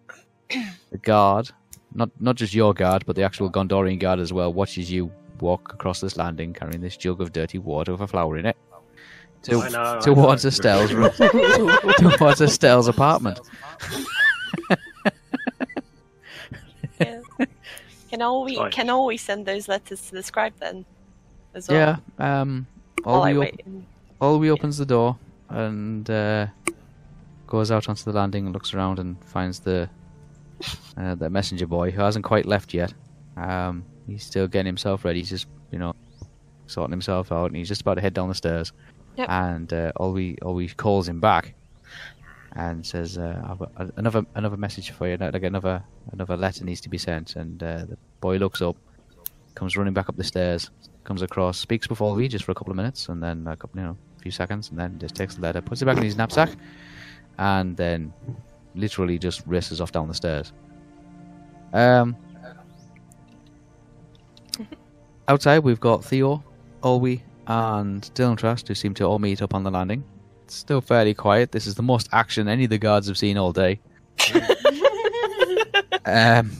The 0.91 0.97
guard, 0.97 1.51
not 1.93 2.09
not 2.19 2.35
just 2.35 2.53
your 2.53 2.73
guard, 2.73 3.05
but 3.05 3.15
the 3.15 3.23
actual 3.23 3.51
Gondorian 3.51 3.99
guard 3.99 4.19
as 4.19 4.33
well, 4.33 4.51
watches 4.53 4.91
you 4.91 5.11
walk 5.39 5.73
across 5.73 6.01
this 6.01 6.17
landing 6.17 6.53
carrying 6.53 6.81
this 6.81 6.97
jug 6.97 7.21
of 7.21 7.31
dirty 7.31 7.59
water 7.59 7.91
with 7.91 8.01
a 8.01 8.07
flower 8.07 8.37
in 8.37 8.45
it. 8.45 8.57
To, 9.43 9.61
I 9.61 9.69
know, 9.69 9.99
towards 10.01 10.43
know. 10.43 10.49
Estelle's 10.49 10.93
room, 10.93 11.09
towards 12.17 12.41
Estelle's 12.41 12.87
apartment. 12.87 13.39
yeah. 16.99 17.21
Can 18.09 18.19
Olwe 18.21 18.55
Fine. 18.55 18.71
can 18.71 18.87
Olwe 18.87 19.19
send 19.19 19.45
those 19.45 19.67
letters 19.67 20.01
to 20.07 20.11
the 20.13 20.23
scribe 20.23 20.53
then? 20.59 20.85
As 21.53 21.67
well. 21.67 21.97
Yeah. 22.19 22.41
Um. 22.41 22.67
While 23.03 23.21
I 23.23 23.33
op- 23.33 23.39
wait. 23.39 23.65
Olwe 24.21 24.49
opens 24.49 24.77
the 24.77 24.85
door 24.85 25.17
and 25.49 26.09
uh, 26.09 26.47
goes 27.47 27.71
out 27.71 27.87
onto 27.87 28.03
the 28.03 28.11
landing 28.11 28.45
and 28.45 28.53
looks 28.53 28.73
around 28.73 28.99
and 28.99 29.15
finds 29.23 29.59
the 29.59 29.89
uh, 30.97 31.15
the 31.15 31.29
messenger 31.29 31.67
boy 31.67 31.91
who 31.91 32.01
hasn't 32.01 32.25
quite 32.25 32.45
left 32.45 32.73
yet. 32.73 32.93
Um. 33.37 33.85
He's 34.07 34.23
still 34.23 34.47
getting 34.47 34.65
himself 34.65 35.05
ready. 35.05 35.19
He's 35.19 35.29
just 35.29 35.47
you 35.71 35.77
know 35.77 35.93
sorting 36.65 36.91
himself 36.91 37.31
out, 37.31 37.45
and 37.45 37.55
he's 37.55 37.67
just 37.67 37.81
about 37.81 37.93
to 37.95 38.01
head 38.01 38.15
down 38.15 38.27
the 38.27 38.33
stairs. 38.35 38.73
Yep. 39.17 39.29
And 39.29 39.73
uh, 39.73 39.91
Olwe 39.99 40.39
Olwe 40.39 40.75
calls 40.77 41.07
him 41.07 41.19
back 41.19 41.55
and 42.53 42.85
says, 42.85 43.17
uh, 43.17 43.41
"I've 43.47 43.59
got 43.59 43.71
another 43.97 44.25
another 44.35 44.57
message 44.57 44.91
for 44.91 45.07
you. 45.07 45.17
Like 45.17 45.43
another 45.43 45.83
another 46.11 46.37
letter 46.37 46.63
needs 46.63 46.81
to 46.81 46.89
be 46.89 46.97
sent." 46.97 47.35
And 47.35 47.61
uh, 47.61 47.85
the 47.85 47.97
boy 48.21 48.37
looks 48.37 48.61
up, 48.61 48.75
comes 49.55 49.77
running 49.77 49.93
back 49.93 50.09
up 50.09 50.15
the 50.15 50.23
stairs, 50.23 50.69
comes 51.03 51.21
across, 51.21 51.57
speaks 51.57 51.89
with 51.89 51.99
Olwe 51.99 52.29
just 52.29 52.45
for 52.45 52.51
a 52.51 52.55
couple 52.55 52.71
of 52.71 52.77
minutes, 52.77 53.09
and 53.09 53.21
then 53.21 53.45
a 53.47 53.55
couple, 53.55 53.79
you 53.79 53.85
know, 53.85 53.97
a 54.17 54.21
few 54.21 54.31
seconds, 54.31 54.69
and 54.69 54.79
then 54.79 54.97
just 54.99 55.15
takes 55.15 55.35
the 55.35 55.41
letter, 55.41 55.61
puts 55.61 55.81
it 55.81 55.85
back 55.85 55.97
in 55.97 56.03
his 56.03 56.15
knapsack, 56.15 56.49
and 57.37 57.75
then 57.77 58.13
literally 58.75 59.17
just 59.17 59.43
races 59.45 59.81
off 59.81 59.91
down 59.91 60.07
the 60.07 60.13
stairs. 60.13 60.53
Um, 61.73 62.15
outside 65.27 65.59
we've 65.59 65.79
got 65.79 66.03
Theo, 66.03 66.43
Olwe, 66.83 67.21
and 67.49 68.03
Dylan 68.13 68.37
Trust, 68.37 68.67
who 68.67 68.75
seem 68.75 68.93
to 68.93 69.03
all 69.03 69.19
meet 69.19 69.41
up 69.41 69.53
on 69.53 69.63
the 69.63 69.71
landing. 69.71 70.03
It's 70.45 70.55
still 70.55 70.81
fairly 70.81 71.15
quiet. 71.15 71.51
This 71.51 71.67
is 71.67 71.75
the 71.75 71.83
most 71.83 72.07
action 72.11 72.47
any 72.47 72.63
of 72.65 72.69
the 72.69 72.77
guards 72.77 73.07
have 73.07 73.17
seen 73.17 73.37
all 73.37 73.51
day. 73.51 73.81
um, 76.05 76.51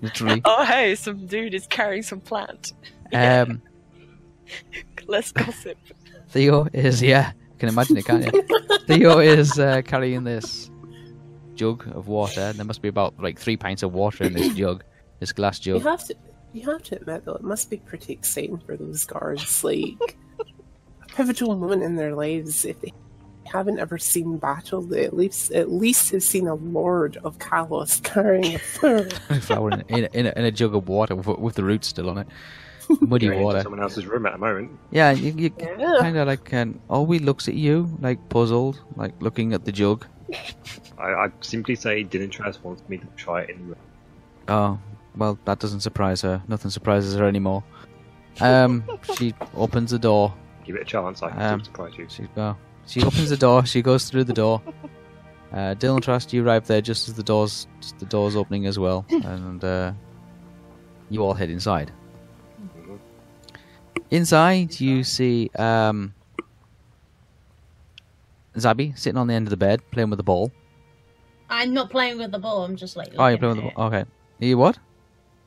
literally. 0.00 0.42
Oh 0.44 0.64
hey, 0.64 0.94
some 0.94 1.26
dude 1.26 1.54
is 1.54 1.66
carrying 1.66 2.02
some 2.02 2.20
plant. 2.20 2.74
Um, 3.12 3.62
Let's 5.06 5.32
gossip. 5.32 5.78
Theo 6.28 6.68
is, 6.74 7.02
yeah, 7.02 7.32
you 7.32 7.58
can 7.58 7.70
imagine 7.70 7.96
it, 7.96 8.04
can't 8.04 8.24
you? 8.24 8.42
Theo 8.86 9.20
is 9.20 9.58
uh, 9.58 9.80
carrying 9.82 10.24
this 10.24 10.70
jug 11.54 11.86
of 11.96 12.08
water, 12.08 12.42
and 12.42 12.58
there 12.58 12.66
must 12.66 12.82
be 12.82 12.88
about 12.88 13.18
like 13.18 13.38
three 13.38 13.56
pints 13.56 13.82
of 13.82 13.94
water 13.94 14.24
in 14.24 14.34
this 14.34 14.54
jug, 14.54 14.84
this 15.20 15.32
glass 15.32 15.58
jug. 15.58 15.82
You 15.82 15.88
have 15.88 16.04
to, 16.04 16.14
you 16.52 16.70
have 16.70 16.82
to 16.84 16.96
admit 16.96 17.24
though, 17.24 17.34
it 17.34 17.42
must 17.42 17.70
be 17.70 17.76
pretty 17.78 18.12
exciting 18.12 18.58
for 18.58 18.76
those 18.76 19.04
guards. 19.04 19.62
Like 19.64 20.16
a 21.02 21.06
pivotal 21.14 21.56
moment 21.56 21.82
in 21.82 21.96
their 21.96 22.14
lives. 22.14 22.64
If 22.64 22.80
they 22.80 22.92
haven't 23.44 23.78
ever 23.78 23.96
seen 23.98 24.36
battle, 24.38 24.82
they 24.82 25.04
at 25.04 25.14
least 25.16 25.52
at 25.52 25.70
least 25.70 26.10
have 26.12 26.22
seen 26.22 26.46
a 26.48 26.54
lord 26.54 27.16
of 27.24 27.38
Kalos 27.38 28.02
carrying 28.02 28.54
a 28.54 28.58
flower. 28.74 29.04
flower 29.40 29.70
in, 29.70 29.80
in, 29.88 30.08
in, 30.12 30.26
a, 30.26 30.32
in 30.36 30.44
a 30.44 30.50
jug 30.50 30.74
of 30.74 30.88
water 30.88 31.14
with, 31.14 31.26
with 31.26 31.54
the 31.54 31.64
roots 31.64 31.88
still 31.88 32.10
on 32.10 32.18
it. 32.18 32.26
Muddy 33.00 33.26
You're 33.26 33.38
water. 33.38 33.60
someone 33.62 33.82
else's 33.82 34.06
room 34.06 34.24
at 34.24 34.32
the 34.32 34.38
moment. 34.38 34.70
Yeah, 34.90 35.10
you, 35.10 35.34
you 35.36 35.50
Yeah. 35.58 35.96
kind 36.00 36.16
of 36.16 36.26
like, 36.26 36.54
um, 36.54 36.80
Olwe 36.88 37.20
looks 37.22 37.46
at 37.46 37.52
you, 37.52 37.94
like 38.00 38.30
puzzled, 38.30 38.80
like 38.96 39.12
looking 39.20 39.52
at 39.52 39.66
the 39.66 39.72
jug. 39.72 40.06
I, 40.98 41.10
I 41.12 41.28
simply 41.42 41.74
say 41.74 42.02
Dylan 42.02 42.30
Trask 42.30 42.64
wants 42.64 42.82
me 42.88 42.96
to 42.96 43.06
try 43.16 43.42
it 43.42 43.50
anyway. 43.54 43.76
Oh, 44.48 44.78
well, 45.16 45.38
that 45.44 45.58
doesn't 45.58 45.80
surprise 45.80 46.22
her. 46.22 46.42
Nothing 46.48 46.70
surprises 46.70 47.14
her 47.16 47.26
anymore. 47.26 47.64
Um, 48.40 48.84
she 49.16 49.34
opens 49.56 49.90
the 49.90 49.98
door. 49.98 50.32
Give 50.64 50.76
it 50.76 50.82
a 50.82 50.84
chance. 50.84 51.24
I 51.24 51.30
can 51.30 51.42
Um, 51.54 51.64
surprise 51.64 51.94
you. 51.98 52.06
She, 52.08 52.28
well, 52.36 52.56
she 52.86 53.02
opens 53.02 53.30
the 53.30 53.36
door. 53.36 53.66
She 53.66 53.82
goes 53.82 54.08
through 54.08 54.22
the 54.24 54.32
door. 54.32 54.62
Uh, 55.52 55.74
Dylan 55.74 56.00
Trust, 56.00 56.32
you 56.32 56.46
arrive 56.46 56.64
there 56.68 56.80
just 56.80 57.08
as 57.08 57.14
the 57.14 57.24
doors, 57.24 57.66
just 57.80 57.98
the 57.98 58.06
doors 58.06 58.36
opening 58.36 58.66
as 58.66 58.78
well, 58.78 59.04
and 59.10 59.64
uh, 59.64 59.92
you 61.10 61.24
all 61.24 61.34
head 61.34 61.50
inside. 61.50 61.90
Mhm. 62.62 62.98
Inside, 64.12 64.78
you 64.80 65.02
see 65.02 65.50
um, 65.58 66.14
Zabi 68.56 68.96
sitting 68.96 69.18
on 69.18 69.26
the 69.26 69.34
end 69.34 69.46
of 69.46 69.50
the 69.50 69.56
bed 69.56 69.80
playing 69.90 70.10
with 70.10 70.18
the 70.18 70.22
ball. 70.22 70.52
I'm 71.50 71.72
not 71.74 71.90
playing 71.90 72.18
with 72.18 72.30
the 72.30 72.38
ball. 72.38 72.64
I'm 72.64 72.76
just 72.76 72.96
like. 72.96 73.08
Oh, 73.18 73.26
you're 73.26 73.38
playing 73.38 73.56
with 73.56 73.64
the 73.64 73.70
ball. 73.72 73.86
Okay. 73.86 74.04
You 74.38 74.58
what? 74.58 74.78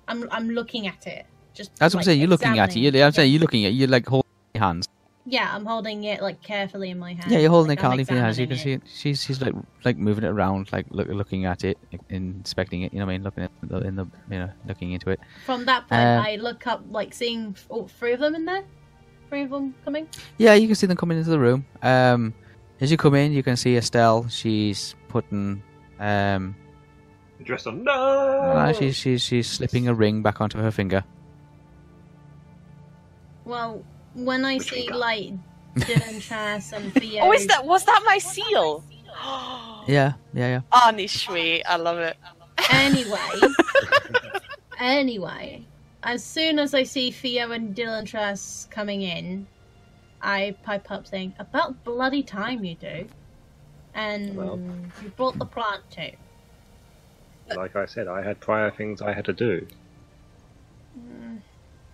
It. 0.07 0.11
I'm 0.11 0.29
I'm 0.31 0.49
looking 0.49 0.87
at 0.87 1.05
it. 1.07 1.25
Just. 1.53 1.75
That's 1.75 1.93
what 1.93 2.01
I'm 2.01 2.05
saying. 2.05 2.19
You're 2.19 2.29
looking 2.29 2.59
at 2.59 2.75
it. 2.75 2.79
You're, 2.79 3.03
I'm 3.03 3.11
saying 3.11 3.31
you're 3.31 3.41
looking 3.41 3.65
at. 3.65 3.71
it. 3.71 3.75
You're 3.75 3.87
like 3.87 4.07
holding 4.07 4.29
your 4.53 4.63
hands. 4.63 4.87
Yeah, 5.25 5.53
I'm 5.53 5.65
holding 5.65 6.03
it 6.05 6.21
like 6.21 6.41
carefully 6.41 6.89
in 6.89 6.97
my 6.97 7.13
hand. 7.13 7.31
Yeah, 7.31 7.39
you're 7.39 7.49
holding 7.49 7.69
like, 7.69 7.79
it 7.79 7.85
I'm 7.85 7.99
in 7.99 8.05
your 8.07 8.23
hands. 8.23 8.39
You 8.39 8.47
can 8.47 8.57
see 8.57 8.71
it. 8.73 8.81
She's 8.91 9.23
she's 9.23 9.39
like 9.39 9.53
like 9.85 9.97
moving 9.97 10.23
it 10.23 10.29
around, 10.29 10.71
like 10.71 10.87
look, 10.89 11.07
looking 11.09 11.45
at 11.45 11.63
it, 11.63 11.77
inspecting 12.09 12.81
it. 12.81 12.93
You 12.93 12.99
know 12.99 13.05
what 13.05 13.11
I 13.11 13.15
mean? 13.15 13.23
Looking 13.23 13.43
at 13.43 13.51
the, 13.61 13.77
in 13.81 13.95
the 13.95 14.05
you 14.31 14.39
know 14.39 14.49
looking 14.67 14.93
into 14.93 15.11
it. 15.11 15.19
From 15.45 15.65
that 15.65 15.87
point, 15.87 16.01
Uh, 16.01 16.23
I 16.25 16.37
look 16.37 16.65
up, 16.65 16.83
like 16.89 17.13
seeing 17.13 17.55
all 17.69 17.87
three 17.87 18.13
of 18.13 18.19
them 18.19 18.33
in 18.33 18.45
there. 18.45 18.63
Three 19.29 19.43
of 19.43 19.51
them 19.51 19.75
coming. 19.85 20.07
Yeah, 20.37 20.55
you 20.55 20.67
can 20.67 20.75
see 20.75 20.87
them 20.87 20.97
coming 20.97 21.17
into 21.17 21.29
the 21.29 21.39
room. 21.39 21.65
Um, 21.83 22.33
as 22.81 22.89
you 22.89 22.97
come 22.97 23.13
in, 23.13 23.31
you 23.31 23.43
can 23.43 23.55
see 23.55 23.77
Estelle. 23.77 24.27
She's 24.27 24.95
putting 25.07 25.61
um, 25.99 26.55
Dressed 27.43 27.67
on 27.67 27.83
no. 27.83 27.91
uh, 27.91 28.73
she's 28.73 28.95
she's 28.95 29.21
she's 29.23 29.47
slipping 29.49 29.87
a 29.87 29.93
ring 29.93 30.21
back 30.21 30.41
onto 30.41 30.57
her 30.59 30.71
finger. 30.71 31.03
Well, 33.45 33.83
when 34.13 34.45
I 34.45 34.55
Which 34.57 34.69
see 34.69 34.87
got. 34.87 34.99
like 34.99 35.33
Dylan 35.77 36.21
Trass 36.27 36.71
and 36.73 36.93
Theo. 36.93 37.23
Oh, 37.23 37.31
is 37.33 37.47
that 37.47 37.65
was 37.65 37.83
that 37.85 38.01
my 38.05 38.17
seal? 38.19 38.83
Yeah, 39.87 40.13
yeah, 40.33 40.47
yeah. 40.47 40.61
Oh, 40.71 41.05
sweet. 41.07 41.63
I 41.65 41.77
love 41.77 41.97
it. 41.97 42.17
Anyway, 42.71 43.17
anyway, 44.79 45.63
as 46.03 46.23
soon 46.23 46.59
as 46.59 46.73
I 46.73 46.83
see 46.83 47.11
Theo 47.11 47.51
and 47.51 47.75
Dylan 47.75 48.05
Trass 48.05 48.67
coming 48.69 49.01
in, 49.01 49.47
I 50.21 50.55
pipe 50.63 50.91
up 50.91 51.07
saying, 51.07 51.33
"About 51.39 51.83
bloody 51.83 52.21
time 52.23 52.63
you 52.63 52.75
do," 52.75 53.07
and 53.95 54.35
Well. 54.35 54.59
you 55.01 55.09
brought 55.09 55.39
the 55.39 55.45
plant 55.45 55.81
too. 55.89 56.11
Like 57.55 57.75
I 57.75 57.85
said, 57.85 58.07
I 58.07 58.21
had 58.21 58.39
prior 58.39 58.71
things 58.71 59.01
I 59.01 59.13
had 59.13 59.25
to 59.25 59.33
do. 59.33 59.65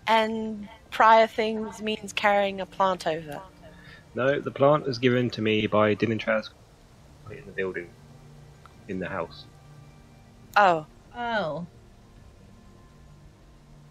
And 0.08 0.70
prior 0.90 1.28
things 1.28 1.82
means 1.82 2.14
carrying 2.14 2.62
a 2.62 2.66
plant 2.66 3.06
over. 3.08 3.42
No, 4.16 4.40
the 4.40 4.52
plant 4.52 4.86
was 4.86 4.98
given 4.98 5.30
to 5.32 5.42
me 5.42 5.68
by 5.68 5.96
Dylan 5.96 6.20
Traz 6.20 6.50
in 7.30 7.46
the 7.46 7.52
building, 7.52 7.90
in 8.88 9.00
the 9.00 9.10
house. 9.10 9.46
Oh, 10.56 10.86
Oh. 11.18 11.66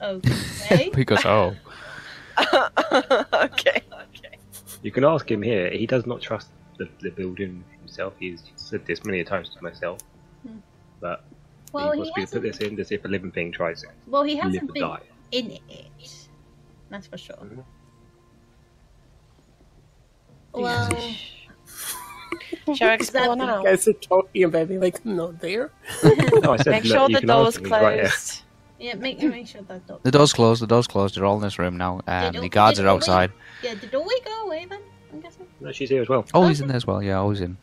Okay. 0.02 0.90
Because 0.90 1.24
oh, 1.24 1.56
okay. 2.38 3.80
Okay. 3.94 4.38
You 4.82 4.90
can 4.90 5.04
ask 5.04 5.30
him 5.30 5.40
here. 5.40 5.70
He 5.70 5.86
does 5.86 6.04
not 6.04 6.20
trust 6.20 6.50
the, 6.76 6.86
the 7.00 7.10
building 7.10 7.64
himself. 7.80 8.12
He's 8.18 8.42
said 8.56 8.84
this 8.84 9.04
many 9.06 9.24
times 9.24 9.48
to 9.56 9.62
myself. 9.62 10.00
Hmm. 10.46 10.58
But 11.00 11.24
well, 11.76 11.92
he 11.92 12.02
he 12.04 12.10
wants 12.16 12.32
to 12.32 12.40
put 12.40 12.42
this 12.42 12.58
in 12.58 12.78
as 12.80 12.90
if 12.92 13.04
a 13.04 13.08
living 13.08 13.30
thing 13.32 13.52
tries 13.52 13.82
to 13.82 13.88
Well, 14.06 14.22
he 14.24 14.34
live 14.34 14.44
hasn't 14.44 14.70
or 14.70 14.72
been 14.72 14.82
die. 14.82 15.00
in 15.32 15.50
it. 15.52 16.26
That's 16.90 17.06
for 17.06 17.18
sure. 17.18 17.36
Mhm. 17.36 17.64
Well, 20.52 20.88
Shall 22.74 22.90
I 22.90 22.94
explore 22.94 23.36
now? 23.36 23.58
You 23.60 23.64
guys 23.66 23.86
are 23.88 23.92
talking 23.92 24.44
about 24.44 24.68
me 24.70 24.78
like 24.78 25.00
I'm 25.04 25.16
not 25.16 25.40
there. 25.40 25.70
No, 26.42 26.52
I 26.52 26.56
said, 26.56 26.70
Make 26.70 26.84
sure 26.84 27.08
the 27.08 27.20
door's 27.20 27.56
him, 27.56 27.64
he's 27.64 27.70
right 27.70 28.00
closed. 28.00 28.42
yeah, 28.78 28.94
make 28.94 29.22
make 29.22 29.46
sure 29.46 29.62
that 29.62 29.86
door. 29.86 30.00
the 30.02 30.10
door's 30.10 30.32
closed. 30.32 30.62
The 30.62 30.66
door's 30.66 30.86
closed. 30.86 31.16
They're 31.16 31.24
all 31.24 31.36
in 31.36 31.42
this 31.42 31.58
room 31.58 31.76
now. 31.76 32.00
Um, 32.06 32.32
the 32.32 32.48
guards 32.48 32.78
are 32.80 32.84
it 32.84 32.88
all 32.88 32.96
outside. 32.96 33.32
Yeah, 33.62 33.74
did 33.74 33.90
Doorway 33.90 34.14
go 34.24 34.46
away 34.46 34.66
then? 34.68 34.80
I'm 35.12 35.20
guessing. 35.20 35.46
No, 35.60 35.72
she's 35.72 35.90
here 35.90 36.02
as 36.02 36.08
well. 36.08 36.24
Oh, 36.34 36.46
he's 36.48 36.60
in 36.60 36.68
there 36.68 36.76
as 36.76 36.86
well. 36.86 37.02
Yeah, 37.02 37.18
always 37.18 37.40
in. 37.40 37.56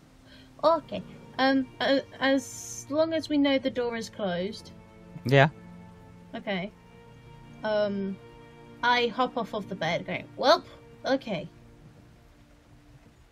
Okay. 0.64 1.02
Um, 1.40 1.68
uh, 1.80 2.00
as 2.20 2.86
long 2.90 3.14
as 3.14 3.30
we 3.30 3.38
know 3.38 3.58
the 3.58 3.70
door 3.70 3.96
is 3.96 4.10
closed. 4.10 4.72
Yeah. 5.26 5.50
Okay. 6.36 6.72
Um, 7.64 8.18
I 8.84 9.08
hop 9.08 9.38
off 9.38 9.54
of 9.54 9.70
the 9.70 9.76
bed, 9.76 10.06
going, 10.06 10.28
"Well, 10.36 10.64
okay. 11.06 11.48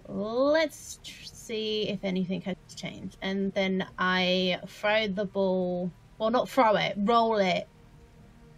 Let's 0.07 0.99
tr- 1.03 1.25
see 1.25 1.89
if 1.89 2.03
anything 2.03 2.41
has 2.41 2.55
changed." 2.75 3.17
And 3.21 3.53
then 3.53 3.85
I 3.99 4.59
throw 4.67 5.07
the 5.07 5.25
ball, 5.25 5.91
well, 6.17 6.29
not 6.29 6.49
throw 6.49 6.75
it, 6.75 6.95
roll 6.97 7.37
it, 7.37 7.67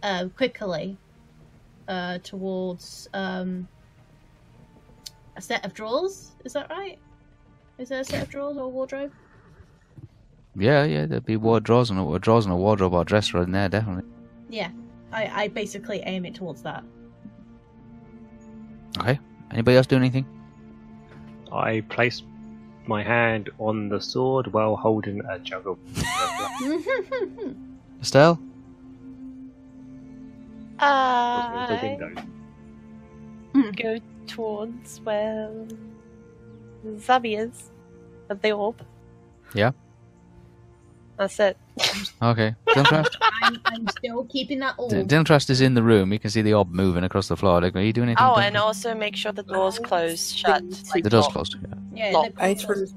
uh, 0.02 0.28
quickly, 0.36 0.96
uh, 1.88 2.18
towards 2.18 3.08
um 3.12 3.68
a 5.36 5.40
set 5.40 5.64
of 5.64 5.74
drawers. 5.74 6.32
Is 6.44 6.52
that 6.52 6.70
right? 6.70 6.98
Is 7.78 7.88
there 7.88 8.00
a 8.00 8.04
set 8.04 8.22
of 8.22 8.28
drawers 8.30 8.56
or 8.56 8.70
wardrobe? 8.70 9.12
Yeah, 10.56 10.84
yeah. 10.84 11.06
There'd 11.06 11.24
be 11.26 11.36
ward 11.36 11.64
drawers 11.64 11.90
and 11.90 11.98
a, 11.98 12.18
drawers 12.18 12.44
and 12.44 12.52
a 12.54 12.56
wardrobe 12.56 12.94
or 12.94 13.04
dresser 13.04 13.42
in 13.42 13.52
there, 13.52 13.68
definitely. 13.68 14.10
Yeah, 14.48 14.70
I, 15.12 15.44
I 15.44 15.48
basically 15.48 16.00
aim 16.00 16.24
it 16.24 16.34
towards 16.34 16.62
that. 16.62 16.84
Okay. 18.98 19.18
Anybody 19.50 19.76
else 19.76 19.86
do 19.86 19.96
anything? 19.96 20.26
I 21.52 21.80
place 21.82 22.22
my 22.86 23.02
hand 23.02 23.50
on 23.58 23.88
the 23.88 24.00
sword 24.00 24.52
while 24.52 24.76
holding 24.76 25.24
a 25.26 25.38
jug 25.38 25.66
of. 25.66 25.78
Estelle? 28.00 28.38
Uh, 30.78 31.66
the 31.66 31.78
I 31.78 31.82
window. 31.82 32.22
Hmm. 33.52 33.70
go 33.70 33.98
towards 34.26 35.00
where 35.00 35.50
Zabi 36.84 37.38
is. 37.38 37.70
At 38.30 38.40
the 38.42 38.52
orb. 38.52 38.82
Yeah. 39.54 39.72
That's 41.16 41.38
it. 41.38 41.56
Okay. 42.22 42.54
Dintrust? 42.68 43.16
I'm, 43.42 43.60
I'm 43.66 43.88
still 43.88 44.24
keeping 44.24 44.58
that 44.60 44.74
all. 44.78 44.90
Dintrust 44.90 45.48
is 45.50 45.60
in 45.60 45.74
the 45.74 45.82
room. 45.82 46.12
You 46.12 46.18
can 46.18 46.30
see 46.30 46.42
the 46.42 46.54
orb 46.54 46.72
moving 46.72 47.04
across 47.04 47.28
the 47.28 47.36
floor. 47.36 47.60
Like, 47.60 47.76
are 47.76 47.80
you 47.80 47.92
doing 47.92 48.08
anything? 48.08 48.24
Oh, 48.24 48.34
Dintrust? 48.34 48.46
and 48.46 48.56
also 48.56 48.94
make 48.94 49.16
sure 49.16 49.32
the 49.32 49.42
door's 49.42 49.78
oh, 49.78 49.82
closed, 49.82 50.36
shut. 50.36 50.62
the 50.92 51.10
door's 51.10 51.28
closed. 51.28 51.56
Yeah. 51.62 52.10
Yeah, 52.10 52.18
Lock. 52.18 52.32
I 52.38 52.54
turn, 52.54 52.88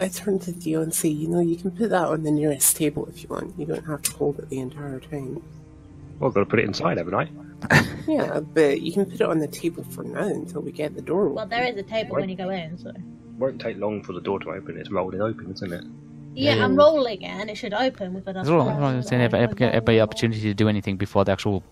I 0.00 0.08
turn 0.08 0.38
to 0.40 0.52
Theo 0.52 0.82
and 0.82 0.92
say, 0.92 1.08
you 1.08 1.28
know, 1.28 1.40
you 1.40 1.56
can 1.56 1.70
put 1.70 1.90
that 1.90 2.04
on 2.04 2.22
the 2.22 2.30
nearest 2.30 2.76
table 2.76 3.06
if 3.06 3.22
you 3.22 3.28
want. 3.30 3.58
You 3.58 3.66
don't 3.66 3.86
have 3.86 4.02
to 4.02 4.12
hold 4.12 4.38
it 4.38 4.50
the 4.50 4.58
entire 4.58 5.00
time. 5.00 5.42
Well, 6.18 6.28
I've 6.28 6.34
got 6.34 6.40
to 6.40 6.46
put 6.46 6.58
it 6.58 6.66
inside, 6.66 6.98
haven't 6.98 7.14
I? 7.14 7.28
Yeah, 8.08 8.40
but 8.40 8.80
you 8.80 8.92
can 8.92 9.04
put 9.04 9.20
it 9.20 9.22
on 9.22 9.38
the 9.38 9.46
table 9.46 9.84
for 9.84 10.02
now 10.02 10.26
until 10.26 10.60
we 10.60 10.72
get 10.72 10.96
the 10.96 11.02
door. 11.02 11.28
Well, 11.28 11.46
there 11.46 11.62
is 11.62 11.76
a 11.76 11.84
table 11.84 12.16
when 12.16 12.28
you 12.28 12.34
go 12.34 12.50
in, 12.50 12.76
so. 12.76 12.92
Won't 13.38 13.60
take 13.60 13.78
long 13.78 14.02
for 14.02 14.12
the 14.12 14.20
door 14.20 14.40
to 14.40 14.50
open. 14.50 14.76
It's 14.76 14.90
rolling 14.90 15.22
open, 15.22 15.52
isn't 15.52 15.72
it? 15.72 15.84
Yeah, 16.34 16.54
Yeah. 16.56 16.64
I'm 16.64 16.76
rolling 16.76 17.22
it, 17.22 17.26
and 17.28 17.50
it 17.50 17.56
should 17.56 17.74
open 17.74 18.14
with 18.14 18.26
enough. 18.28 18.42
As 18.44 18.50
well, 18.50 18.66
roll. 18.66 18.84
I'm 18.84 19.02
saying 19.02 19.22
if 19.22 19.34
every, 19.34 19.66
every 19.66 20.00
opportunity 20.00 20.40
to 20.42 20.54
do 20.54 20.68
anything 20.68 20.96
before 20.96 21.24
the 21.24 21.32
actual. 21.32 21.62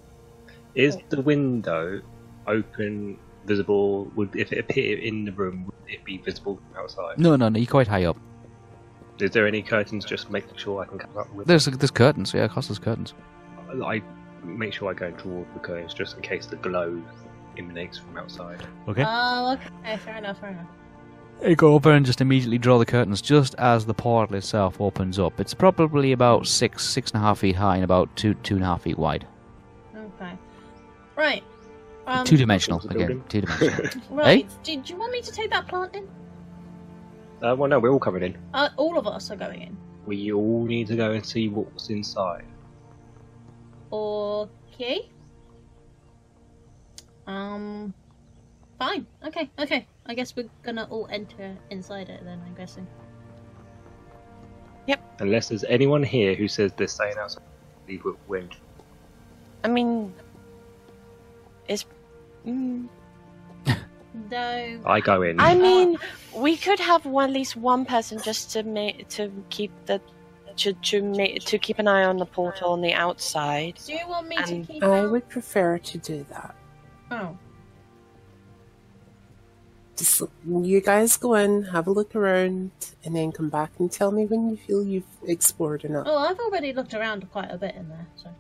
Is 0.75 0.97
the 1.09 1.21
window 1.21 2.01
open, 2.47 3.19
visible? 3.47 4.05
Would 4.17 4.37
if 4.37 4.53
it 4.53 4.59
appeared 4.59 5.01
in 5.01 5.25
the 5.25 5.33
room, 5.33 5.65
would 5.67 5.93
it 5.93 6.05
be 6.05 6.19
visible 6.19 6.57
from 6.57 6.83
outside? 6.83 7.19
No, 7.19 7.37
no, 7.37 7.49
no. 7.49 7.59
You're 7.59 7.67
quite 7.67 7.89
high 7.89 8.05
up. 8.05 8.17
Is 9.19 9.33
there 9.33 9.47
any 9.47 9.63
curtains? 9.63 10.05
Just 10.05 10.31
making 10.31 10.57
sure 10.57 10.83
I 10.83 10.87
can 10.87 10.99
come 10.99 11.17
up 11.17 11.33
with. 11.35 11.47
There's 11.47 11.67
there's 11.67 11.91
curtains. 11.91 12.33
Yeah, 12.33 12.45
of 12.45 12.53
course 12.53 12.69
there's 12.69 12.79
curtains. 12.79 13.15
I 13.85 14.03
make 14.45 14.73
sure 14.73 14.91
I 14.91 14.95
go 14.95 15.11
toward 15.13 15.53
the 15.55 15.61
curtains 15.61 15.93
just 15.95 16.17
in 16.17 16.23
case 16.23 16.47
the 16.47 16.57
glow 16.57 17.03
emanates 17.59 17.99
from 17.99 18.17
outside. 18.17 18.63
Okay. 18.89 19.05
Oh, 19.07 19.59
okay, 19.85 19.97
fair 19.99 20.17
enough, 20.17 20.41
fair 20.41 20.51
enough. 20.51 20.67
You 21.43 21.57
go 21.57 21.75
over 21.75 21.93
and 21.93 22.05
just 22.05 22.21
immediately 22.21 22.59
draw 22.59 22.79
the 22.79 22.85
curtains 22.85 23.23
just 23.23 23.55
as 23.57 23.87
the 23.87 23.95
portal 23.95 24.37
itself 24.37 24.81
opens 24.81 25.19
up. 25.19 25.41
It's 25.41 25.55
probably 25.55 26.13
about 26.13 26.47
six, 26.47 26.85
six 26.85 27.11
and 27.13 27.23
a 27.23 27.25
half 27.25 27.39
feet 27.39 27.57
high 27.57 27.77
and 27.77 27.85
about 27.85 28.15
two, 28.15 28.35
two 28.35 28.57
and 28.57 28.65
a 28.65 28.67
half 28.67 28.83
feet 28.83 28.99
wide. 28.99 29.27
Okay. 29.97 30.33
Right. 31.17 31.43
Um, 32.07 32.27
two 32.27 32.37
dimensional 32.37 32.81
Towards 32.81 32.95
again. 32.95 33.25
Two 33.29 33.41
dimensional. 33.43 34.03
Right. 34.11 34.47
Do, 34.63 34.77
do 34.77 34.93
you 34.93 34.99
want 34.99 35.13
me 35.13 35.23
to 35.23 35.33
take 35.33 35.51
that 35.51 35.67
plant 35.67 35.97
in? 35.97 36.09
Uh, 37.43 37.55
well, 37.57 37.71
no, 37.71 37.79
we're 37.79 37.91
all 37.91 37.99
coming 37.99 38.23
in. 38.23 38.37
Uh, 38.53 38.69
all 38.77 38.99
of 38.99 39.07
us 39.07 39.31
are 39.31 39.37
going 39.37 39.63
in. 39.63 39.77
We 40.05 40.33
all 40.33 40.67
need 40.67 40.89
to 40.89 40.97
go 40.97 41.13
and 41.13 41.25
see 41.25 41.49
what's 41.49 41.89
inside. 41.89 42.45
Okay. 43.93 45.09
Um. 47.27 47.95
Fine. 48.81 49.07
Okay. 49.27 49.51
Okay. 49.59 49.87
I 50.07 50.15
guess 50.15 50.35
we're 50.35 50.49
gonna 50.63 50.89
all 50.91 51.07
enter 51.13 51.55
inside 51.69 52.09
it 52.09 52.25
then. 52.25 52.41
I'm 52.47 52.55
guessing. 52.55 52.87
Yep. 54.87 55.21
Unless 55.21 55.51
there's 55.51 55.65
anyone 55.65 56.03
here 56.03 56.35
who 56.35 56.49
says 56.49 56.73
they're 56.77 56.87
staying 56.89 57.19
outside, 57.19 57.43
leave 57.87 58.03
with 58.05 58.17
wind. 58.27 58.57
I 59.63 59.69
mean, 59.69 60.15
it's. 61.69 61.85
Mm, 62.47 62.89
No. 64.31 64.81
I 64.87 65.01
go 65.01 65.21
in. 65.23 65.39
I 65.39 65.55
mean, 65.55 65.99
we 66.35 66.57
could 66.57 66.81
have 66.81 67.05
one, 67.05 67.29
at 67.29 67.35
least 67.35 67.57
one 67.57 67.85
person 67.85 68.19
just 68.25 68.51
to 68.53 68.63
make 68.63 69.07
to 69.11 69.31
keep 69.51 69.71
the 69.85 70.01
to 70.57 70.73
to 70.73 71.03
make 71.03 71.45
to 71.45 71.59
keep 71.59 71.79
an 71.79 71.87
eye 71.87 72.05
on 72.05 72.17
the 72.17 72.25
portal 72.27 72.73
on 72.73 72.81
the 72.81 72.95
outside. 72.95 73.79
Do 73.87 73.93
you 73.93 74.09
want 74.09 74.27
me 74.27 74.37
to 74.37 74.43
Um, 74.55 74.65
keep? 74.65 74.83
I 74.83 75.01
out? 75.01 75.11
would 75.11 75.29
prefer 75.29 75.77
to 75.79 75.99
do 75.99 76.25
that. 76.31 76.55
Oh. 77.11 77.37
Just 80.01 80.23
you 80.49 80.81
guys 80.81 81.19
go 81.19 81.35
in, 81.35 81.65
have 81.65 81.87
a 81.87 81.91
look 81.91 82.17
around, 82.17 82.71
and 83.05 83.15
then 83.15 83.33
come 83.33 83.51
back 83.51 83.71
and 83.79 83.93
tell 83.93 84.11
me 84.11 84.25
when 84.25 84.49
you 84.49 84.57
feel 84.57 84.83
you've 84.83 85.05
explored 85.27 85.85
enough. 85.85 86.07
Oh, 86.09 86.17
I've 86.17 86.39
already 86.39 86.73
looked 86.73 86.95
around 86.95 87.31
quite 87.31 87.51
a 87.51 87.59
bit 87.59 87.75
in 87.75 87.87
there. 87.91 88.07
So. 88.17 88.31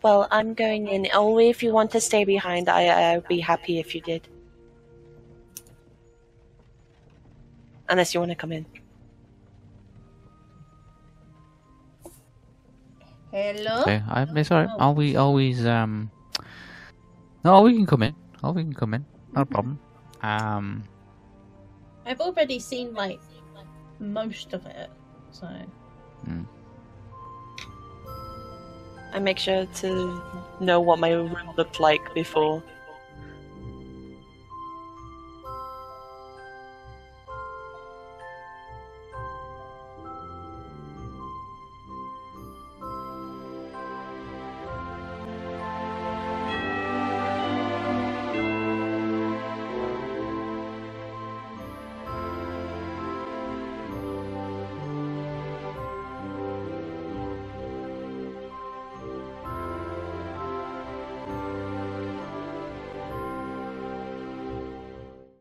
Well, 0.00 0.28
I'm 0.30 0.54
going 0.54 0.88
in. 0.88 1.08
Only 1.12 1.50
if 1.50 1.62
you 1.62 1.74
want 1.74 1.90
to 1.90 2.00
stay 2.00 2.24
behind, 2.24 2.70
I 2.70 2.86
I 2.86 3.16
would 3.18 3.28
be 3.28 3.40
happy 3.40 3.78
if 3.78 3.94
you 3.94 4.00
did. 4.00 4.26
Unless 7.90 8.14
you 8.14 8.20
want 8.20 8.30
to 8.30 8.36
come 8.36 8.52
in. 8.52 8.64
Hello. 13.32 13.80
okay, 13.80 14.02
I, 14.08 14.26
it's 14.36 14.50
alright. 14.50 14.68
I'll 14.78 14.94
we 14.94 15.16
always 15.16 15.64
um. 15.64 16.10
No, 17.44 17.62
we 17.62 17.72
can 17.72 17.86
come 17.86 18.02
in. 18.02 18.14
Oh, 18.44 18.52
we 18.52 18.62
can 18.62 18.74
come 18.74 18.94
in. 18.94 19.06
No 19.34 19.44
problem. 19.44 19.80
Um. 20.22 20.84
I've 22.04 22.20
already 22.20 22.58
seen 22.58 22.92
like 22.92 23.20
most 23.98 24.52
of 24.52 24.66
it, 24.66 24.90
so. 25.30 25.48
I 29.14 29.18
make 29.18 29.38
sure 29.38 29.66
to 29.66 30.22
know 30.60 30.80
what 30.80 30.98
my 30.98 31.12
room 31.12 31.36
looked 31.56 31.80
like 31.80 32.14
before 32.14 32.62